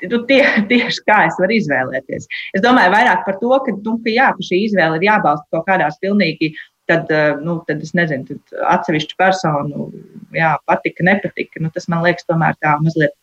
nu, 0.04 0.22
tie, 0.28 0.40
tieši 0.70 1.04
kā 1.08 1.24
es 1.30 1.36
varu 1.40 1.56
izvēlēties. 1.56 2.30
Es 2.56 2.64
domāju 2.64 2.94
vairāk 2.94 3.26
par 3.26 3.38
to, 3.42 3.52
ka, 3.66 3.76
nu, 3.76 3.98
ka, 4.04 4.12
jā, 4.12 4.30
ka 4.36 4.48
šī 4.48 4.62
izvēle 4.68 5.00
ir 5.00 5.08
jābalsta 5.08 5.46
kaut 5.54 5.68
kādās 5.68 6.00
pilnīgi. 6.02 6.54
Tad, 6.86 7.08
nu, 7.42 7.56
tad 7.66 7.80
es 7.82 7.90
nezinu, 7.98 8.28
tad 8.28 8.60
atsevišķu 8.76 9.16
personu 9.18 9.88
jā, 10.36 10.52
patika, 10.70 11.02
nepatika. 11.08 11.58
Nu, 11.58 11.72
tas 11.74 11.88
man 11.90 12.04
liekas, 12.06 12.28
tomēr 12.30 12.54
tā 12.62 12.76
mazliet, 12.78 13.16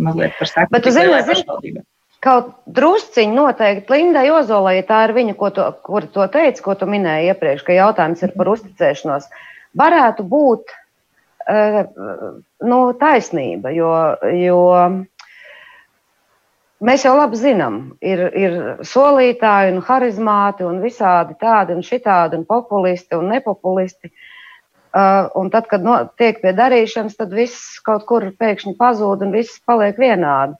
mazliet 0.00 0.38
par 0.38 0.48
seku. 0.48 0.72
Bet, 0.72 0.88
zini, 0.96 1.82
Kaut 2.20 2.50
drusciņi 2.68 3.32
noteikti 3.32 3.94
Lindai 3.94 4.26
Ozolai, 4.34 4.74
ja 4.76 4.84
tā 4.90 4.98
ir 5.06 5.14
viņa, 5.16 5.34
ko 5.40 5.48
to, 5.56 5.64
kur 5.86 6.04
to 6.12 6.26
teica, 6.28 6.60
ko 6.66 6.74
tu 6.76 6.88
minēji 6.90 7.30
iepriekš, 7.32 7.64
ka 7.64 7.76
jautājums 7.78 8.20
ir 8.26 8.34
par 8.36 8.50
uzticēšanos, 8.52 9.30
varētu 9.80 10.26
būt 10.28 10.74
uh, 10.74 11.80
nu, 12.68 12.80
taisnība, 13.00 13.72
jo, 13.72 13.94
jo 14.36 14.60
mēs 16.84 17.08
jau 17.08 17.16
labi 17.16 17.40
zinām, 17.40 17.80
ir, 18.04 18.26
ir 18.36 18.60
solītāji 18.84 19.78
un 19.78 19.82
harizmāti 19.88 20.68
un 20.68 20.84
visādi 20.84 21.40
tādi 21.40 21.78
un 21.78 21.84
šitādi 21.86 22.36
un 22.36 22.44
populisti 22.44 23.16
un 23.16 23.32
nepopulisti. 23.32 24.12
Uh, 24.90 25.30
un 25.40 25.48
tad, 25.48 25.70
kad 25.70 25.84
no, 25.86 26.02
tiek 26.18 26.42
pie 26.42 26.52
darīšanas, 26.52 27.16
tad 27.16 27.32
viss 27.32 27.78
kaut 27.86 28.04
kur 28.08 28.26
pēkšņi 28.36 28.74
pazūd 28.76 29.22
un 29.24 29.32
viss 29.32 29.62
paliek 29.64 29.96
vienādi 29.96 30.58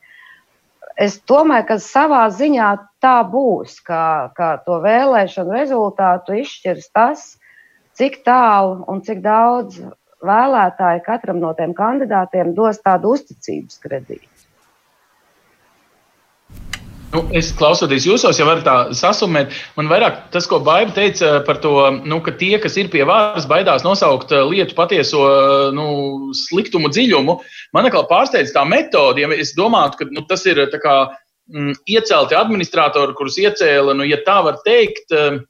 es 1.00 1.16
domāju, 1.30 1.66
ka 1.70 1.76
savā 1.82 2.24
ziņā 2.36 2.70
tā 3.04 3.16
būs, 3.32 3.78
ka, 3.86 4.02
ka 4.36 4.50
to 4.66 4.80
vēlēšanu 4.84 5.56
rezultātu 5.56 6.36
izšķirs 6.42 6.90
tas, 6.96 7.24
cik 7.98 8.20
tālu 8.26 8.84
un 8.92 9.02
cik 9.06 9.22
daudz 9.24 9.80
vēlētāji 10.24 11.04
katram 11.06 11.40
no 11.42 11.54
tiem 11.56 11.72
kandidātiem 11.76 12.52
dos 12.56 12.82
tādu 12.84 13.16
uzticības 13.16 13.80
kredītu. 13.84 14.29
Nu, 17.10 17.24
es 17.34 17.48
klausoties 17.58 18.04
jūsos, 18.06 18.38
jau 18.38 18.46
varu 18.46 18.62
tā 18.62 18.74
sasumēt. 18.94 19.54
Man 19.74 19.88
vairāk 19.90 20.28
tas, 20.34 20.46
ko 20.46 20.60
Baiba 20.62 20.94
teica 20.94 21.40
par 21.46 21.58
to, 21.62 21.72
nu, 22.06 22.20
ka 22.22 22.36
tie, 22.38 22.52
kas 22.62 22.76
ir 22.78 22.90
pie 22.92 23.02
varas, 23.08 23.48
baidās 23.50 23.82
nosaukt 23.82 24.30
eh, 24.30 24.44
lietu 24.46 24.76
patieso 24.78 25.24
nu, 25.74 25.88
sliktumu 26.46 26.92
dziļumu. 26.94 27.36
Man 27.74 27.88
atkal 27.88 28.06
pārsteidz 28.10 28.54
tā 28.54 28.62
metode, 28.68 29.24
ja 29.24 29.30
es 29.34 29.56
domātu, 29.58 29.98
ka 29.98 30.08
nu, 30.14 30.22
tas 30.30 30.46
ir 30.46 30.62
kā, 30.78 30.96
mm, 31.50 31.80
iecelti 31.90 32.38
administratori, 32.38 33.16
kurus 33.18 33.40
iecēla, 33.42 33.96
nu, 33.98 34.06
ja 34.06 34.20
tā 34.26 34.38
var 34.46 34.62
teikt, 34.62 35.10
eh, 35.10 35.42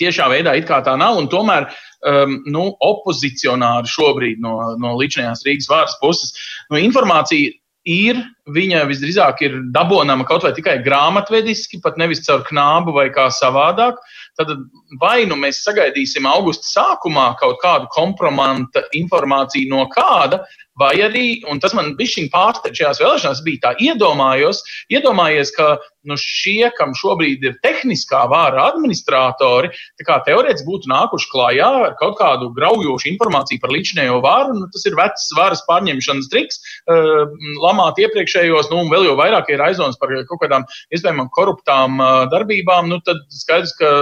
tiešā 0.00 0.28
veidā 0.32 0.54
it 0.60 0.68
kā 0.68 0.82
tā 0.84 0.92
nav, 1.00 1.18
tomēr 1.32 1.66
um, 2.08 2.38
nu, 2.52 2.68
opozicionāri 2.84 3.90
šobrīd 3.92 4.40
no, 4.44 4.54
no 4.80 4.94
līdzinājās 5.00 5.44
Rīgas 5.48 5.68
varas 5.72 5.96
puses. 6.00 6.32
Nu, 6.72 6.80
informācija 6.80 7.52
ir, 7.88 8.18
viņa 8.52 8.84
visdrīzāk 8.86 9.42
ir 9.46 9.58
dabonama 9.74 10.26
kaut 10.26 10.44
vai 10.46 10.52
tikai 10.54 10.78
grāmatvediski, 10.84 11.80
pat 11.82 11.98
nevis 11.98 12.22
caur 12.26 12.44
knābu 12.46 12.94
vai 12.94 13.08
kā 13.14 13.28
savādāk. 13.34 13.98
Tad 14.38 14.54
vai 15.00 15.24
nu 15.28 15.36
mēs 15.36 15.60
sagaidīsim 15.66 16.26
augusta 16.28 16.64
sākumā 16.70 17.32
kaut 17.40 17.58
kādu 17.62 17.90
kompromanta 17.92 18.84
informāciju 18.96 19.68
no 19.74 19.86
kāda, 19.92 20.40
vai 20.80 20.94
arī, 21.04 21.26
un 21.50 21.60
tas 21.60 21.74
man 21.76 21.92
bija 21.98 22.28
pārsteigts 22.32 22.80
šajās 22.80 23.02
vēlēšanās, 23.02 23.42
bija 23.44 23.64
tā 23.66 23.72
iedomājos, 23.82 24.62
iedomājies, 24.92 25.52
ka 25.56 25.76
nu, 26.08 26.16
šie, 26.18 26.70
kam 26.76 26.94
šobrīd 26.98 27.44
ir 27.46 27.58
tehniskā 27.64 28.24
vāra 28.30 28.66
administratori, 28.70 29.72
teorētiski 30.02 30.68
būtu 30.68 30.90
nākuši 30.90 31.30
klajā 31.32 31.70
ar 31.86 31.96
kaut 32.00 32.18
kādu 32.20 32.50
graujošu 32.56 33.10
informāciju 33.12 33.62
par 33.62 33.72
līdzinējo 33.74 34.18
vāru. 34.24 34.56
Nu, 34.58 34.68
tas 34.72 34.86
ir 34.88 34.96
vecs 34.98 35.28
varas 35.38 35.62
pārņemšanas 35.68 36.30
triks, 36.32 36.60
uh, 36.90 37.24
lamāt 37.62 38.00
iepriekšējos, 38.02 38.70
nu, 38.72 38.82
un 38.84 38.92
vēl 38.92 39.08
jau 39.10 39.16
vairāk 39.18 39.52
ir 39.52 39.64
aizdomas 39.64 39.98
par 40.00 40.12
kaut 40.28 40.42
kādām 40.44 40.66
iespējamām 40.94 41.30
koruptām 41.34 41.98
uh, 42.00 42.12
darbībām. 42.32 42.90
Nu, 42.92 43.00
tad 43.06 43.22
skaidrs, 43.32 43.74
ka 43.78 43.92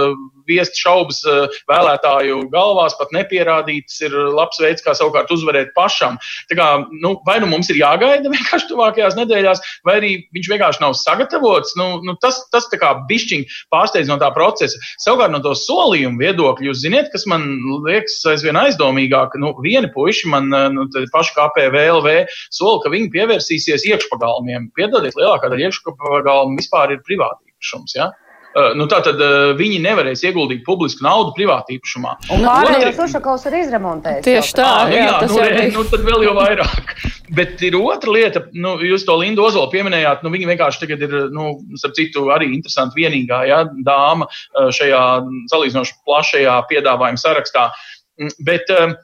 viest 0.49 0.77
šaubas 0.79 1.21
uh, 1.29 1.59
vēlētāju 1.71 2.45
galvās, 2.53 2.97
pat 2.99 3.13
nepierādītas, 3.15 3.99
ir 4.07 4.15
labs 4.35 4.59
veids, 4.61 4.83
kā 4.85 4.95
savukārt 4.97 5.31
uzvarēt 5.33 5.73
pašam. 5.77 6.17
Tā 6.49 6.57
kā, 6.59 6.69
nu, 7.03 7.15
vai 7.27 7.39
nu 7.43 7.49
mums 7.51 7.71
ir 7.71 7.81
jāgaida 7.81 8.31
vienkārši 8.35 8.71
tuvākajās 8.71 9.17
nedēļās, 9.19 9.63
vai 9.87 9.97
arī 10.01 10.13
viņš 10.35 10.51
vienkārši 10.53 10.83
nav 10.83 10.97
sagatavots. 10.99 11.75
Nu, 11.79 11.90
nu, 12.05 12.15
tas, 12.21 12.39
tas 12.53 12.67
tā 12.71 12.79
kā 12.81 12.93
bišķiņ 13.09 13.45
pārsteidz 13.73 14.11
no 14.11 14.17
tā 14.21 14.31
procesa. 14.35 14.79
Savukārt 15.03 15.33
no 15.33 15.41
to 15.43 15.53
solījumu 15.57 16.21
viedokļa, 16.21 16.69
jūs 16.69 16.83
ziniet, 16.85 17.11
kas 17.13 17.27
man 17.29 17.45
liekas 17.87 18.19
aizvien 18.31 18.59
aizdomīgāk, 18.61 19.37
nu, 19.41 19.53
vieni 19.65 19.91
puiši 19.93 20.31
man, 20.31 20.49
nu, 20.75 20.87
paši 21.13 21.35
KPVLV 21.37 22.17
sola, 22.53 22.79
ka 22.83 22.93
viņi 22.93 23.11
pievērsīsies 23.15 23.87
iekšpagalmiem. 23.91 24.71
Piedodiet, 24.77 25.17
lielākā 25.19 25.51
daļa 25.51 25.69
iekšpagalmu 25.69 26.59
vispār 26.61 26.95
ir 26.95 27.03
privātīpašums. 27.07 27.97
Ja? 27.99 28.11
Uh, 28.51 28.73
nu, 28.75 28.83
tā 28.91 28.97
tad 29.05 29.21
uh, 29.23 29.53
viņi 29.55 29.77
nevarēs 29.79 30.25
ieguldīt 30.27 30.65
publisku 30.65 31.05
naudu 31.05 31.31
privātā 31.37 31.71
īpašumā. 31.77 32.17
Un 32.35 32.41
pārējos 32.43 32.97
Ušakovs 33.05 33.45
ir 33.47 33.55
izremontējis. 33.61 34.25
Tieši 34.25 34.55
tā, 34.57 34.65
à, 34.67 34.81
nu, 34.89 34.97
jā, 34.97 35.05
jā, 35.05 35.13
tas 35.23 35.31
nu, 35.31 35.45
ir. 35.45 35.59
Nu, 35.71 35.85
tad 35.87 36.03
vēl 36.07 36.25
jau 36.25 36.33
vairāk. 36.35 36.91
Bet 37.31 37.63
ir 37.63 37.77
otra 37.79 38.11
lieta, 38.11 38.41
nu, 38.51 38.73
jūs 38.83 39.05
to 39.07 39.15
Lindu 39.21 39.45
Ozolu 39.47 39.71
pieminējāt, 39.71 40.25
nu, 40.25 40.33
viņa 40.33 40.49
vienkārši 40.49 40.81
tagad 40.83 41.05
ir, 41.07 41.15
nu, 41.31 41.53
starp 41.79 41.95
citu, 41.95 42.25
arī 42.35 42.49
interesanti 42.51 42.99
vienīgā 42.99 43.39
ja, 43.47 43.61
dāma 43.87 44.27
šajā 44.51 45.05
salīdzinoši 45.53 45.95
plašajā 46.03 46.57
piedāvājuma 46.73 47.23
sarakstā. 47.23 47.69
Mm, 48.19 48.35
bet, 48.51 48.75
uh, 48.75 48.99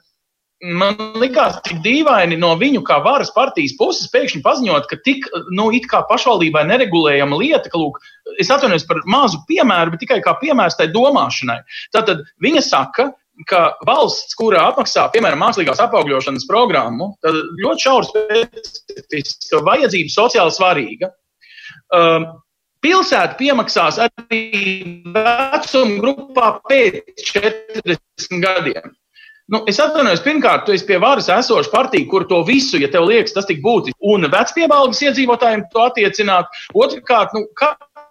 man 0.64 0.96
likās 1.18 1.58
tik 1.66 1.78
dīvaini 1.84 2.38
no 2.38 2.50
viņu 2.58 2.82
kā 2.86 2.98
varas 3.04 3.30
partijas 3.34 3.76
puses 3.78 4.10
pēkšņi 4.10 4.42
paziņot, 4.42 4.88
ka 4.90 4.98
tik, 5.06 5.28
nu, 5.54 5.68
it 5.74 5.86
kā 5.90 6.02
pašvaldībai 6.08 6.64
neregulējama 6.66 7.38
lieta, 7.38 7.70
ka, 7.70 7.78
lūk, 7.78 8.00
es 8.40 8.50
atvainojos 8.54 8.86
par 8.88 9.00
mazu 9.10 9.40
piemēru, 9.48 9.94
bet 9.94 10.04
tikai 10.04 10.20
kā 10.24 10.34
piemērs 10.40 10.78
tai 10.78 10.88
domāšanai. 10.94 11.60
Tātad 11.94 12.24
viņa 12.44 12.64
saka, 12.64 13.10
ka 13.48 13.62
valsts, 13.86 14.34
kurā 14.38 14.64
apmaksā, 14.72 15.06
piemēram, 15.14 15.40
mākslīgās 15.44 15.80
apaugļošanas 15.84 16.48
programmu, 16.50 17.12
tad 17.22 17.38
ļoti 17.62 17.86
šaura 17.86 18.08
specifiska 18.08 19.62
vajadzība 19.66 20.14
sociāli 20.14 20.54
svarīga. 20.56 21.12
Um, 21.94 22.30
Pilsēta 22.78 23.34
piemaksās 23.34 23.96
arī 24.04 24.42
vecuma 25.10 25.96
grupā 25.98 26.50
pēc 26.68 27.24
40 27.34 28.42
gadiem. 28.44 28.92
Nu, 29.48 29.62
es 29.70 29.80
atvainojos, 29.80 30.20
pirmkārt, 30.22 30.66
tu 30.66 30.74
esi 30.76 30.84
pie 30.86 30.98
varas 31.00 31.30
esoša 31.32 31.72
partija, 31.72 32.06
kur 32.10 32.26
to 32.28 32.42
visu, 32.46 32.76
ja 32.78 32.90
tev 32.92 33.06
liekas, 33.08 33.32
tas 33.34 33.48
tik 33.48 33.62
būtiski, 33.64 33.96
un 34.12 34.28
vecpiebalgas 34.30 35.00
iedzīvotājiem 35.08 35.64
to 35.72 35.86
attiecināt. 35.88 36.52
Otrkārt, 36.76 37.32
nu, 37.34 37.46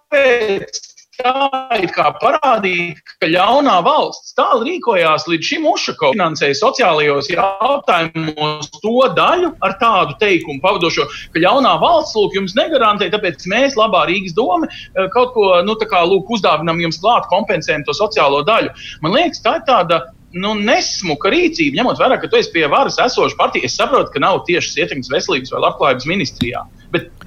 kāpēc 0.08 0.78
tā 1.18 1.78
ir 1.82 1.90
kā 1.90 2.12
parādīt, 2.22 3.00
ka 3.18 3.26
ļaunā 3.26 3.80
valsts 3.82 4.36
tā 4.38 4.46
rīkojās 4.62 5.26
līdz 5.26 5.48
šim 5.50 5.66
Ušako 5.66 6.12
finansēja 6.14 6.54
sociālajos 6.60 7.30
jautājumos 7.32 8.70
to 8.78 9.00
daļu 9.16 9.50
ar 9.66 9.74
tādu 9.80 10.14
teikumu 10.20 10.62
pavadošo, 10.62 11.08
ka 11.34 11.42
ļaunā 11.42 11.74
valsts, 11.82 12.14
lūk, 12.14 12.36
jums 12.38 12.54
negarantē, 12.54 13.10
tāpēc 13.10 13.48
mēs, 13.50 13.74
labā 13.74 14.04
Rīgas 14.06 14.36
doma, 14.36 14.70
eh, 14.70 15.08
kaut 15.14 15.34
ko, 15.34 15.50
nu, 15.66 15.74
tā 15.74 15.90
kā, 15.90 16.04
lūk, 16.06 16.30
uzdāvinam 16.30 16.78
jums 16.80 17.02
klāt, 17.02 17.26
kompensējam 17.32 17.82
to 17.84 17.96
sociālo 17.98 18.44
daļu. 18.46 18.70
Man 19.02 19.18
liekas, 19.18 19.42
tā 19.42 19.58
ir 19.58 19.66
tāda 19.66 20.04
nu, 20.38 20.54
nesmuka 20.54 21.32
rīcība, 21.34 21.80
ņemot 21.80 21.98
vērā, 21.98 22.20
ka 22.22 22.30
tu 22.30 22.38
esi 22.38 22.54
pie 22.54 22.68
varas 22.70 23.00
esoša 23.02 23.34
partija. 23.36 23.66
Es 23.66 23.74
saprotu, 23.74 24.14
ka 24.14 24.22
nav 24.22 24.44
tiešas 24.46 24.78
ietekmes 24.84 25.10
veselības 25.10 25.50
vai 25.50 25.66
labklājības 25.66 26.06
ministrijā. 26.06 26.62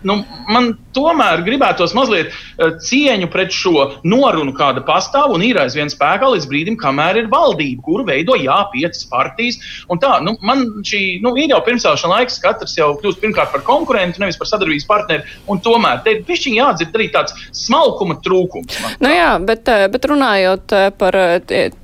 Nu, 0.08 0.22
man 0.50 0.72
tomēr 0.96 1.44
gribētos 1.46 1.94
mazliet 1.98 2.32
uh, 2.32 2.74
cieņu 2.82 3.30
pret 3.32 3.54
šo 3.54 3.88
norunu, 4.08 4.54
kāda 4.58 4.84
pastāv 4.86 5.36
un 5.36 5.44
ir 5.46 5.60
aizvien 5.62 5.92
spēkā 5.92 6.32
līdz 6.34 6.48
brīdim, 6.50 6.78
kamēr 6.82 7.22
ir 7.22 7.30
valdība, 7.32 7.84
kuru 7.86 8.06
veido 8.08 8.38
jā, 8.40 8.58
piecas 8.74 9.06
partijas. 9.12 9.60
Tā, 10.02 10.16
nu, 10.26 10.34
man 10.46 10.66
šī 10.88 11.22
nu, 11.22 11.36
ir 11.38 11.54
jau 11.54 11.62
pirmsākšana 11.66 12.18
laiks, 12.18 12.40
katrs 12.42 12.74
jau 12.80 12.92
kļūst 13.02 13.22
pirmkārt 13.22 13.54
par 13.54 13.64
konkurentu, 13.68 14.24
nevis 14.24 14.40
par 14.42 14.50
sadarbības 14.50 14.88
partneri. 14.90 15.38
Tomēr 15.62 16.02
te 16.02 16.16
ir 16.16 16.24
pišķiņi 16.26 16.58
jādzird 16.58 16.96
arī 16.98 17.08
tāds 17.14 17.36
smalkuma 17.54 18.18
trūkums. 18.26 18.80
Nu 19.04 19.12
jā, 19.14 19.36
bet, 19.46 19.70
eh, 19.70 19.86
bet 19.92 20.08
runājot 20.10 20.76
eh, 20.78 20.90
par 20.98 21.18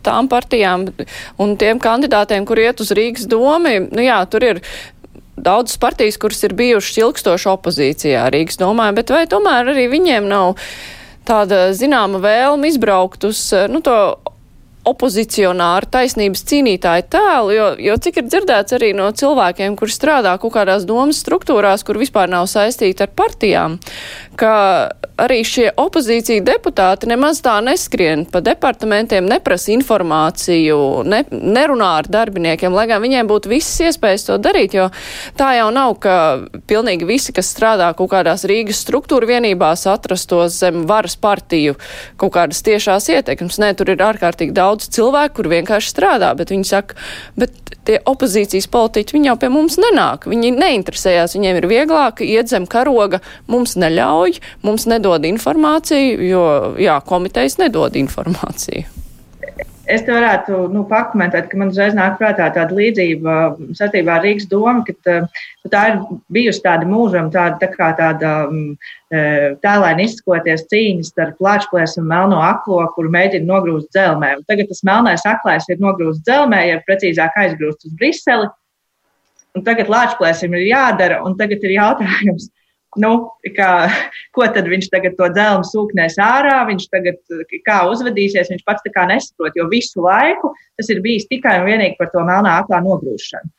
tām 0.05 0.29
partijām 0.31 0.87
un 1.43 1.55
tiem 1.59 1.81
kandidātiem, 1.83 2.45
kur 2.47 2.59
iet 2.61 2.81
uz 2.81 2.93
Rīgas 2.97 3.27
domu, 3.29 3.75
nu 3.91 4.05
jā, 4.05 4.17
tur 4.31 4.45
ir 4.47 4.61
daudzas 5.37 5.77
partijas, 5.81 6.17
kuras 6.21 6.43
ir 6.43 6.55
bijušas 6.57 7.01
ilgstoši 7.03 7.49
opozīcijā 7.53 8.25
Rīgas 8.33 8.59
domāju, 8.61 8.97
bet 8.99 9.13
vai 9.13 9.25
tomēr 9.29 9.73
arī 9.73 9.87
viņiem 9.91 10.27
nav 10.29 10.57
tāda 11.27 11.67
zināma 11.75 12.21
vēlme 12.23 12.71
izbraukt 12.71 13.27
uz 13.27 13.41
nu, 13.71 13.83
to 13.85 13.97
opozicionāru 14.87 15.89
taisnības 15.91 16.43
cīnītāju 16.47 17.07
tēlu, 17.13 17.53
jo, 17.55 17.67
jo 17.89 17.97
cik 18.03 18.21
ir 18.21 18.29
dzirdēts 18.29 18.77
arī 18.77 18.93
no 18.97 19.09
cilvēkiem, 19.11 19.75
kur 19.79 19.91
strādā 19.91 20.35
kaut 20.41 20.55
kādās 20.55 20.87
domas 20.87 21.21
struktūrās, 21.23 21.83
kur 21.87 21.99
vispār 21.99 22.31
nav 22.31 22.47
saistīti 22.51 23.05
ar 23.05 23.13
partijām, 23.17 23.77
ka 24.39 24.53
arī 25.17 25.39
šie 25.47 25.65
opozīcija 25.81 26.43
deputāti 26.45 27.09
nemaz 27.09 27.41
tā 27.45 27.55
neskrien 27.65 28.25
pa 28.29 28.41
departamentiem, 28.45 29.25
neprasa 29.27 29.71
informāciju, 29.73 30.77
ne, 31.09 31.23
nerunā 31.31 31.89
ar 32.01 32.09
darbiniekiem, 32.11 32.75
lai 32.75 32.85
gan 32.91 33.01
viņiem 33.03 33.29
būtu 33.29 33.51
visas 33.51 33.89
iespējas 33.89 34.27
to 34.29 34.37
darīt, 34.41 34.77
jo 34.77 34.89
tā 35.39 35.53
jau 35.57 35.69
nav, 35.73 35.95
ka 36.03 36.15
pilnīgi 36.69 37.07
visi, 37.09 37.33
kas 37.35 37.49
strādā 37.53 37.89
kaut 37.97 38.11
kādās 38.13 38.45
Rīgas 38.47 38.83
struktūra 38.85 39.29
vienībās, 39.33 39.87
atrastos 39.89 40.59
zem 40.61 40.85
varas 40.89 41.17
partiju 41.19 41.75
kaut 42.21 42.35
kādas 42.37 42.61
tiešās 42.65 43.09
ietekmes. 43.15 43.57
Nē, 43.61 43.73
tur 43.77 43.89
ir 43.93 44.03
ārkārtīgi 44.05 44.53
daudz 44.55 44.76
cilvēku, 44.85 45.39
kur 45.39 45.49
vienkārši 45.51 45.93
strādā, 45.93 46.33
bet 46.37 46.53
viņi 46.53 46.67
saka, 46.67 46.97
bet 47.39 47.55
tie 47.87 47.97
opozīcijas 48.05 48.67
politiķi, 48.71 49.23
jau 49.25 49.37
pie 49.39 49.49
mums 49.53 49.79
nenāk, 49.81 50.27
viņi 50.29 50.53
neinteresējās, 50.57 51.37
viņiem 51.37 51.61
ir 51.61 51.69
vieglāk 51.71 52.21
iet 52.25 52.51
zem 52.51 52.67
karoga, 52.69 53.21
mums 53.47 53.77
neļauj, 53.79 54.37
mums 54.67 54.87
nedod 54.91 55.25
informāciju, 55.27 56.29
jo, 56.29 56.45
jā, 56.83 56.99
komitejas 57.07 57.57
nedod 57.61 57.97
informāciju. 57.97 59.06
Es 59.87 60.01
te 60.03 60.11
varētu 60.11 60.65
nu, 60.73 60.81
pakomentēt, 60.89 61.45
ka 61.47 61.57
man 61.59 61.69
uzreiz 61.71 61.93
nāk 61.95 62.17
prātā 62.19 62.49
tāda 62.51 62.75
līdzība 62.75 63.35
saistībā 63.77 64.17
ar 64.17 64.25
Rīgas 64.25 64.49
domu, 64.51 64.83
ka 64.83 65.15
nu, 65.23 65.71
tā 65.71 65.83
ir 65.93 66.01
bijusi 66.35 66.63
tāda 66.65 66.87
mūžam, 66.89 67.29
tāda, 67.31 67.55
tā 67.61 67.69
kā 67.71 67.87
tāda 67.95 68.33
tēlēni 69.63 70.09
izskoties 70.09 70.65
cīņas 70.73 71.13
starp 71.13 71.39
plāčplēs 71.39 71.95
un 72.01 72.09
melno 72.11 72.41
aklo, 72.43 72.81
kur 72.97 73.07
mēģina 73.13 73.47
nogrūst 73.47 73.87
dzelmē. 73.95 74.33
Un 74.41 74.45
tagad 74.51 74.67
tas 74.73 74.83
melnais 74.87 75.23
aklais 75.29 75.69
ir 75.71 75.79
nogrūst 75.83 76.25
dzelmē, 76.27 76.65
ja 76.67 76.83
precīzāk 76.83 77.39
aizgrūst 77.45 77.87
uz 77.87 77.95
Briseli. 77.95 78.51
Un 79.55 79.63
tagad 79.63 79.87
lāčplēsim 79.89 80.51
ir 80.59 80.67
jādara, 80.67 81.23
un 81.23 81.39
tagad 81.39 81.63
ir 81.63 81.77
jautājums, 81.77 82.51
nu, 83.01 83.11
kā, 83.57 83.71
ko 84.35 84.47
tad 84.55 84.69
viņš 84.71 84.89
tagad 84.93 85.17
to 85.19 85.29
dzelmu 85.35 85.67
sūknēs 85.67 86.17
ārā, 86.23 86.59
viņš 86.69 86.89
tagad 86.93 87.39
kā 87.67 87.81
uzvedīsies, 87.91 88.51
viņš 88.53 88.65
pats 88.67 88.85
tā 88.85 88.93
kā 88.95 89.07
nesaprot, 89.09 89.57
jo 89.59 89.67
visu 89.71 90.03
laiku 90.05 90.53
tas 90.79 90.91
ir 90.93 91.03
bijis 91.05 91.27
tikai 91.31 91.59
un 91.61 91.69
vienīgi 91.71 91.99
par 91.99 92.11
to 92.13 92.23
melnā 92.27 92.59
aklā 92.63 92.81
nogrūšanu. 92.85 93.53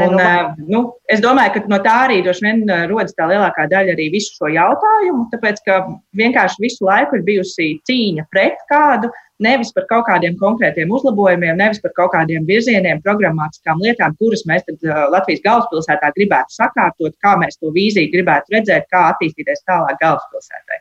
Un, 0.00 0.14
uh, 0.16 0.54
nu, 0.72 0.86
es 1.12 1.20
domāju, 1.20 1.52
ka 1.52 1.68
no 1.68 1.76
tā 1.84 1.94
arī 2.06 2.22
droši 2.24 2.46
vien 2.46 2.62
rodas 2.88 3.12
tā 3.12 3.26
lielākā 3.28 3.66
daļa 3.68 3.92
arī 3.92 4.06
visu 4.14 4.38
šo 4.38 4.48
jautājumu, 4.48 5.26
tāpēc 5.34 5.60
ka 5.66 5.82
vienkārši 6.16 6.64
visu 6.64 6.86
laiku 6.88 7.18
ir 7.18 7.26
bijusi 7.26 7.74
cīņa 7.84 8.24
pret 8.32 8.64
kādu, 8.72 9.10
nevis 9.44 9.72
par 9.76 9.86
kaut 9.90 10.06
kādiem 10.08 10.36
konkrētiem 10.40 10.90
uzlabojumiem, 10.94 11.58
nevis 11.58 11.82
par 11.82 11.94
kaut 11.98 12.12
kādiem 12.14 12.46
virzieniem, 12.48 13.02
programmatiskām 13.04 13.82
lietām, 13.84 14.16
kuras 14.20 14.46
mēs 14.48 14.66
tad, 14.68 14.78
uh, 14.86 15.04
Latvijas 15.12 15.44
galvaspilsētā 15.46 16.12
gribētu 16.16 16.56
sakārtot, 16.56 17.16
kā 17.24 17.36
mēs 17.42 17.58
to 17.60 17.72
vīziju 17.74 18.12
gribētu 18.14 18.56
redzēt, 18.56 18.88
kā 18.92 19.08
attīstīties 19.12 19.66
tālāk 19.68 20.00
galvaspilsētai. 20.02 20.80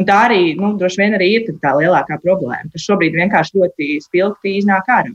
Un 0.00 0.06
tā 0.08 0.20
arī, 0.28 0.44
nu, 0.56 0.74
droši 0.80 1.02
vien 1.02 1.16
arī 1.16 1.32
ir 1.36 1.50
tā 1.60 1.74
lielākā 1.76 2.20
problēma, 2.22 2.70
kas 2.72 2.86
šobrīd 2.86 3.18
vienkārši 3.18 3.58
ļoti 3.58 3.90
spilgti 4.06 4.54
iznāk 4.60 4.88
ārā. 4.88 5.12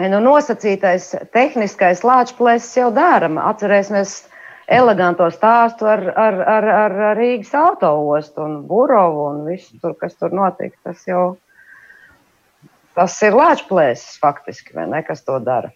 Nu, 0.00 0.20
nosacītais 0.22 1.10
tehniskais 1.34 2.04
lāčplēsis 2.06 2.78
jau 2.78 2.88
dara. 2.94 3.28
Atcerēsimies 3.50 4.14
eleganto 4.70 5.26
stāstu 5.34 5.88
ar, 5.90 6.04
ar, 6.14 6.40
ar, 6.54 6.68
ar 6.84 6.96
Rīgas 7.18 7.52
autoostu 7.58 8.44
un 8.46 8.60
Burovu 8.68 9.26
un 9.32 9.44
visu, 9.50 9.74
tur, 9.82 9.96
kas 9.98 10.14
tur 10.18 10.34
notika. 10.36 10.76
Tas 10.90 11.02
jau 11.08 11.24
tas 12.94 13.18
ir 13.26 13.36
lāčplēsis 13.36 14.18
faktiski, 14.22 14.74
vai 14.76 14.86
ne, 14.90 15.02
kas 15.06 15.24
to 15.26 15.38
dara. 15.42 15.72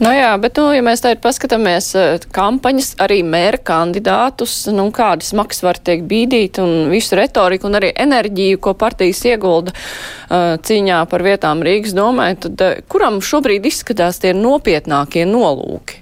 Nu 0.00 0.12
jā, 0.14 0.30
bet, 0.40 0.56
nu, 0.56 0.70
ja 0.72 0.82
mēs 0.84 1.02
tagad 1.04 1.20
paskatāmies 1.24 1.88
eh, 1.98 2.22
kampaņas, 2.32 2.92
arī 3.04 3.18
mēra 3.26 3.58
kandidātus, 3.66 4.54
nu, 4.72 4.86
kādas 4.94 5.34
maksas 5.36 5.64
var 5.66 5.80
tiek 5.82 6.04
bīdīt 6.08 6.60
un 6.62 6.88
visu 6.92 7.18
retoriku 7.18 7.68
un 7.68 7.76
arī 7.80 7.90
enerģiju, 8.06 8.60
ko 8.62 8.76
partijas 8.78 9.20
iegulda 9.28 9.74
uh, 9.74 10.54
cīņā 10.62 11.02
par 11.10 11.26
vietām 11.26 11.64
Rīgas 11.66 11.96
domē, 11.98 12.30
tad 12.40 12.64
uh, 12.64 12.78
kuram 12.88 13.18
šobrīd 13.20 13.66
izskatās 13.68 14.22
tie 14.22 14.32
nopietnākie 14.36 15.26
nolūki? 15.28 16.00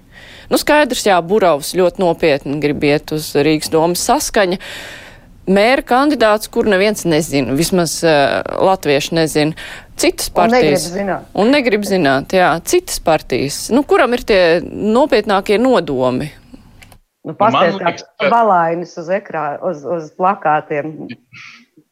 Nu, 0.49 0.57
skaidrs, 0.61 1.05
jā, 1.09 1.19
Buravs 1.25 1.75
ļoti 1.77 2.01
nopietni 2.03 2.57
grib 2.63 2.85
iet 2.89 3.13
uz 3.13 3.31
Rīgas 3.37 3.73
domas 3.73 4.05
saskaņa. 4.09 4.59
Mēra 5.49 5.85
kandidāts, 5.85 6.49
kur 6.53 6.69
neviens 6.69 7.07
nezina, 7.09 7.55
vismaz 7.57 7.99
uh, 8.05 8.41
latvieši 8.69 9.17
nezina. 9.17 9.69
Citas 9.99 10.29
partijas. 10.31 10.89
Un 10.89 10.95
negrib 10.95 10.99
zināt. 10.99 11.31
Un 11.43 11.53
negrib 11.55 11.87
zināt, 11.89 12.35
jā, 12.37 12.51
citas 12.69 13.01
partijas. 13.05 13.63
Nu, 13.73 13.83
kuram 13.89 14.13
ir 14.17 14.25
tie 14.29 14.41
nopietnākie 14.65 15.57
nodomi? 15.61 16.31
Nu, 17.27 17.35
Pastāstiet, 17.37 17.81
kāds 17.83 18.05
ka... 18.09 18.29
balainis 18.33 18.95
uz 19.01 19.09
ekrāna, 19.13 19.59
uz, 19.69 19.85
uz 19.85 20.13
plakātiem. 20.17 20.95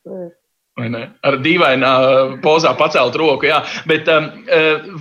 Ar 0.76 1.38
dīvainā 1.40 1.90
pozā 2.44 2.74
pacelt 2.76 3.14
roku. 3.16 3.46
Jā. 3.48 3.62
Bet 3.88 4.10
um, 4.12 4.26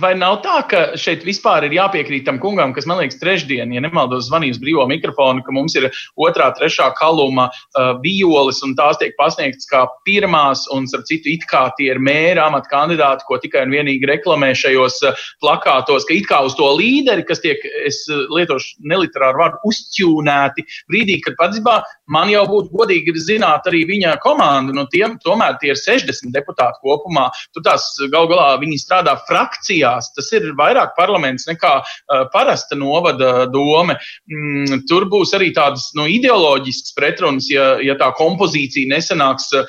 vai 0.00 0.14
nav 0.16 0.38
tā, 0.40 0.54
ka 0.70 0.78
šeit 0.96 1.26
vispār 1.26 1.66
ir 1.66 1.74
jāpiekrīt 1.76 2.24
tam 2.24 2.38
kungam, 2.40 2.72
kas 2.72 2.86
man 2.88 3.02
liekas, 3.02 3.18
trešdien, 3.20 3.74
ja 3.76 3.82
nemaldos, 3.84 4.30
zvanīs 4.30 4.56
brīvo 4.62 4.86
mikrofonu, 4.88 5.44
ka 5.44 5.52
mums 5.52 5.76
ir 5.76 5.90
otrā, 6.16 6.46
trešā 6.56 6.86
kaluma 6.96 7.50
uh, 7.50 7.90
violas, 8.00 8.62
un 8.64 8.72
tās 8.78 8.96
tiek 9.02 9.12
pasniegtas 9.20 9.68
kā 9.68 9.82
pirmās, 10.08 10.64
un, 10.72 10.88
starp 10.88 11.04
citu, 11.10 11.28
it 11.34 11.44
kā 11.50 11.66
tie 11.76 11.90
ir 11.92 12.00
mēra 12.00 12.48
amata 12.48 12.72
kandidāti, 12.72 13.28
ko 13.28 13.36
tikai 13.44 13.66
un 13.68 13.76
vienīgi 13.76 14.08
reklamē 14.08 14.54
šajos 14.56 15.02
plakātos, 15.44 16.08
ka 16.08 16.16
it 16.16 16.30
kā 16.32 16.40
uz 16.48 16.56
to 16.56 16.70
līderi, 16.80 17.26
kas 17.28 17.44
tiek, 17.44 17.60
es 17.84 18.00
lietošu 18.08 18.80
neliterāru 18.80 19.44
vārdu, 19.44 19.60
uzķūnēti 19.68 20.64
brīdī, 20.88 21.20
kad 21.28 21.36
patiesībā 21.36 21.82
man 22.12 22.30
jau 22.30 22.44
būtu 22.48 22.72
godīgi 22.74 23.14
zināt 23.20 23.66
arī 23.68 23.84
viņa 23.88 24.16
komandu. 24.22 24.74
Nu, 24.76 24.86
tiem, 24.90 25.16
tomēr 25.22 25.58
tie 25.60 25.72
ir 25.72 25.80
60 25.80 26.32
deputāti 26.34 26.82
kopumā. 26.84 27.28
Tur 27.54 27.64
tās 27.66 27.88
gal 28.12 28.28
galā 28.30 28.48
viņi 28.60 28.78
strādā 28.82 29.16
frakcijās. 29.28 30.12
Tas 30.16 30.30
ir 30.36 30.52
vairāk 30.58 30.94
parlaments 30.98 31.48
nekā 31.48 31.74
uh, 31.82 32.24
parasta 32.32 32.78
novada 32.78 33.46
dome. 33.50 33.98
Mm, 34.30 34.84
tur 34.90 35.08
būs 35.10 35.34
arī 35.36 35.52
tādas 35.56 35.90
nu, 35.98 36.06
ideoloģiskas 36.10 36.94
pretrunas, 36.96 37.50
ja, 37.50 37.74
ja 37.82 37.96
tā 37.98 38.12
kompozīcija 38.18 38.90
nesanāks 38.92 39.50
uh, 39.56 39.66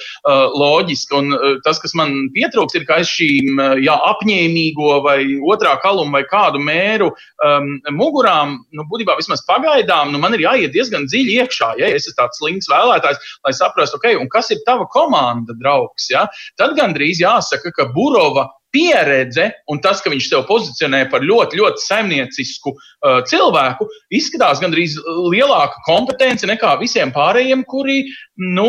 loģiska. 0.54 1.22
Un 1.22 1.38
uh, 1.38 1.48
tas, 1.66 1.82
kas 1.84 1.96
man 1.98 2.30
pietrūks, 2.36 2.78
ir, 2.78 2.88
ka 2.88 3.00
aiz 3.02 3.12
šīm 3.12 3.58
uh, 3.58 3.76
jā, 3.82 3.98
apņēmīgo 4.14 5.00
vai 5.06 5.20
otrā 5.48 5.78
kaluma 5.82 6.20
vai 6.20 6.26
kādu 6.30 6.62
mēru 6.64 7.10
um, 7.12 7.74
mugurām, 7.98 8.58
nu, 8.76 8.86
būtībā 8.90 9.18
vismaz 9.20 9.44
pagaidām, 9.48 10.12
nu, 10.14 10.22
man 10.22 10.36
ir 10.38 10.46
jāiet 10.46 10.74
diezgan 10.76 11.08
dziļi 11.10 11.42
iekšā. 11.42 11.74
Ja 11.82 11.90
es 11.94 12.08
esmu 12.10 12.27
tāds 12.28 12.44
slinks 12.44 12.70
vēlētājs, 12.72 13.34
lai 13.48 13.56
saprastu, 13.56 14.00
ok, 14.02 14.14
un 14.22 14.30
kas 14.32 14.52
ir 14.54 14.64
tava 14.68 14.88
komanda, 14.92 15.56
draugs. 15.58 16.12
Ja? 16.12 16.28
Tad 16.60 16.78
gandrīz 16.78 17.24
jāsaka, 17.24 17.74
ka 17.76 17.90
Burova 17.96 18.50
pieredze 18.78 19.48
un 19.72 19.80
tas, 19.82 20.02
ka 20.04 20.12
viņš 20.12 20.30
sev 20.30 20.44
pozicionē 20.48 21.06
par 21.12 21.24
ļoti, 21.26 21.60
ļoti 21.60 21.84
saimniecisku 21.86 22.74
uh, 22.76 23.20
cilvēku, 23.30 23.88
izskatās 24.14 24.62
gandrīz 24.64 24.98
lielāka 25.32 25.82
kompetence 25.88 26.48
nekā 26.50 26.76
visiem 26.82 27.14
pārējiem, 27.16 27.64
kuri, 27.70 28.04
nu, 28.44 28.68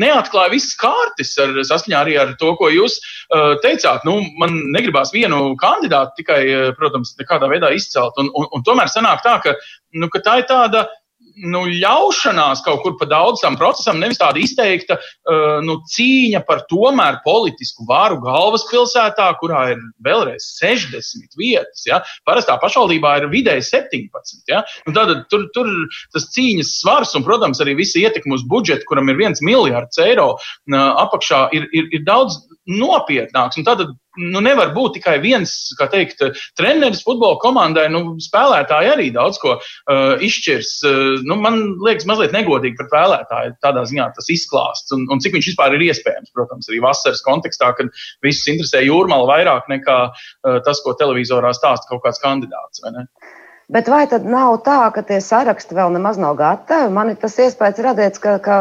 neatklāja 0.00 0.52
visas 0.54 0.76
kārtas 0.80 1.34
ar, 1.42 1.54
saskaņā 1.66 1.98
arī 2.00 2.16
ar 2.20 2.34
to, 2.40 2.52
ko 2.58 2.70
jūs 2.72 2.98
uh, 2.98 3.56
teicāt. 3.64 4.06
Nu, 4.08 4.18
man 4.40 4.54
negribās 4.74 5.12
vienu 5.14 5.54
kandidātu 5.60 6.22
tikai, 6.22 6.40
uh, 6.50 6.68
protams, 6.78 7.16
nekādā 7.20 7.50
veidā 7.52 7.72
izcelt. 7.74 8.16
Un, 8.22 8.30
un, 8.38 8.48
un 8.54 8.66
tomēr 8.66 8.90
sanāk 8.92 9.22
tā, 9.26 9.38
ka, 9.44 9.56
nu, 9.98 10.10
ka 10.12 10.22
tā 10.24 10.40
ir 10.42 10.48
tāda 10.50 10.86
nu, 11.44 11.64
ļaušanās 11.68 12.62
kaut 12.64 12.82
kur 12.84 12.96
pa 13.00 13.08
daudz 13.10 13.42
tam 13.44 13.58
procesam, 13.60 14.00
nevis 14.00 14.20
tāda 14.20 14.40
izteikta 14.40 14.96
uh, 14.96 15.58
nu, 15.64 15.78
cīņa 15.92 16.42
par 16.48 16.64
tomēr 16.70 17.20
politisku 17.24 17.86
varu 17.88 18.18
galvaspilsētā, 18.24 19.28
kurā 19.40 19.66
ir 19.74 19.82
vēlreiz 20.06 20.48
60 20.60 21.38
vietas. 21.40 21.84
Ja? 21.88 22.00
Parastā 22.28 22.56
pašvaldībā 22.62 23.16
ir 23.20 23.28
vidēji 23.32 23.66
17. 23.68 24.42
Ja? 24.50 24.64
Nu, 24.88 24.96
tad 24.96 25.26
tur, 25.32 25.48
tur 25.56 25.70
tas 26.14 26.28
cīņas 26.34 26.76
svars 26.80 27.14
un, 27.18 27.26
protams, 27.26 27.60
arī 27.64 27.76
visa 27.82 28.00
ietekme 28.00 28.36
uz 28.36 28.46
budžetu, 28.48 28.88
kuram 28.88 29.12
ir 29.12 29.20
viens 29.20 29.44
miljards 29.44 30.00
eiro 30.02 30.32
uh, 30.36 30.76
apakšā, 31.06 31.46
ir, 31.56 31.68
ir, 31.76 31.90
ir 31.98 32.06
daudz 32.08 32.40
nopietnāks. 32.66 33.58
Tad 33.66 33.82
nu, 34.18 34.40
nevar 34.42 34.72
būt 34.74 34.96
tikai 34.98 35.16
viens, 35.22 35.52
kā 35.78 35.86
teikt, 35.92 36.22
treneris 36.58 37.04
futbola 37.06 37.38
komandai. 37.42 37.86
Nu, 37.92 38.16
spēlētāji 38.22 38.90
arī 38.92 39.06
daudz 39.14 39.38
ko 39.42 39.56
uh, 39.56 40.24
izšķirs. 40.24 40.72
Uh, 40.86 41.24
nu, 41.28 41.38
man 41.42 41.60
liekas, 41.84 42.08
mazliet 42.10 42.34
negodīgi 42.36 42.78
par 42.80 42.90
spēlētāju 42.90 43.56
tādā 43.64 43.86
ziņā 43.90 44.10
tas 44.16 44.30
izklāsts. 44.32 44.92
Un, 44.96 45.06
un 45.12 45.22
cik 45.22 45.38
viņš 45.38 45.52
vispār 45.52 45.76
ir 45.78 45.86
iespējams, 45.88 46.34
protams, 46.36 46.70
arī 46.70 46.82
vasaras 46.84 47.24
kontekstā, 47.26 47.72
kad 47.78 47.92
visus 48.26 48.50
interesē 48.52 48.82
jūrmāla 48.86 49.30
vairāk 49.30 49.72
nekā 49.72 49.98
uh, 50.10 50.60
tas, 50.66 50.82
ko 50.84 50.96
televizorā 50.98 51.54
stāsta 51.56 51.90
kaut 51.92 52.04
kāds 52.06 52.22
kandidāts. 52.22 52.82
Vai 52.84 53.06
Bet 53.66 53.88
vai 53.90 54.04
tad 54.06 54.22
nav 54.30 54.60
tā, 54.62 54.78
ka 54.94 55.02
tie 55.02 55.16
saraksti 55.18 55.74
vēl 55.74 55.96
nemaz 55.96 56.20
nav 56.22 56.36
gatavi? 56.38 56.92
Man 56.94 57.10
ir 57.10 57.16
tas 57.18 57.34
iespējas 57.42 57.80
radies, 57.82 58.20
ka, 58.22 58.36
ka 58.38 58.58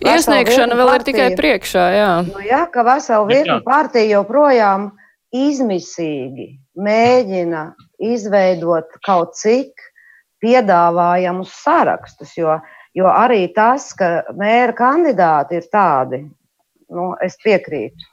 Iesniegšana 0.00 0.76
vēl 0.78 0.88
partiju. 0.88 0.98
ir 0.98 1.06
tikai 1.06 1.38
priekšā, 1.38 1.84
jā. 1.92 2.10
Nu, 2.26 2.42
jā, 2.46 2.64
ka 2.72 2.84
vesela 2.86 3.28
virkni 3.28 3.60
partija 3.66 4.08
joprojām 4.16 4.90
izmisīgi 5.32 6.48
mēģina 6.78 7.64
izveidot 8.02 8.96
kaut 9.06 9.36
cik 9.38 9.72
piedāvājamus 10.42 11.52
sarakstus, 11.62 12.34
jo, 12.36 12.56
jo 12.96 13.10
arī 13.10 13.46
tas, 13.54 13.92
ka 13.96 14.22
mēra 14.38 14.74
kandidāti 14.76 15.60
ir 15.60 15.68
tādi, 15.72 16.24
nu, 16.92 17.12
es 17.22 17.38
piekrītu, 17.44 18.08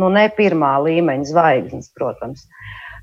nu, 0.00 0.08
ne 0.14 0.28
pirmā 0.36 0.76
līmeņa 0.86 1.30
zvaigznes, 1.30 1.90
protams. 1.96 2.46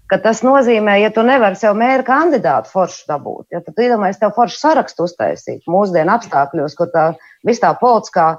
Ka 0.08 0.20
tas 0.24 0.40
nozīmē, 0.46 1.02
ja 1.02 1.12
tu 1.12 1.24
nevari 1.28 1.60
sev 1.60 1.76
mēra 1.76 2.06
kandidātu 2.08 2.72
foršu 2.72 3.10
dabūt, 3.10 3.50
ja 3.52 3.60
tad 3.64 3.80
iedomājies 3.84 4.22
tev 4.22 4.32
foršu 4.38 4.62
sarakstu 4.62 5.04
uztaisīt 5.04 5.68
mūsdienu 5.68 6.14
apstākļos, 6.14 6.78
kur 6.80 6.92
tā 6.94 7.10
viss 7.48 7.64
tā 7.64 7.74
politiskā 7.76 8.38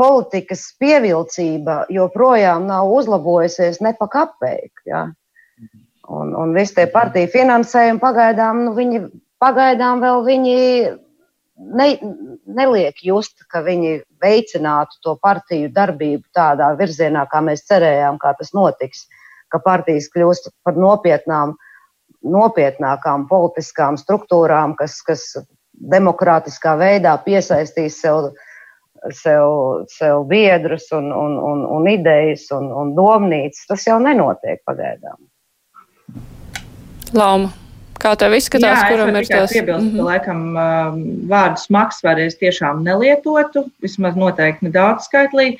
politikas 0.00 0.64
pievilcība 0.80 1.84
joprojām 1.92 2.64
nav 2.68 2.88
uzlabojusies 2.96 3.82
ne 3.84 3.92
pa 3.98 4.08
kapeiku. 4.08 4.86
Ja? 4.88 5.04
Un, 6.08 6.32
un 6.36 6.52
visi 6.56 6.76
tie 6.78 6.86
partiju 6.92 7.28
finansējumi 7.32 8.00
pagaidām, 8.00 8.64
nu, 8.66 8.74
viņi 8.76 9.02
pagaidām 9.44 10.00
vēl 10.04 10.24
viņi 10.26 10.56
ne, 11.76 11.88
neliek 12.44 13.00
just, 13.04 13.44
ka 13.50 13.62
viņi 13.64 13.98
veicinātu 14.24 15.00
to 15.04 15.16
partiju 15.20 15.70
darbību 15.72 16.24
tādā 16.36 16.72
virzienā, 16.78 17.26
kā 17.30 17.44
mēs 17.44 17.66
cerējām, 17.68 18.18
kā 18.20 18.34
tas 18.38 18.52
notiks, 18.56 19.06
ka 19.54 19.62
partijas 19.62 20.10
kļūst 20.14 20.50
par 20.66 20.78
nopietnām, 20.80 21.54
nopietnākām 22.24 23.28
politiskām 23.30 23.98
struktūrām, 24.00 24.74
kas, 24.78 24.98
kas 25.06 25.26
demokrātiskā 25.94 26.74
veidā 26.80 27.14
piesaistīs 27.24 27.98
sev, 28.02 28.32
sev, 29.14 29.84
sev 29.92 30.24
biedrus 30.30 30.88
un, 30.96 31.10
un, 31.12 31.36
un, 31.50 31.66
un 31.78 31.90
idejas 31.90 32.48
un, 32.56 32.70
un 32.72 32.94
domnīcas. 32.96 33.66
Tas 33.70 33.86
jau 33.88 33.98
nenotiek 34.02 34.62
pagaidām. 34.66 35.20
Lauma. 37.14 37.52
Kā 38.04 38.10
tev 38.20 38.34
izskatās, 38.36 38.82
Jā, 38.82 38.88
kuram 38.90 39.14
ir 39.16 39.24
tas? 39.24 39.52
Piebilst, 39.54 39.86
mm 39.86 39.92
-hmm. 39.94 39.96
ka 39.96 40.04
laikam 40.04 41.28
vārdu 41.30 41.60
smags 41.62 42.02
vairs 42.04 42.36
tiešām 42.36 42.82
nelietotu, 42.84 43.62
vismaz 43.80 44.18
noteikti 44.18 44.66
nedaudz 44.66 45.06
skaitlī. 45.08 45.54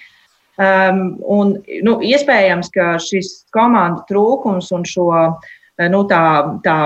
Um, 0.54 1.16
un, 1.26 1.56
nu, 1.82 1.96
iespējams, 2.06 2.68
ka 2.74 2.94
šis 3.02 3.40
komandu 3.54 4.04
trūkums 4.06 4.68
un 4.76 4.84
šo 4.86 5.08
nu, 5.90 6.02
tā, 6.06 6.24
tā 6.62 6.76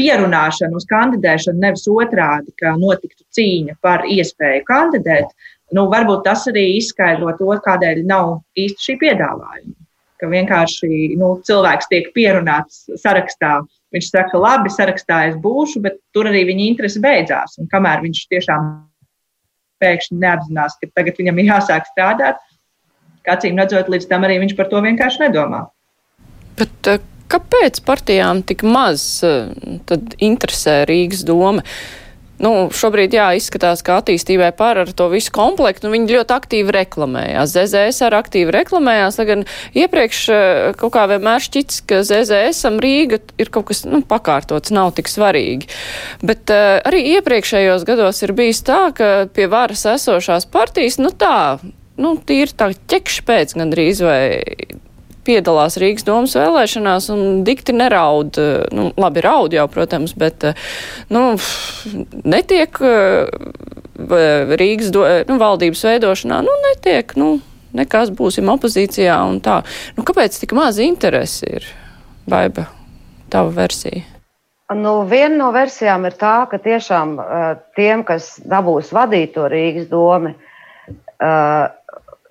pierunāšanu 0.00 0.80
uz 0.80 0.86
kandidēšanu, 0.88 1.60
nevis 1.60 1.84
otrādi, 1.92 2.54
ka 2.60 2.72
notiktu 2.80 3.26
cīņa 3.36 3.76
par 3.84 4.06
iespēju 4.08 4.64
kandidēt, 4.68 5.28
nu, 5.76 5.86
varbūt 5.92 6.24
tas 6.24 6.46
arī 6.50 6.64
izskaidro 6.78 7.34
to, 7.38 7.50
kādēļ 7.66 8.02
nav 8.08 8.38
īsti 8.58 8.86
šī 8.86 8.96
piedāvājuma. 9.04 9.76
Ka 10.20 10.28
vienkārši 10.28 11.14
nu, 11.20 11.34
cilvēks 11.44 11.88
tiek 11.92 12.10
pierunāts 12.16 12.86
sarakstā. 13.00 13.58
Viņš 13.94 14.10
saka, 14.12 14.38
labi, 14.38 14.70
sarakstā 14.72 15.22
es 15.30 15.38
būšu, 15.40 15.80
bet 15.84 15.96
tur 16.14 16.28
arī 16.30 16.44
viņa 16.48 16.66
interese 16.66 17.00
beidzās. 17.02 17.56
Un 17.60 17.68
kamēr 17.72 18.04
viņš 18.04 18.26
tiešām 18.32 18.68
pēkšņi 19.80 20.20
neapzinās, 20.20 20.76
ka 20.80 20.90
tagad 20.96 21.18
viņam 21.18 21.40
ir 21.40 21.48
jāsāk 21.54 21.88
strādāt, 21.88 22.40
kā 23.30 23.38
cīm 23.46 23.62
redzot, 23.62 23.88
līdz 23.94 24.10
tam 24.10 24.26
arī 24.26 24.42
viņš 24.42 24.58
par 24.58 24.68
to 24.74 24.82
vienkārši 24.90 25.24
nedomā. 25.28 25.64
Bet, 26.58 26.90
Kāpēc 27.30 27.84
partijām 27.86 28.42
tik 28.46 28.64
maz 28.66 29.22
eh, 29.26 29.50
interesē 30.18 30.82
Rīgas 30.88 31.22
doma? 31.26 31.62
Nu, 32.40 32.70
šobrīd, 32.72 33.12
jā, 33.12 33.26
izskatās, 33.36 33.82
ka 33.84 33.98
attīstībai 34.00 34.48
par 34.56 34.78
ar 34.80 34.88
to 34.96 35.10
visu 35.12 35.28
komplektu, 35.36 35.84
nu, 35.84 35.92
viņi 35.92 36.14
ļoti 36.16 36.32
aktīvi 36.32 36.72
reklamējās. 36.72 37.52
ZZS 37.52 38.06
arī 38.06 38.16
aktīvi 38.16 38.54
reklamējās, 38.56 39.18
lai 39.20 39.26
gan 39.28 39.44
iepriekš 39.76 40.20
eh, 40.32 40.60
kaut 40.80 40.94
kā 40.96 41.04
vienmēr 41.12 41.44
šķits, 41.44 41.82
ka 41.86 42.00
ZZS 42.08 42.72
Rīga 42.82 43.20
ir 43.38 43.52
kaut 43.54 43.68
kas, 43.70 43.84
nu, 43.86 44.00
pakārtots, 44.08 44.72
nav 44.74 44.94
tik 44.96 45.12
svarīgi. 45.12 45.68
Bet 46.24 46.50
uh, 46.50 46.80
arī 46.88 47.04
iepriekšējos 47.18 47.84
gados 47.86 48.24
ir 48.24 48.34
bijis 48.34 48.64
tā, 48.66 48.88
ka 48.96 49.12
pie 49.30 49.46
varas 49.52 49.84
esošās 49.92 50.48
partijas, 50.50 50.98
nu 50.98 51.12
tā, 51.12 51.60
nu, 52.00 52.16
tīri 52.26 52.56
tā 52.56 52.72
ķekš 52.90 53.20
pēc 53.28 53.56
gandrīz 53.60 54.00
vai 54.04 54.22
piedalās 55.26 55.78
Rīgas 55.80 56.06
domas 56.06 56.34
vēlēšanās 56.38 57.10
un 57.14 57.42
dikti 57.46 57.74
neraud. 57.76 58.38
Eh, 58.40 58.64
nu, 58.76 58.90
labi, 59.00 59.24
raud 59.24 59.54
jau, 59.56 59.66
protams, 59.72 60.14
bet 60.18 60.46
eh, 60.50 60.66
nu, 61.12 61.34
netiek 62.24 62.80
eh, 62.80 63.30
Rīgas 64.60 64.92
do, 64.94 65.04
nu, 65.28 65.38
valdības 65.40 65.84
veidošanā, 65.90 66.40
nu, 66.46 66.56
netiek, 66.70 67.12
nu, 67.20 67.34
nekas 67.76 68.12
būsim 68.16 68.48
opozīcijā 68.52 69.18
un 69.28 69.42
tā. 69.44 69.60
Nu, 69.98 70.06
kāpēc 70.08 70.40
tik 70.40 70.56
maz 70.56 70.80
interesi 70.82 71.58
ir? 71.58 71.68
Baiba, 72.30 72.68
tava 73.32 73.52
versija. 73.54 74.06
Nu, 74.70 75.00
viena 75.10 75.34
no 75.34 75.48
versijām 75.50 76.04
ir 76.06 76.14
tā, 76.14 76.44
ka 76.46 76.60
tiešām 76.62 77.16
tiem, 77.74 78.04
kas 78.06 78.36
dabūs 78.46 78.92
vadīt 78.94 79.34
to 79.34 79.48
Rīgas 79.50 79.88
domu, 79.90 80.30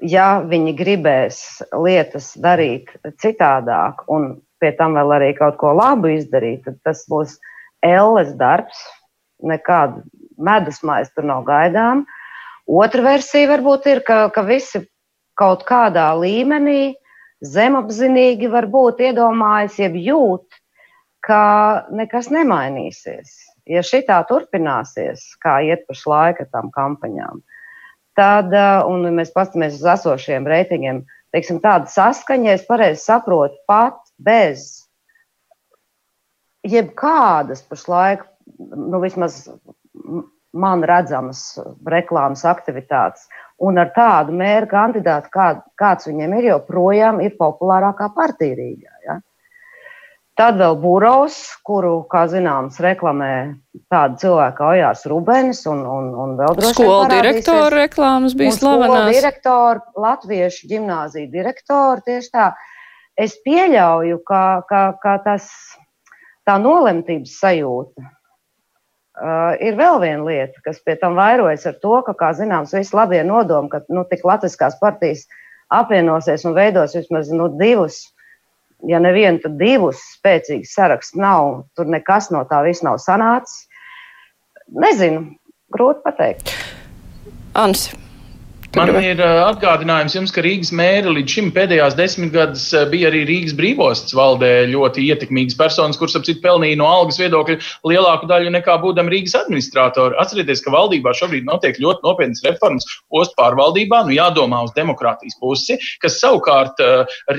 ja 0.01 0.41
viņi 0.45 0.75
gribēs 0.77 1.39
lietas 1.75 2.33
darīt 2.39 2.91
citādāk 3.21 4.05
un 4.11 4.37
pie 4.59 4.71
tam 4.77 4.95
vēl 4.99 5.15
arī 5.17 5.33
kaut 5.37 5.57
ko 5.59 5.73
labu 5.75 6.11
izdarīt, 6.13 6.63
tad 6.65 6.79
tas 6.83 7.05
būs 7.09 7.37
elles 7.85 8.33
darbs, 8.39 8.79
nekāda 9.39 10.03
medus 10.39 10.81
mājas 10.83 11.11
tur 11.15 11.27
nav 11.27 11.45
gaidām. 11.47 12.05
Otra 12.69 13.03
versija 13.03 13.49
varbūt 13.49 13.87
ir, 13.89 14.01
ka, 14.05 14.27
ka 14.33 14.43
visi 14.45 14.83
kaut 15.39 15.63
kādā 15.67 16.11
līmenī 16.19 16.95
zemapzinīgi 17.45 18.49
varbūt 18.51 18.99
iedomājas, 19.09 19.79
jeb 19.79 19.95
jūt, 19.95 20.59
ka 21.23 21.85
nekas 21.95 22.29
nemainīsies. 22.33 23.31
Ja 23.69 23.83
šī 23.85 24.03
tā 24.07 24.19
turpināsies, 24.27 25.23
kā 25.43 25.59
iet 25.65 25.85
pašlaik 25.87 26.41
ar 26.43 26.49
tām 26.51 26.69
kampaņām, 26.75 27.41
tad, 28.19 28.53
un 28.91 29.07
mēs 29.15 29.31
paskatāmies 29.35 29.79
uz 29.79 29.87
esošiem 29.95 30.47
reitingiem, 30.49 31.03
teiksim, 31.35 31.61
tāda 31.63 31.89
saskaņa, 31.91 32.57
es 32.57 32.67
pareizi 32.67 33.05
saprotu, 33.05 33.57
pat 33.69 33.99
bez 34.19 34.67
jebkādas 36.67 37.63
pašlaik, 37.69 38.25
nu, 38.59 38.99
vismaz 39.03 39.45
man 40.51 40.83
redzamas 40.87 41.43
reklāmas 41.87 42.43
aktivitātes, 42.49 43.27
un 43.61 43.79
ar 43.81 43.91
tādu 43.95 44.35
mērķu 44.35 44.71
kandidātu, 44.73 45.31
kā, 45.33 45.49
kāds 45.79 46.09
viņiem 46.09 46.35
ir, 46.39 46.49
joprojām 46.53 47.21
ir 47.23 47.37
populārākā 47.39 48.09
partija 48.15 48.57
Rīgā. 48.57 48.93
Ja? 49.05 49.19
Tad 50.39 50.55
vēl 50.55 50.77
Būros, 50.79 51.35
kuru, 51.67 52.05
kā 52.07 52.21
zināms, 52.31 52.77
reklamē 52.79 53.31
tāda 53.91 54.15
cilvēka 54.21 54.55
kā 54.55 54.67
Ojārs 54.71 55.01
Rubens 55.11 55.65
un, 55.67 55.81
un, 55.83 56.05
un 56.15 56.35
vēl 56.39 56.53
droši 56.55 56.69
vien. 56.69 56.75
Skolu 56.77 57.09
direktora 57.11 57.71
reklāmas 57.73 58.35
bija 58.39 58.53
slavenās. 58.55 59.01
Skolu 59.01 59.17
direktora, 59.17 59.81
latviešu 59.99 60.69
ģimnāzija 60.69 61.27
direktora, 61.33 61.99
tieši 62.05 62.31
tā. 62.31 62.45
Es 63.19 63.35
pieļauju, 63.43 64.21
ka, 64.29 64.43
ka, 64.69 64.83
ka 65.03 65.17
tas, 65.25 65.49
tā 66.47 66.55
nolemtības 66.63 67.33
sajūta 67.41 68.05
uh, 68.05 69.57
ir 69.59 69.75
vēl 69.81 69.99
viena 70.05 70.23
lieta, 70.23 70.63
kas 70.63 70.79
pie 70.85 70.95
tam 71.01 71.19
vairojas 71.19 71.67
ar 71.67 71.75
to, 71.83 71.97
ka, 72.07 72.15
kā 72.15 72.31
zināms, 72.37 72.71
visi 72.79 72.95
labie 72.95 73.25
nodomi, 73.27 73.73
ka 73.75 73.83
nu, 73.91 74.05
tik 74.07 74.23
latviskās 74.23 74.79
partijas 74.79 75.25
apvienosies 75.67 76.47
un 76.47 76.55
veidos 76.55 76.95
vismaz 76.95 77.27
nu, 77.35 77.51
divus 77.59 78.05
ja 78.87 78.99
nevienu, 79.03 79.41
tad 79.43 79.57
divus 79.59 80.01
spēcīgus 80.15 80.75
sarakstus 80.75 81.19
nav. 81.19 81.63
Tur 81.75 81.89
nekas 81.91 82.29
no 82.33 82.43
tā 82.49 82.61
viss 82.67 82.85
nav 82.85 82.99
sanācis. 83.03 83.65
Nezinu, 84.69 85.25
grūti 85.73 86.05
pateikt. 86.05 86.53
Ansi. 87.57 88.08
Man 88.77 88.91
ir 89.01 89.17
atgādinājums 89.17 90.13
jums, 90.13 90.31
ka 90.33 90.43
Rīgas 90.45 90.69
mēra 90.77 91.09
līdz 91.09 91.33
šim 91.33 91.47
pēdējās 91.55 91.95
desmitgades 91.97 92.67
bija 92.91 93.07
arī 93.09 93.23
Rīgas 93.25 93.55
brīvostas 93.57 94.13
valdē 94.13 94.67
ļoti 94.69 95.07
ietekmīgas 95.09 95.57
personas, 95.57 95.97
kuras 95.97 96.19
ap 96.19 96.27
citu 96.27 96.43
pelnīja 96.43 96.77
no 96.77 96.85
algas 96.85 97.17
viedokļa 97.17 97.55
lielāku 97.89 98.29
daļu 98.29 98.51
nekā 98.53 98.75
būdam 98.83 99.09
Rīgas 99.09 99.33
administratori. 99.39 100.13
Atcerieties, 100.21 100.61
ka 100.61 100.73
valdībā 100.75 101.15
šobrīd 101.17 101.47
notiek 101.49 101.79
ļoti 101.81 102.05
nopietnas 102.05 102.45
reformas 102.45 102.85
ostu 103.09 103.33
pārvaldībā, 103.39 104.03
nu 104.05 104.13
jādomā 104.13 104.61
uz 104.67 104.75
demokrātijas 104.77 105.39
pusi, 105.41 105.79
kas 106.03 106.19
savukārt 106.21 106.77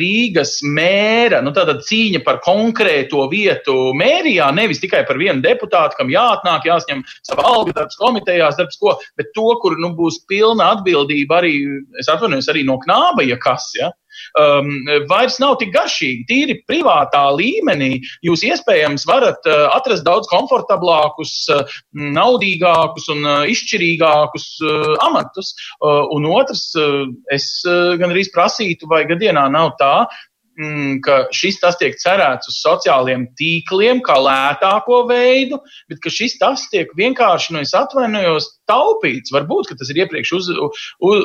Rīgas 0.00 0.56
mēra, 0.66 1.44
nu 1.46 1.54
tāda 1.54 1.78
cīņa 1.78 2.24
par 2.26 2.42
konkrēto 2.42 3.28
vietu 3.30 3.92
mērijā, 4.02 4.50
nevis 4.58 4.82
tikai 4.82 5.04
par 5.06 5.22
vienu 5.22 5.46
deputātu, 5.46 6.00
kam 6.02 6.10
jāatnāk, 6.10 6.66
jāsņem 6.72 7.06
sava 7.22 7.46
alga 7.54 7.78
darbs 7.78 8.02
komitejās, 8.02 8.58
darbs 8.58 8.82
ko, 8.82 8.98
bet 9.14 9.30
to, 9.38 9.46
kur 9.62 9.78
nu 9.78 9.94
būs 9.94 10.24
pilna 10.26 10.72
atbildība 10.74 11.19
atbildība 11.20 11.40
arī, 11.40 11.82
es 11.98 12.08
atvainojos, 12.08 12.48
arī 12.48 12.64
no 12.64 12.78
knāba, 12.78 13.24
ja 13.26 13.36
kas. 13.38 13.70
Ja? 13.78 13.90
Um, 14.38 14.84
vairs 15.08 15.38
nav 15.40 15.58
tik 15.58 15.72
garšīgi. 15.72 16.26
Tīri 16.28 16.56
privātā 16.68 17.30
līmenī 17.32 18.00
jūs 18.22 18.42
iespējams 18.44 19.06
varat 19.06 19.40
uh, 19.46 19.70
atrast 19.74 20.04
daudz 20.04 20.28
komfortablākus, 20.28 21.48
uh, 21.50 21.64
naudīgākus 21.94 23.08
un 23.14 23.24
uh, 23.24 23.44
izšķirīgākus 23.50 24.46
uh, 24.62 24.96
amatus. 25.06 25.54
Uh, 25.80 26.06
un 26.14 26.26
otrs, 26.26 26.70
uh, 26.76 27.06
es 27.32 27.62
uh, 27.66 27.96
gan 28.00 28.10
arī 28.10 28.26
prasītu, 28.34 28.88
vai 28.90 29.04
gadienā 29.08 29.48
nav 29.50 29.76
tā, 29.80 30.06
ka 31.04 31.20
šis 31.34 31.60
tas 31.62 31.78
tiek 31.80 31.96
cerēts 32.00 32.50
uz 32.50 32.58
sociāliem 32.60 33.28
tīkliem, 33.38 34.02
kā 34.04 34.18
lētāko 34.20 35.04
veidu, 35.08 35.60
bet 35.88 36.02
ka 36.04 36.12
šis 36.12 36.38
tas 36.40 36.66
tiek 36.72 36.90
vienkārši, 36.98 37.54
nu, 37.54 37.62
es 37.64 37.74
atvainojos, 37.76 38.50
taupīts. 38.70 39.32
Varbūt 39.34 39.72
tas 39.72 39.92
ir 39.92 40.02
iepriekš 40.04 40.34
uz, 40.36 40.50
uz, 41.00 41.24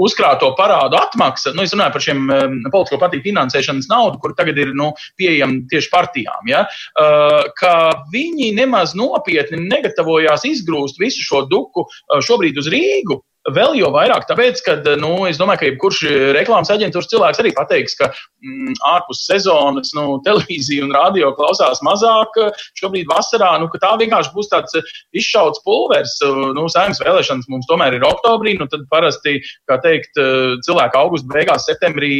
uzkrāto 0.00 0.52
parādu 0.58 0.98
atmaksa. 1.00 1.52
Nu, 1.56 1.64
es 1.66 1.74
runāju 1.74 1.94
par 1.94 2.04
šiem 2.04 2.20
um, 2.24 2.58
politisko 2.72 3.00
partiju 3.02 3.24
finansēšanas 3.26 3.88
naudu, 3.90 4.20
kur 4.22 4.34
tagad 4.38 4.58
ir 4.60 4.72
nu, 4.76 4.92
pieejama 5.20 5.66
tieši 5.70 5.90
partijām. 5.92 6.50
Ja? 6.50 6.64
Uh, 6.94 7.50
ka 7.58 7.74
viņi 8.12 8.52
nemaz 8.56 8.94
nopietni 8.98 9.60
negatavojās 9.66 10.46
izgrūst 10.48 11.00
visu 11.02 11.24
šo 11.26 11.44
duku 11.50 11.86
uh, 11.86 12.20
šobrīd 12.24 12.60
uz 12.60 12.70
Rīgu. 12.72 13.20
Vēl 13.48 13.72
jau 13.78 13.88
vairāk, 13.94 14.26
tāpēc, 14.28 14.58
ka, 14.66 14.72
nu, 15.00 15.24
es 15.24 15.38
domāju, 15.40 15.62
ka 15.62 15.68
jebkurš 15.70 16.00
reklāmas 16.36 16.68
aģentūras 16.74 17.08
cilvēks 17.08 17.38
arī 17.40 17.52
pateiks, 17.56 17.94
ka 17.96 18.10
mm, 18.12 18.74
ārpus 18.84 19.22
sezonas 19.30 19.94
nu, 19.96 20.18
televīzija 20.26 20.84
un 20.84 20.92
radio 20.92 21.30
klausās 21.38 21.80
mazāk 21.86 22.36
šobrīd 22.76 23.08
vasarā, 23.08 23.54
nu, 23.62 23.70
tā 23.80 23.94
vienkārši 24.02 24.34
būs 24.34 24.50
tāds 24.52 24.76
izšauts 25.16 25.62
pulvers. 25.64 26.18
Nu, 26.52 26.66
saimnes 26.68 27.00
vēlēšanas 27.00 27.48
mums 27.48 27.68
tomēr 27.70 27.96
ir 27.96 28.04
oktobrī, 28.04 28.58
nu, 28.60 28.68
tad 28.68 28.84
parasti, 28.92 29.38
kā 29.70 29.80
teikt, 29.80 30.20
cilvēki 30.66 31.00
augusta 31.00 31.32
beigās, 31.32 31.64
septembrī, 31.70 32.12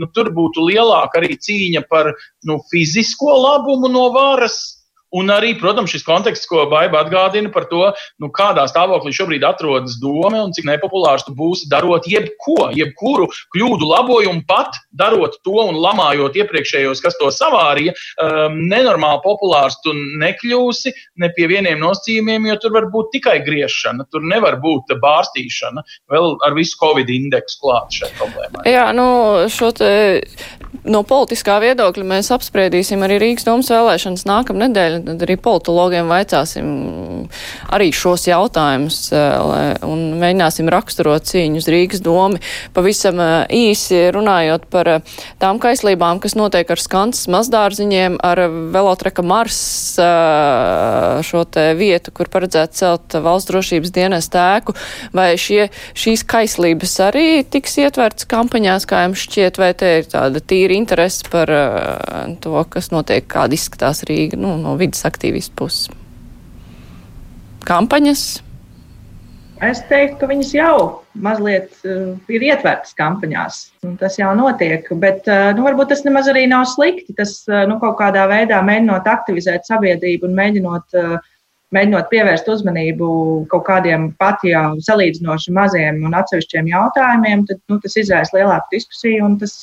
nu, 0.00 0.08
tur 0.16 0.32
būtu 0.32 0.64
lielāka 0.70 1.20
arī 1.20 1.36
cīņa 1.44 1.84
par 1.92 2.14
nu, 2.48 2.56
fizisko 2.72 3.36
labumu 3.36 3.92
no 3.92 4.08
varas 4.16 4.62
Un 5.14 5.30
arī, 5.30 5.54
protams, 5.60 5.92
šis 5.94 6.04
konteksts, 6.06 6.48
ko 6.50 6.64
Baiba 6.70 7.04
atgādina 7.04 7.52
par 7.54 7.68
to, 7.70 7.84
nu, 8.22 8.30
kādā 8.34 8.64
stāvoklī 8.70 9.14
šobrīd 9.14 9.44
atrodas 9.46 9.98
doma 10.02 10.42
un 10.42 10.54
cik 10.56 10.66
nepopulārs 10.68 11.26
tu 11.26 11.34
būsi 11.36 11.68
darot 11.70 12.08
jebko, 12.10 12.70
jebkuru 12.74 13.28
kļūdu 13.54 13.88
labojumu, 13.90 14.44
pat 14.48 14.78
darot 14.96 15.38
to 15.46 15.56
un 15.62 15.78
lamājot 15.78 16.38
iepriekšējos, 16.42 17.02
kas 17.04 17.18
to 17.20 17.30
savārīja. 17.34 17.94
Um, 18.22 18.58
nenormāli 18.70 19.22
populārs 19.24 19.78
tu 19.84 19.94
nekļūsi 19.94 20.94
ne 21.22 21.30
pie 21.36 21.48
vieniem 21.50 21.80
nosacījumiem, 21.82 22.50
jo 22.50 22.58
tur 22.62 22.74
var 22.76 22.90
būt 22.92 23.12
tikai 23.18 23.38
griešana, 23.46 24.08
tur 24.10 24.24
nevar 24.26 24.58
būt 24.62 24.96
bārstīšana, 25.02 25.84
vēl 26.10 26.38
ar 26.46 26.58
visu 26.58 26.78
Covid 26.80 27.10
indeksu 27.10 27.62
klāt 27.62 28.00
šai 28.00 28.10
problēmai. 28.18 28.66
Jā, 28.70 28.88
nu, 28.96 29.06
šo 29.52 29.70
te 29.76 29.90
no 30.84 31.02
politiskā 31.06 31.56
viedokļa 31.62 32.04
mēs 32.08 32.30
apspriedīsim 32.34 33.02
arī 33.04 33.18
Rīgas 33.22 33.46
domas 33.46 33.70
vēlēšanas 33.72 34.26
nākamnedēļ 34.28 34.98
tad 35.06 35.24
arī 35.26 35.36
politologiem 35.40 36.10
vaicāsim 36.10 36.68
arī 37.74 37.90
šos 37.94 38.26
jautājumus 38.28 38.98
eh, 39.14 39.78
un 39.86 40.04
mēģināsim 40.20 40.68
raksturot 40.72 41.26
cīņu 41.30 41.62
uz 41.62 41.68
Rīgas 41.72 42.02
domu. 42.04 42.40
Pavisam 42.76 43.20
eh, 43.22 43.34
īsi 43.70 44.08
runājot 44.14 44.68
par 44.72 44.90
eh, 44.96 45.14
tām 45.42 45.60
kaislībām, 45.62 46.20
kas 46.22 46.36
notiek 46.38 46.70
ar 46.70 46.82
skantas 46.82 47.26
mazdārziņiem, 47.32 48.18
ar 48.24 48.44
velotreka 48.74 49.24
Mars 49.24 49.62
šo 51.24 51.42
te 51.48 51.64
vietu, 51.78 52.12
kur 52.14 52.28
paredzētu 52.32 52.76
celt 52.76 53.16
valsts 53.24 53.48
drošības 53.50 53.92
dienas 53.94 54.28
tēku, 54.32 54.74
vai 55.16 55.34
šie, 55.40 55.68
šīs 55.98 56.24
kaislības 56.28 56.96
arī 57.06 57.26
tiks 57.48 57.78
ietverts 57.80 58.28
kampaņās, 58.30 58.86
kā 58.90 59.04
jums 59.06 59.24
šķiet, 59.24 59.60
vai 59.60 59.70
te 59.78 59.92
ir 60.00 60.08
tāda 60.10 60.42
tīra 60.42 60.73
interese 60.76 61.26
par 61.32 61.50
to, 62.44 62.56
kas 62.70 62.90
notiek, 62.94 63.26
kāda 63.30 63.56
izskatās 63.56 64.04
Rīga 64.08 64.38
nu, 64.40 64.56
no 64.60 64.74
vidas 64.80 65.06
aktīvistu 65.08 65.54
puses? 65.58 65.92
Kampaņas? 67.64 68.24
Es 69.64 69.80
teiktu, 69.88 70.18
ka 70.20 70.28
viņas 70.28 70.50
jau 70.52 70.76
mazliet 71.24 71.70
uh, 71.86 72.16
ir 72.32 72.42
ietvertas 72.42 72.94
kampaņās. 72.98 73.60
Tas 74.00 74.18
jau 74.18 74.32
notiek, 74.36 74.88
bet 75.00 75.28
uh, 75.30 75.52
nu, 75.54 75.62
varbūt 75.66 75.92
tas 75.92 76.02
nemaz 76.04 76.28
arī 76.30 76.44
nav 76.50 76.66
slikti. 76.68 77.14
Tas 77.16 77.36
uh, 77.48 77.62
nu, 77.70 77.78
kaut 77.82 77.96
kādā 78.00 78.26
veidā 78.30 78.58
mēģinot 78.66 79.06
aktivizēt 79.08 79.68
sabiedrību 79.70 80.26
un 80.28 80.34
mēģinot, 80.40 80.98
uh, 80.98 81.14
mēģinot 81.74 82.10
pievērst 82.10 82.50
uzmanību 82.50 83.06
kaut 83.52 83.64
kādiem 83.70 84.10
pat 84.18 84.42
jau 84.46 84.74
salīdzinoši 84.84 85.54
maziem 85.54 86.02
un 86.04 86.18
atsevišķiem 86.18 86.68
jautājumiem, 86.74 87.46
tad 87.48 87.62
nu, 87.70 87.78
tas 87.82 87.96
izraisa 88.00 88.36
lielāku 88.36 88.74
diskusiju 88.74 89.30
un 89.30 89.38
tas 89.40 89.56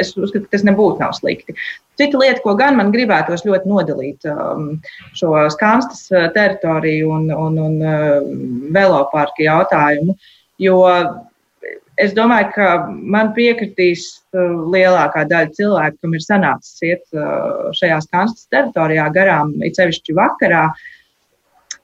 es 0.00 0.12
uzskatu, 0.16 0.46
ka 0.46 0.56
tas 0.56 0.64
nebūtu 0.66 1.02
nav 1.02 1.14
slikti. 1.16 1.54
Cita 1.98 2.20
lieta, 2.20 2.42
ko 2.44 2.54
gan 2.58 2.76
man 2.78 2.92
gribētos 2.94 3.46
ļoti 3.46 3.70
nodalīt, 3.70 4.28
um, 4.30 4.76
šo 5.18 5.32
skanstas 5.54 6.06
uh, 6.12 6.28
teritoriju 6.34 7.14
un, 7.14 7.30
un, 7.34 7.58
un 7.64 7.80
uh, 7.82 8.20
veloparku 8.74 9.46
jautājumu, 9.46 10.14
jo 10.62 10.76
es 11.98 12.12
domāju, 12.14 12.52
ka 12.54 12.68
man 12.88 13.32
piekritīs 13.34 14.04
uh, 14.36 14.68
lielākā 14.74 15.24
daļa 15.30 15.54
cilvēku, 15.56 15.98
kam 16.04 16.14
ir 16.14 16.24
sanācis 16.26 16.86
iet 16.86 17.18
šajā 17.80 17.98
skanstas 18.04 18.46
teritorijā 18.52 19.08
garām, 19.16 19.56
it 19.66 19.80
sevišķi 19.80 20.16
vakarā. 20.18 20.68
Uh, 20.68 20.94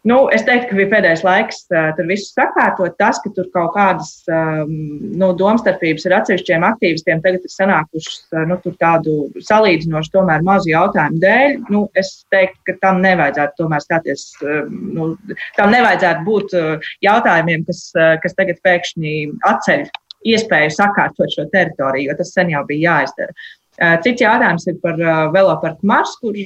Nu, 0.05 0.19
es 0.37 0.43
teiktu, 0.45 0.69
ka 0.69 0.77
bija 0.77 0.89
pēdējais 0.91 1.23
laiks 1.25 1.63
uh, 1.73 1.87
tur 1.97 2.05
visu 2.11 2.27
sakārtot. 2.29 2.93
Tas, 3.01 3.17
ka 3.25 3.31
tur 3.33 3.47
kaut 3.55 3.71
kādas 3.73 4.11
um, 4.29 4.75
nu, 5.17 5.31
domstarpības 5.41 6.05
ar 6.11 6.19
atsevišķiem 6.19 6.67
aktīvistiem 6.69 7.23
tagad 7.25 7.47
ir 7.47 7.53
sanākušas 7.55 8.19
uh, 8.37 8.43
nu, 8.51 8.59
tādu 8.83 9.17
salīdzinoši 9.49 10.13
tomēr 10.13 10.45
mazu 10.45 10.75
jautājumu 10.75 11.23
dēļ, 11.25 11.57
nu, 11.73 11.87
es 11.97 12.13
teiktu, 12.35 12.61
ka 12.69 12.77
tam 12.85 13.01
nevajadzētu 13.07 13.63
tomēr 13.63 13.87
stāties, 13.87 14.29
uh, 14.45 14.69
nu, 14.69 15.15
tam 15.57 15.73
nevajadzētu 15.73 16.29
būt 16.29 16.57
uh, 16.61 16.93
jautājumiem, 17.09 17.65
kas, 17.73 17.85
uh, 17.97 18.15
kas 18.21 18.37
tagad 18.37 18.61
pēkšņi 18.67 19.17
atceļ 19.55 19.89
iespēju 20.35 20.79
sakārtot 20.83 21.33
šo 21.33 21.49
teritoriju, 21.53 22.11
jo 22.11 22.21
tas 22.21 22.37
sen 22.37 22.53
jau 22.53 22.61
bija 22.69 22.99
jāizdara. 22.99 23.33
Uh, 23.75 23.97
cits 24.05 24.23
jautājums 24.23 24.69
ir 24.69 24.77
par 24.85 25.01
uh, 25.01 25.29
veloparku 25.33 25.89
Mars, 25.89 26.13
kur 26.21 26.37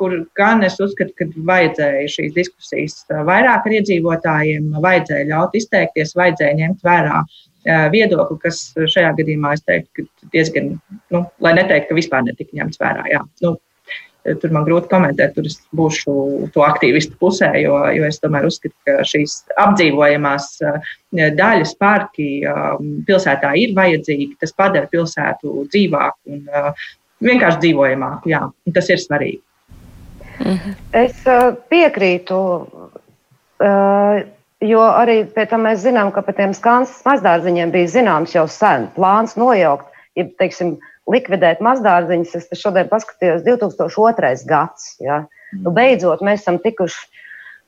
kur 0.00 0.16
gan 0.38 0.64
es 0.66 0.78
uzskatu, 0.82 1.14
ka 1.18 1.26
vajadzēja 1.48 2.06
šīs 2.16 2.36
diskusijas 2.36 3.02
vairāk 3.28 3.66
ar 3.66 3.76
iedzīvotājiem, 3.78 4.72
vajadzēja 4.84 5.28
ļaut 5.30 5.58
izteikties, 5.60 6.16
vajadzēja 6.18 6.60
ņemt 6.62 6.86
vērā 6.86 7.20
viedokli, 7.92 8.38
kas 8.42 8.64
šajā 8.76 9.14
gadījumā, 9.20 9.54
es 9.56 9.62
teiktu, 9.64 10.08
diezgan, 10.34 10.74
nu, 11.14 11.22
lai 11.44 11.54
neteiktu, 11.56 11.92
ka 11.92 12.00
vispār 12.00 12.26
netika 12.26 12.58
ņemts 12.58 12.80
vērā. 12.82 13.06
Jā. 13.12 13.22
Nu, 13.44 13.54
tur 14.24 14.52
man 14.56 14.66
grūti 14.66 14.90
komentēt, 14.90 15.34
tur 15.36 15.48
es 15.48 15.56
būšu 15.76 16.14
to 16.54 16.64
aktīvistu 16.64 17.16
pusē, 17.20 17.50
jo, 17.60 17.78
jo 17.96 18.04
es 18.08 18.20
tomēr 18.22 18.48
uzskatu, 18.48 18.74
ka 18.88 18.98
šīs 19.08 19.38
apdzīvojamās 19.60 20.50
daļas 21.40 21.74
parki 21.80 22.28
pilsētā 23.08 23.54
ir 23.60 23.74
vajadzīgi. 23.76 24.34
Tas 24.40 24.54
padara 24.56 24.90
pilsētu 24.92 25.66
dzīvāku 25.72 26.36
un 26.36 26.46
vienkārši 27.24 27.64
dzīvojamāku. 27.66 28.32
Jā, 28.32 28.44
tas 28.76 28.92
ir 28.92 29.00
svarīgi. 29.00 29.42
Mhm. 30.40 30.74
Es 30.96 31.20
piekrītu, 31.70 32.38
jo 34.64 34.82
arī 34.88 35.16
pēc 35.34 35.52
tam 35.52 35.66
mēs 35.68 35.84
zinām, 35.84 36.10
ka 36.14 36.24
par 36.26 36.36
tiem 36.38 36.54
skanses 36.56 37.04
mazdārziņiem 37.06 37.72
bija 37.74 37.92
zināms 37.98 38.34
jau 38.34 38.46
sen 38.50 38.88
plāns 38.96 39.36
nojaukt, 39.40 39.86
ja, 40.18 40.26
teiksim, 40.40 40.76
likvidēt 41.10 41.60
mazdārziņus. 41.64 42.36
Es 42.40 42.60
šodien 42.60 42.88
paskatījos 42.90 43.44
2002. 43.46 44.46
gads. 44.48 44.94
Ja. 45.04 45.24
Nu, 45.54 45.70
beidzot, 45.74 46.24
mēs 46.24 46.42
esam 46.42 46.58
tikuši 46.62 47.22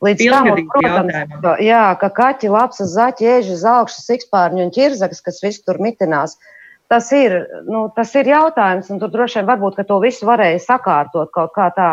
līdz 0.05 0.27
tam, 0.33 0.51
protams, 0.73 1.39
ka, 1.43 1.55
jā, 1.63 1.85
ka 2.01 2.11
kaķi, 2.17 2.51
lapsas, 2.53 2.93
zaķi, 2.97 3.29
ēži, 3.39 3.57
zelkšas, 3.61 4.09
sikspārņi 4.11 4.67
un 4.67 4.75
ķirzakas, 4.75 5.23
kas 5.25 5.41
visu 5.45 5.65
tur 5.67 5.81
mitinās. 5.83 6.37
Tas 6.91 7.09
ir, 7.17 7.35
nu, 7.67 7.87
tas 7.95 8.13
ir 8.15 8.29
jautājums, 8.31 8.91
un 8.95 9.01
tur 9.03 9.11
droši 9.11 9.41
vien 9.41 9.49
varbūt, 9.49 9.79
ka 9.79 9.87
to 9.89 9.99
visu 10.03 10.29
varēja 10.29 10.61
sakārtot 10.63 11.33
kaut 11.35 11.55
kā 11.57 11.71
tā 11.75 11.89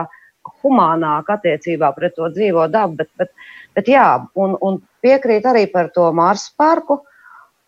humānāk 0.64 1.30
attiecībā 1.36 1.91
pret 1.96 2.16
to 2.18 2.30
dzīvo 2.34 2.68
dabu, 2.72 3.00
bet, 3.02 3.10
bet, 3.20 3.32
bet 3.76 3.89
jā, 3.91 4.08
un, 4.36 4.56
un 4.62 4.80
piekrīt 5.04 5.46
arī 5.50 5.66
par 5.72 5.91
to 5.96 6.12
Marsa 6.16 6.52
parku. 6.58 7.02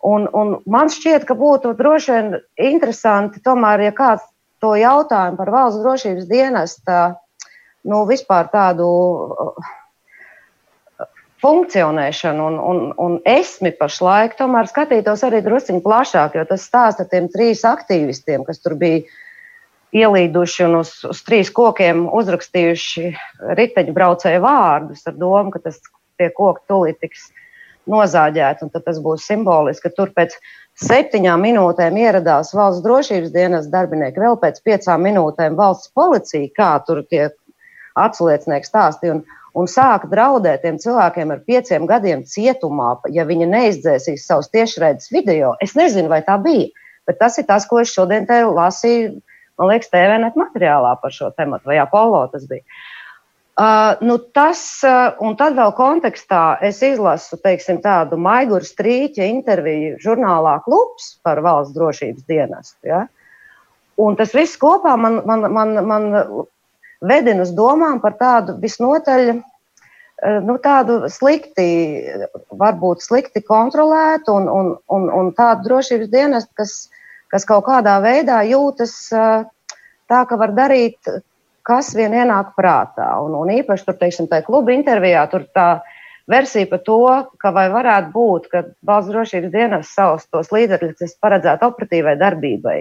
Un, 0.06 0.28
un 0.38 0.58
man 0.70 0.90
šķiet, 0.92 1.24
ka 1.26 1.34
būtu 1.34 1.72
droši 1.78 2.12
vien 2.12 2.34
interesanti, 2.68 3.40
tomēr, 3.42 3.88
ja 3.88 3.94
kāds 3.96 4.26
to 4.62 4.76
jautājumu 4.78 5.40
par 5.40 5.50
valsts 5.50 5.82
drošības 5.82 6.28
dienesta, 6.30 7.00
nu, 7.88 8.04
vispār 8.08 8.46
tādu 8.52 8.86
funkcionēšanu 11.42 12.46
un, 12.50 12.56
un, 12.70 12.80
un 13.02 13.16
esmi 13.28 13.72
pašlaik, 13.76 14.36
tomēr 14.38 14.68
skatītos 14.70 15.24
arī 15.26 15.42
drusciņi 15.44 15.82
plašāk, 15.84 16.38
jo 16.38 16.46
tas 16.48 16.64
stāsta 16.64 17.06
tiem 17.10 17.28
trīs 17.32 17.64
aktīvistiem, 17.68 18.46
kas 18.46 18.62
tur 18.64 18.76
bija 18.80 19.04
ielīduši 19.94 20.64
un 20.66 20.80
uz, 20.80 20.92
uz 21.06 21.22
trīs 21.26 21.50
kokiem 21.54 22.06
uzrakstījuši 22.16 23.10
riteņbraucēju 23.58 24.42
vārdus 24.42 25.06
ar 25.06 25.16
domu, 25.18 25.52
ka 25.54 25.62
tas 25.68 25.80
pie 26.18 26.30
koka 26.34 26.62
tūlīt 26.70 27.00
tiks 27.02 27.28
nozāģēti. 27.90 28.70
Tad 28.72 28.86
tas 28.86 29.00
būs 29.02 29.26
simboliski, 29.28 29.86
ka 29.86 29.94
tur 29.96 30.12
pēc 30.16 30.36
septiņām 30.82 31.44
minūtēm 31.46 31.96
ieradās 32.02 32.52
valsts 32.56 32.84
drošības 32.84 33.32
dienas 33.32 33.70
darbinieki, 33.72 34.20
vēl 34.20 34.38
pēc 34.42 34.60
piecām 34.66 35.06
minūtēm 35.06 35.56
valsts 35.58 35.92
policija, 35.96 36.52
kā 36.56 36.72
tur 36.86 37.04
tie 37.08 37.28
atsliecinieki 37.96 38.68
stāstīja. 38.68 39.16
Un, 39.16 39.22
un 39.56 39.70
sāka 39.70 40.10
draudēt 40.10 40.66
tiem 40.66 40.80
cilvēkiem 40.82 41.32
ar 41.32 41.44
pieciem 41.46 41.86
gadiem 41.88 42.26
cietumā, 42.28 42.96
ja 43.14 43.24
viņi 43.28 43.48
neizdzēsīs 43.54 44.26
savus 44.28 44.50
tiešraides 44.52 45.08
video. 45.14 45.54
Es 45.64 45.72
nezinu, 45.78 46.10
vai 46.12 46.20
tā 46.26 46.36
bija, 46.42 46.68
bet 47.08 47.22
tas 47.22 47.38
ir 47.40 47.48
tas, 47.48 47.64
ko 47.70 47.80
es 47.80 47.94
šodien 47.94 48.28
te 48.28 48.42
lasīju, 48.44 49.14
man 49.58 49.72
liekas, 49.72 49.90
TVNet 49.92 50.36
materiālā 50.38 50.94
par 51.00 51.14
šo 51.14 51.32
tematu, 51.36 51.68
vai 51.70 51.80
Apollo 51.82 52.26
tas 52.32 52.46
bija. 52.50 52.64
Uh, 53.56 53.96
nu 54.04 54.18
tas, 54.36 54.60
uh, 54.84 55.14
un 55.24 55.32
tad 55.40 55.54
vēl 55.56 55.70
kontekstā 55.78 56.58
es 56.66 56.82
izlasu 56.84 57.38
teiksim, 57.40 57.78
tādu 57.80 58.18
maiguru 58.20 58.66
strīķa 58.68 59.24
interviju 59.30 59.94
žurnālā 60.02 60.58
Klubs 60.66 61.14
par 61.24 61.40
valsts 61.40 61.72
drošības 61.72 62.26
dienestu. 62.28 62.76
Ja? 62.84 63.06
Un 63.96 64.18
tas 64.18 64.36
viss 64.36 64.60
kopā 64.60 64.92
man, 65.00 65.22
man, 65.24 65.48
man, 65.56 65.72
man 65.88 66.04
vedina 67.00 67.46
uz 67.46 67.54
domām 67.56 68.02
par 68.04 68.18
tādu 68.20 68.58
visnotaļ 68.60 69.24
uh, 69.32 69.40
nu, 70.44 70.58
tādu 70.60 71.06
slikti, 71.08 71.70
varbūt 72.60 73.08
slikti 73.08 73.40
kontrolētu 73.40 74.36
un, 74.36 74.52
un, 74.52 74.70
un, 74.92 75.08
un 75.08 75.32
tādu 75.36 75.70
drošības 75.70 76.12
dienestu, 76.12 76.52
kas, 76.60 76.76
kas 77.32 77.46
kaut 77.48 77.64
kādā 77.68 77.98
veidā 78.04 78.42
jūtas 78.48 78.96
uh, 79.14 79.46
tā, 80.10 80.24
ka 80.28 80.38
var 80.40 80.54
darīt 80.56 81.00
kas 81.66 81.92
vien 81.98 82.14
ienāk 82.14 82.54
prātā. 82.58 83.08
Un, 83.24 83.34
un 83.34 83.50
īpaši 83.58 83.88
tur, 83.88 83.98
teiksim, 83.98 84.30
tajā 84.30 84.46
kluba 84.46 84.74
intervijā, 84.74 85.24
tur 85.30 85.46
tā 85.56 85.68
versija 86.30 86.68
par 86.70 86.82
to, 86.86 86.98
ka 87.42 87.52
vai 87.54 87.66
varētu 87.72 88.12
būt, 88.14 88.50
ka 88.52 88.62
valsts 88.86 89.12
drošības 89.12 89.54
dienas 89.54 89.94
savus 89.94 90.26
tos 90.30 90.52
līdzekļus, 90.54 90.98
kas 91.00 91.16
paredzēti 91.22 91.66
operatīvai 91.66 92.14
darbībai, 92.22 92.76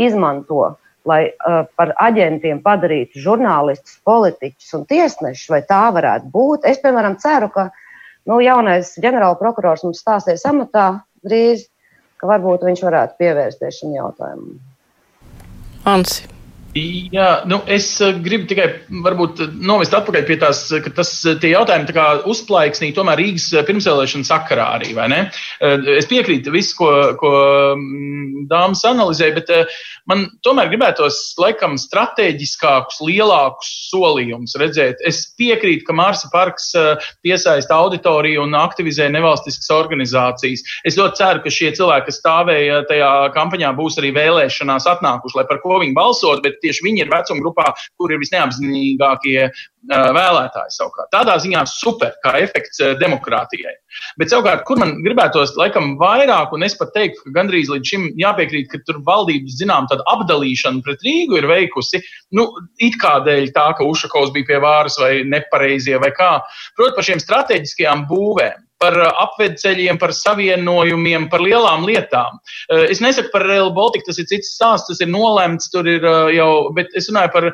izmanto, 0.00 0.74
lai 1.08 1.22
uh, 1.32 1.62
par 1.76 1.94
aģentiem 2.00 2.60
padarītu 2.64 3.20
žurnālistus, 3.24 4.00
politiķus 4.08 4.72
un 4.78 4.88
tiesnešus, 4.88 5.48
vai 5.52 5.62
tā 5.68 5.82
varētu 5.96 6.32
būt. 6.32 6.68
Es, 6.68 6.80
piemēram, 6.80 7.16
ceru, 7.20 7.48
ka 7.52 7.68
nu, 8.28 8.40
jaunais 8.44 8.94
ģenerāla 9.00 9.36
prokurors 9.40 9.84
mums 9.84 10.00
stāsies 10.04 10.44
amatā 10.48 10.90
drīz, 11.24 11.68
ka 12.20 12.28
varbūt 12.28 12.66
viņš 12.68 12.84
varētu 12.84 13.16
pievērsties 13.22 13.80
šim 13.80 13.96
jautājumam. 13.96 14.58
Ansi. 15.88 16.28
Jā, 16.70 17.42
nu 17.50 17.56
es 17.66 17.86
eh, 17.98 18.12
gribu 18.22 18.46
tikai 18.46 18.66
varbūt 19.02 19.40
novest 19.58 19.94
atpakaļ 19.96 20.22
pie 20.28 20.36
tās, 20.38 20.60
ka 20.84 20.92
tas 20.94 21.08
eh, 21.26 21.34
tie 21.42 21.50
jautājumi 21.50 21.88
tā 21.88 21.94
kā 21.96 22.04
uzplaiksnī 22.30 22.92
tomēr 22.94 23.18
Rīgas 23.18 23.48
eh, 23.56 23.64
pirmsvēlēšana 23.66 24.28
sakarā 24.28 24.68
arī? 24.76 24.92
Es 25.98 26.06
piekrītu 26.06 26.52
visu, 26.54 26.76
ko, 26.78 26.90
ko 27.18 27.32
mm, 27.74 28.44
dāmas 28.50 28.84
analizēja, 28.86 29.34
bet 29.40 29.50
man 30.06 30.28
tomēr 30.46 30.70
gribētos 30.70 31.18
laikam 31.42 31.74
strateģiskākus, 31.80 33.00
lielākus 33.02 33.72
solījumus 33.90 34.54
redzēt. 34.62 35.02
Es 35.06 35.24
piekrītu, 35.40 35.88
ka 35.88 35.96
Marsa 35.98 36.30
parks 36.30 36.70
piesaista 37.24 37.80
auditoriju 37.82 38.44
un 38.46 38.54
aktivizē 38.58 39.08
nevalstiskas 39.10 39.72
organizācijas. 39.74 40.62
Es 40.86 40.98
ļoti 41.00 41.18
ceru, 41.18 41.42
ka 41.42 41.54
šie 41.54 41.74
cilvēki, 41.78 42.10
kas 42.12 42.22
stāvēja 42.22 42.80
tajā 42.90 43.10
kampaņā, 43.34 43.74
būs 43.78 43.98
arī 44.02 44.14
vēlēšanās 44.18 44.86
atnākuši, 44.94 45.40
lai 45.40 45.46
par 45.50 45.62
ko 45.64 45.82
viņi 45.82 45.96
balsot, 45.98 46.44
bet 46.46 46.59
tieši 46.62 46.86
viņi 46.86 47.04
ir 47.04 47.12
vecuma 47.12 47.44
grupā, 47.44 47.70
kur 48.00 48.12
ir 48.12 48.20
visneapzinīgākie 48.22 49.50
vēlētāji 49.88 50.74
savukārt. 50.74 51.08
Tādā 51.14 51.38
ziņā 51.40 51.62
super, 51.68 52.12
kā 52.24 52.34
efekts 52.44 52.82
demokrātijai. 53.00 53.72
Bet 54.20 54.32
savukārt, 54.32 54.66
kur 54.68 54.80
man 54.82 54.98
gribētos 55.04 55.54
laikam 55.56 55.94
vairāk, 56.00 56.52
un 56.52 56.66
es 56.66 56.76
pat 56.76 56.92
teiktu, 56.96 57.24
ka 57.24 57.34
gandrīz 57.38 57.72
līdz 57.72 57.92
šim 57.92 58.06
jāpiekrīt, 58.20 58.68
ka 58.70 58.82
tur 58.86 59.00
valdības, 59.06 59.56
zinām, 59.60 59.88
tāda 59.90 60.04
apdalīšana 60.12 60.84
pret 60.84 61.04
Rīgu 61.06 61.40
ir 61.40 61.48
veikusi, 61.48 62.02
nu, 62.36 62.50
it 62.78 63.00
kā 63.00 63.18
dēļ 63.24 63.52
tā, 63.56 63.70
ka 63.78 63.88
Ušakovs 63.88 64.34
bija 64.36 64.52
pie 64.52 64.60
vāras 64.62 65.00
vai 65.00 65.14
nepareizie 65.24 65.96
vai 66.02 66.12
kā. 66.16 66.36
Protams, 66.76 66.98
par 66.98 67.08
šiem 67.08 67.24
strateģiskajām 67.24 68.04
būvēm 68.10 68.66
par 68.80 68.96
uh, 68.96 69.10
apvedceļiem, 69.24 69.98
par 70.00 70.14
savienojumiem, 70.16 71.28
par 71.32 71.44
lielām 71.44 71.84
lietām. 71.88 72.38
Uh, 72.70 72.86
es 72.88 73.02
nesaku 73.04 73.32
par 73.34 73.44
Rail 73.48 73.70
Baltica, 73.76 74.08
tas 74.08 74.20
ir 74.22 74.28
cits 74.30 74.54
stāsts, 74.56 74.88
tas 74.88 75.02
ir 75.04 75.10
nolemts, 75.12 75.68
tur 75.72 75.88
ir 75.90 76.04
uh, 76.06 76.30
jau, 76.32 76.70
bet 76.76 76.92
es 76.98 77.10
runāju 77.10 77.32
par, 77.34 77.48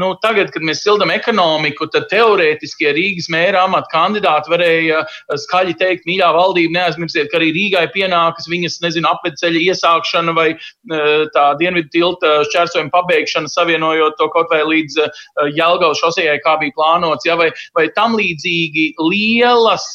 nu, 0.00 0.12
tagad, 0.24 0.52
kad 0.54 0.64
mēs 0.66 0.82
sildam 0.84 1.12
ekonomiku, 1.12 1.90
tad 1.92 2.08
teorētiskie 2.12 2.94
Rīgas 2.96 3.28
mēra 3.32 3.66
amata 3.68 3.90
kandidāti 3.92 4.52
varēja 4.52 5.02
skaļi 5.44 5.76
teikt, 5.80 6.08
mīļā 6.08 6.30
valdība, 6.36 6.76
neaizmirstiet, 6.78 7.28
ka 7.30 7.40
arī 7.40 7.52
Rīgai 7.56 7.84
pienākas 7.92 8.48
viņas, 8.50 8.80
nezinu, 8.84 9.10
apvedceļa 9.10 9.64
iesākšana 9.70 10.34
vai 10.36 10.48
tā 11.34 11.46
dienvidu 11.60 11.90
tilta 11.92 12.32
šķērsojuma 12.48 12.92
pabeigšana, 12.94 13.50
savienojot 13.50 14.16
to 14.18 14.28
kaut 14.32 14.50
vai 14.52 14.62
līdz 14.68 14.98
Jelgavas 15.56 16.00
šosejai, 16.00 16.38
kā 16.44 16.56
bija 16.62 16.74
plānots, 16.78 17.26
ja, 17.28 17.36
vai, 17.40 17.50
vai 17.76 17.88
tam 17.96 18.16
līdzīgi 18.18 18.86
lielas 19.10 19.88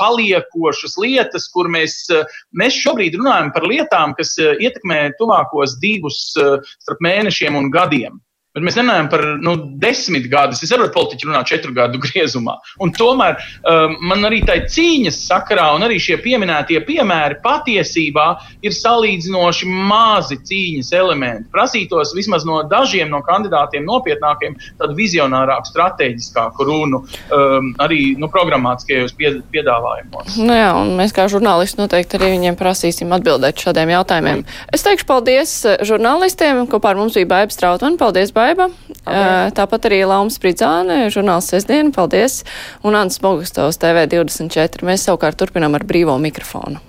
palīdzības 0.00 0.23
paliekošas 0.24 0.96
lietas, 0.98 1.48
kur 1.52 1.68
mēs, 1.68 2.08
eh, 2.10 2.24
mēs 2.56 2.74
šobrīd 2.80 3.14
runājam 3.18 3.52
par 3.52 3.62
lietām, 3.62 4.14
kas 4.16 4.36
eh, 4.38 4.56
ietekmē 4.60 5.16
tuvākos 5.18 5.78
divus 5.80 6.34
eh, 6.36 6.60
starp 6.80 6.98
mēnešiem 7.00 7.56
un 7.56 7.70
gadiem. 7.70 8.20
Bet 8.54 8.62
mēs 8.62 8.76
runājam 8.78 9.08
par 9.10 9.22
nu, 9.42 9.56
desmit 9.82 10.28
gadus. 10.30 10.60
Es 10.62 10.70
varu 10.70 10.86
politiķi 10.94 11.26
runāt 11.26 11.48
četru 11.50 11.72
gadu 11.74 11.98
griezumā. 11.98 12.52
Un 12.84 12.92
tomēr 12.94 13.34
um, 13.66 13.96
man 14.06 14.28
arī 14.28 14.44
tā 14.46 14.60
cīņas 14.70 15.16
sakarā, 15.26 15.72
un 15.74 15.82
arī 15.82 15.96
šie 15.98 16.20
pieminētie 16.22 16.78
piemēri 16.86 17.40
patiesībā 17.42 18.26
ir 18.62 18.76
salīdzinoši 18.76 19.66
mazi 19.90 20.38
cīņas 20.46 20.92
elementi. 21.00 21.48
Prasītos 21.50 22.12
vismaz 22.14 22.46
no 22.46 22.60
dažiem 22.70 23.10
no 23.10 23.24
kandidātiem 23.26 23.82
nopietnākiem, 23.88 24.54
tādu 24.78 24.94
vizionārāku, 25.00 25.72
strateģiskāku 25.72 26.68
runu 26.70 27.02
um, 27.02 27.72
arī 27.82 28.12
nu, 28.22 28.30
programmātiskajos 28.30 29.16
piedāvājumos. 29.18 30.38
Nu 30.38 30.54
jā, 30.54 30.70
mēs 31.02 31.16
kā 31.16 31.26
žurnālisti 31.32 31.82
noteikti 31.82 32.20
arī 32.20 32.30
viņiem 32.36 32.60
prasīsim 32.62 33.18
atbildēt 33.18 33.66
šādiem 33.66 33.96
jautājumiem. 33.96 34.46
Es 34.70 34.86
teikšu 34.86 35.10
paldies 35.10 35.58
žurnālistiem, 35.82 36.68
kopā 36.70 36.94
ar 36.94 37.02
mums 37.02 37.18
bija 37.18 37.32
Baiba 37.34 37.58
Strautman. 37.58 37.98
Paldies, 37.98 38.30
Baiba! 38.30 38.43
Baiba, 38.44 38.68
paldies. 38.68 39.52
tāpat 39.56 39.86
arī 39.88 40.02
Laums 40.04 40.36
Pridzāne, 40.42 41.06
žurnāls 41.14 41.48
Sesdiena, 41.48 41.94
paldies, 41.94 42.42
un 42.84 42.98
Ants 42.98 43.20
Bogustovs 43.24 43.80
TV24. 43.80 44.84
Mēs 44.84 45.06
savukārt 45.08 45.40
turpinām 45.40 45.78
ar 45.78 45.86
brīvo 45.88 46.18
mikrofonu. 46.20 46.82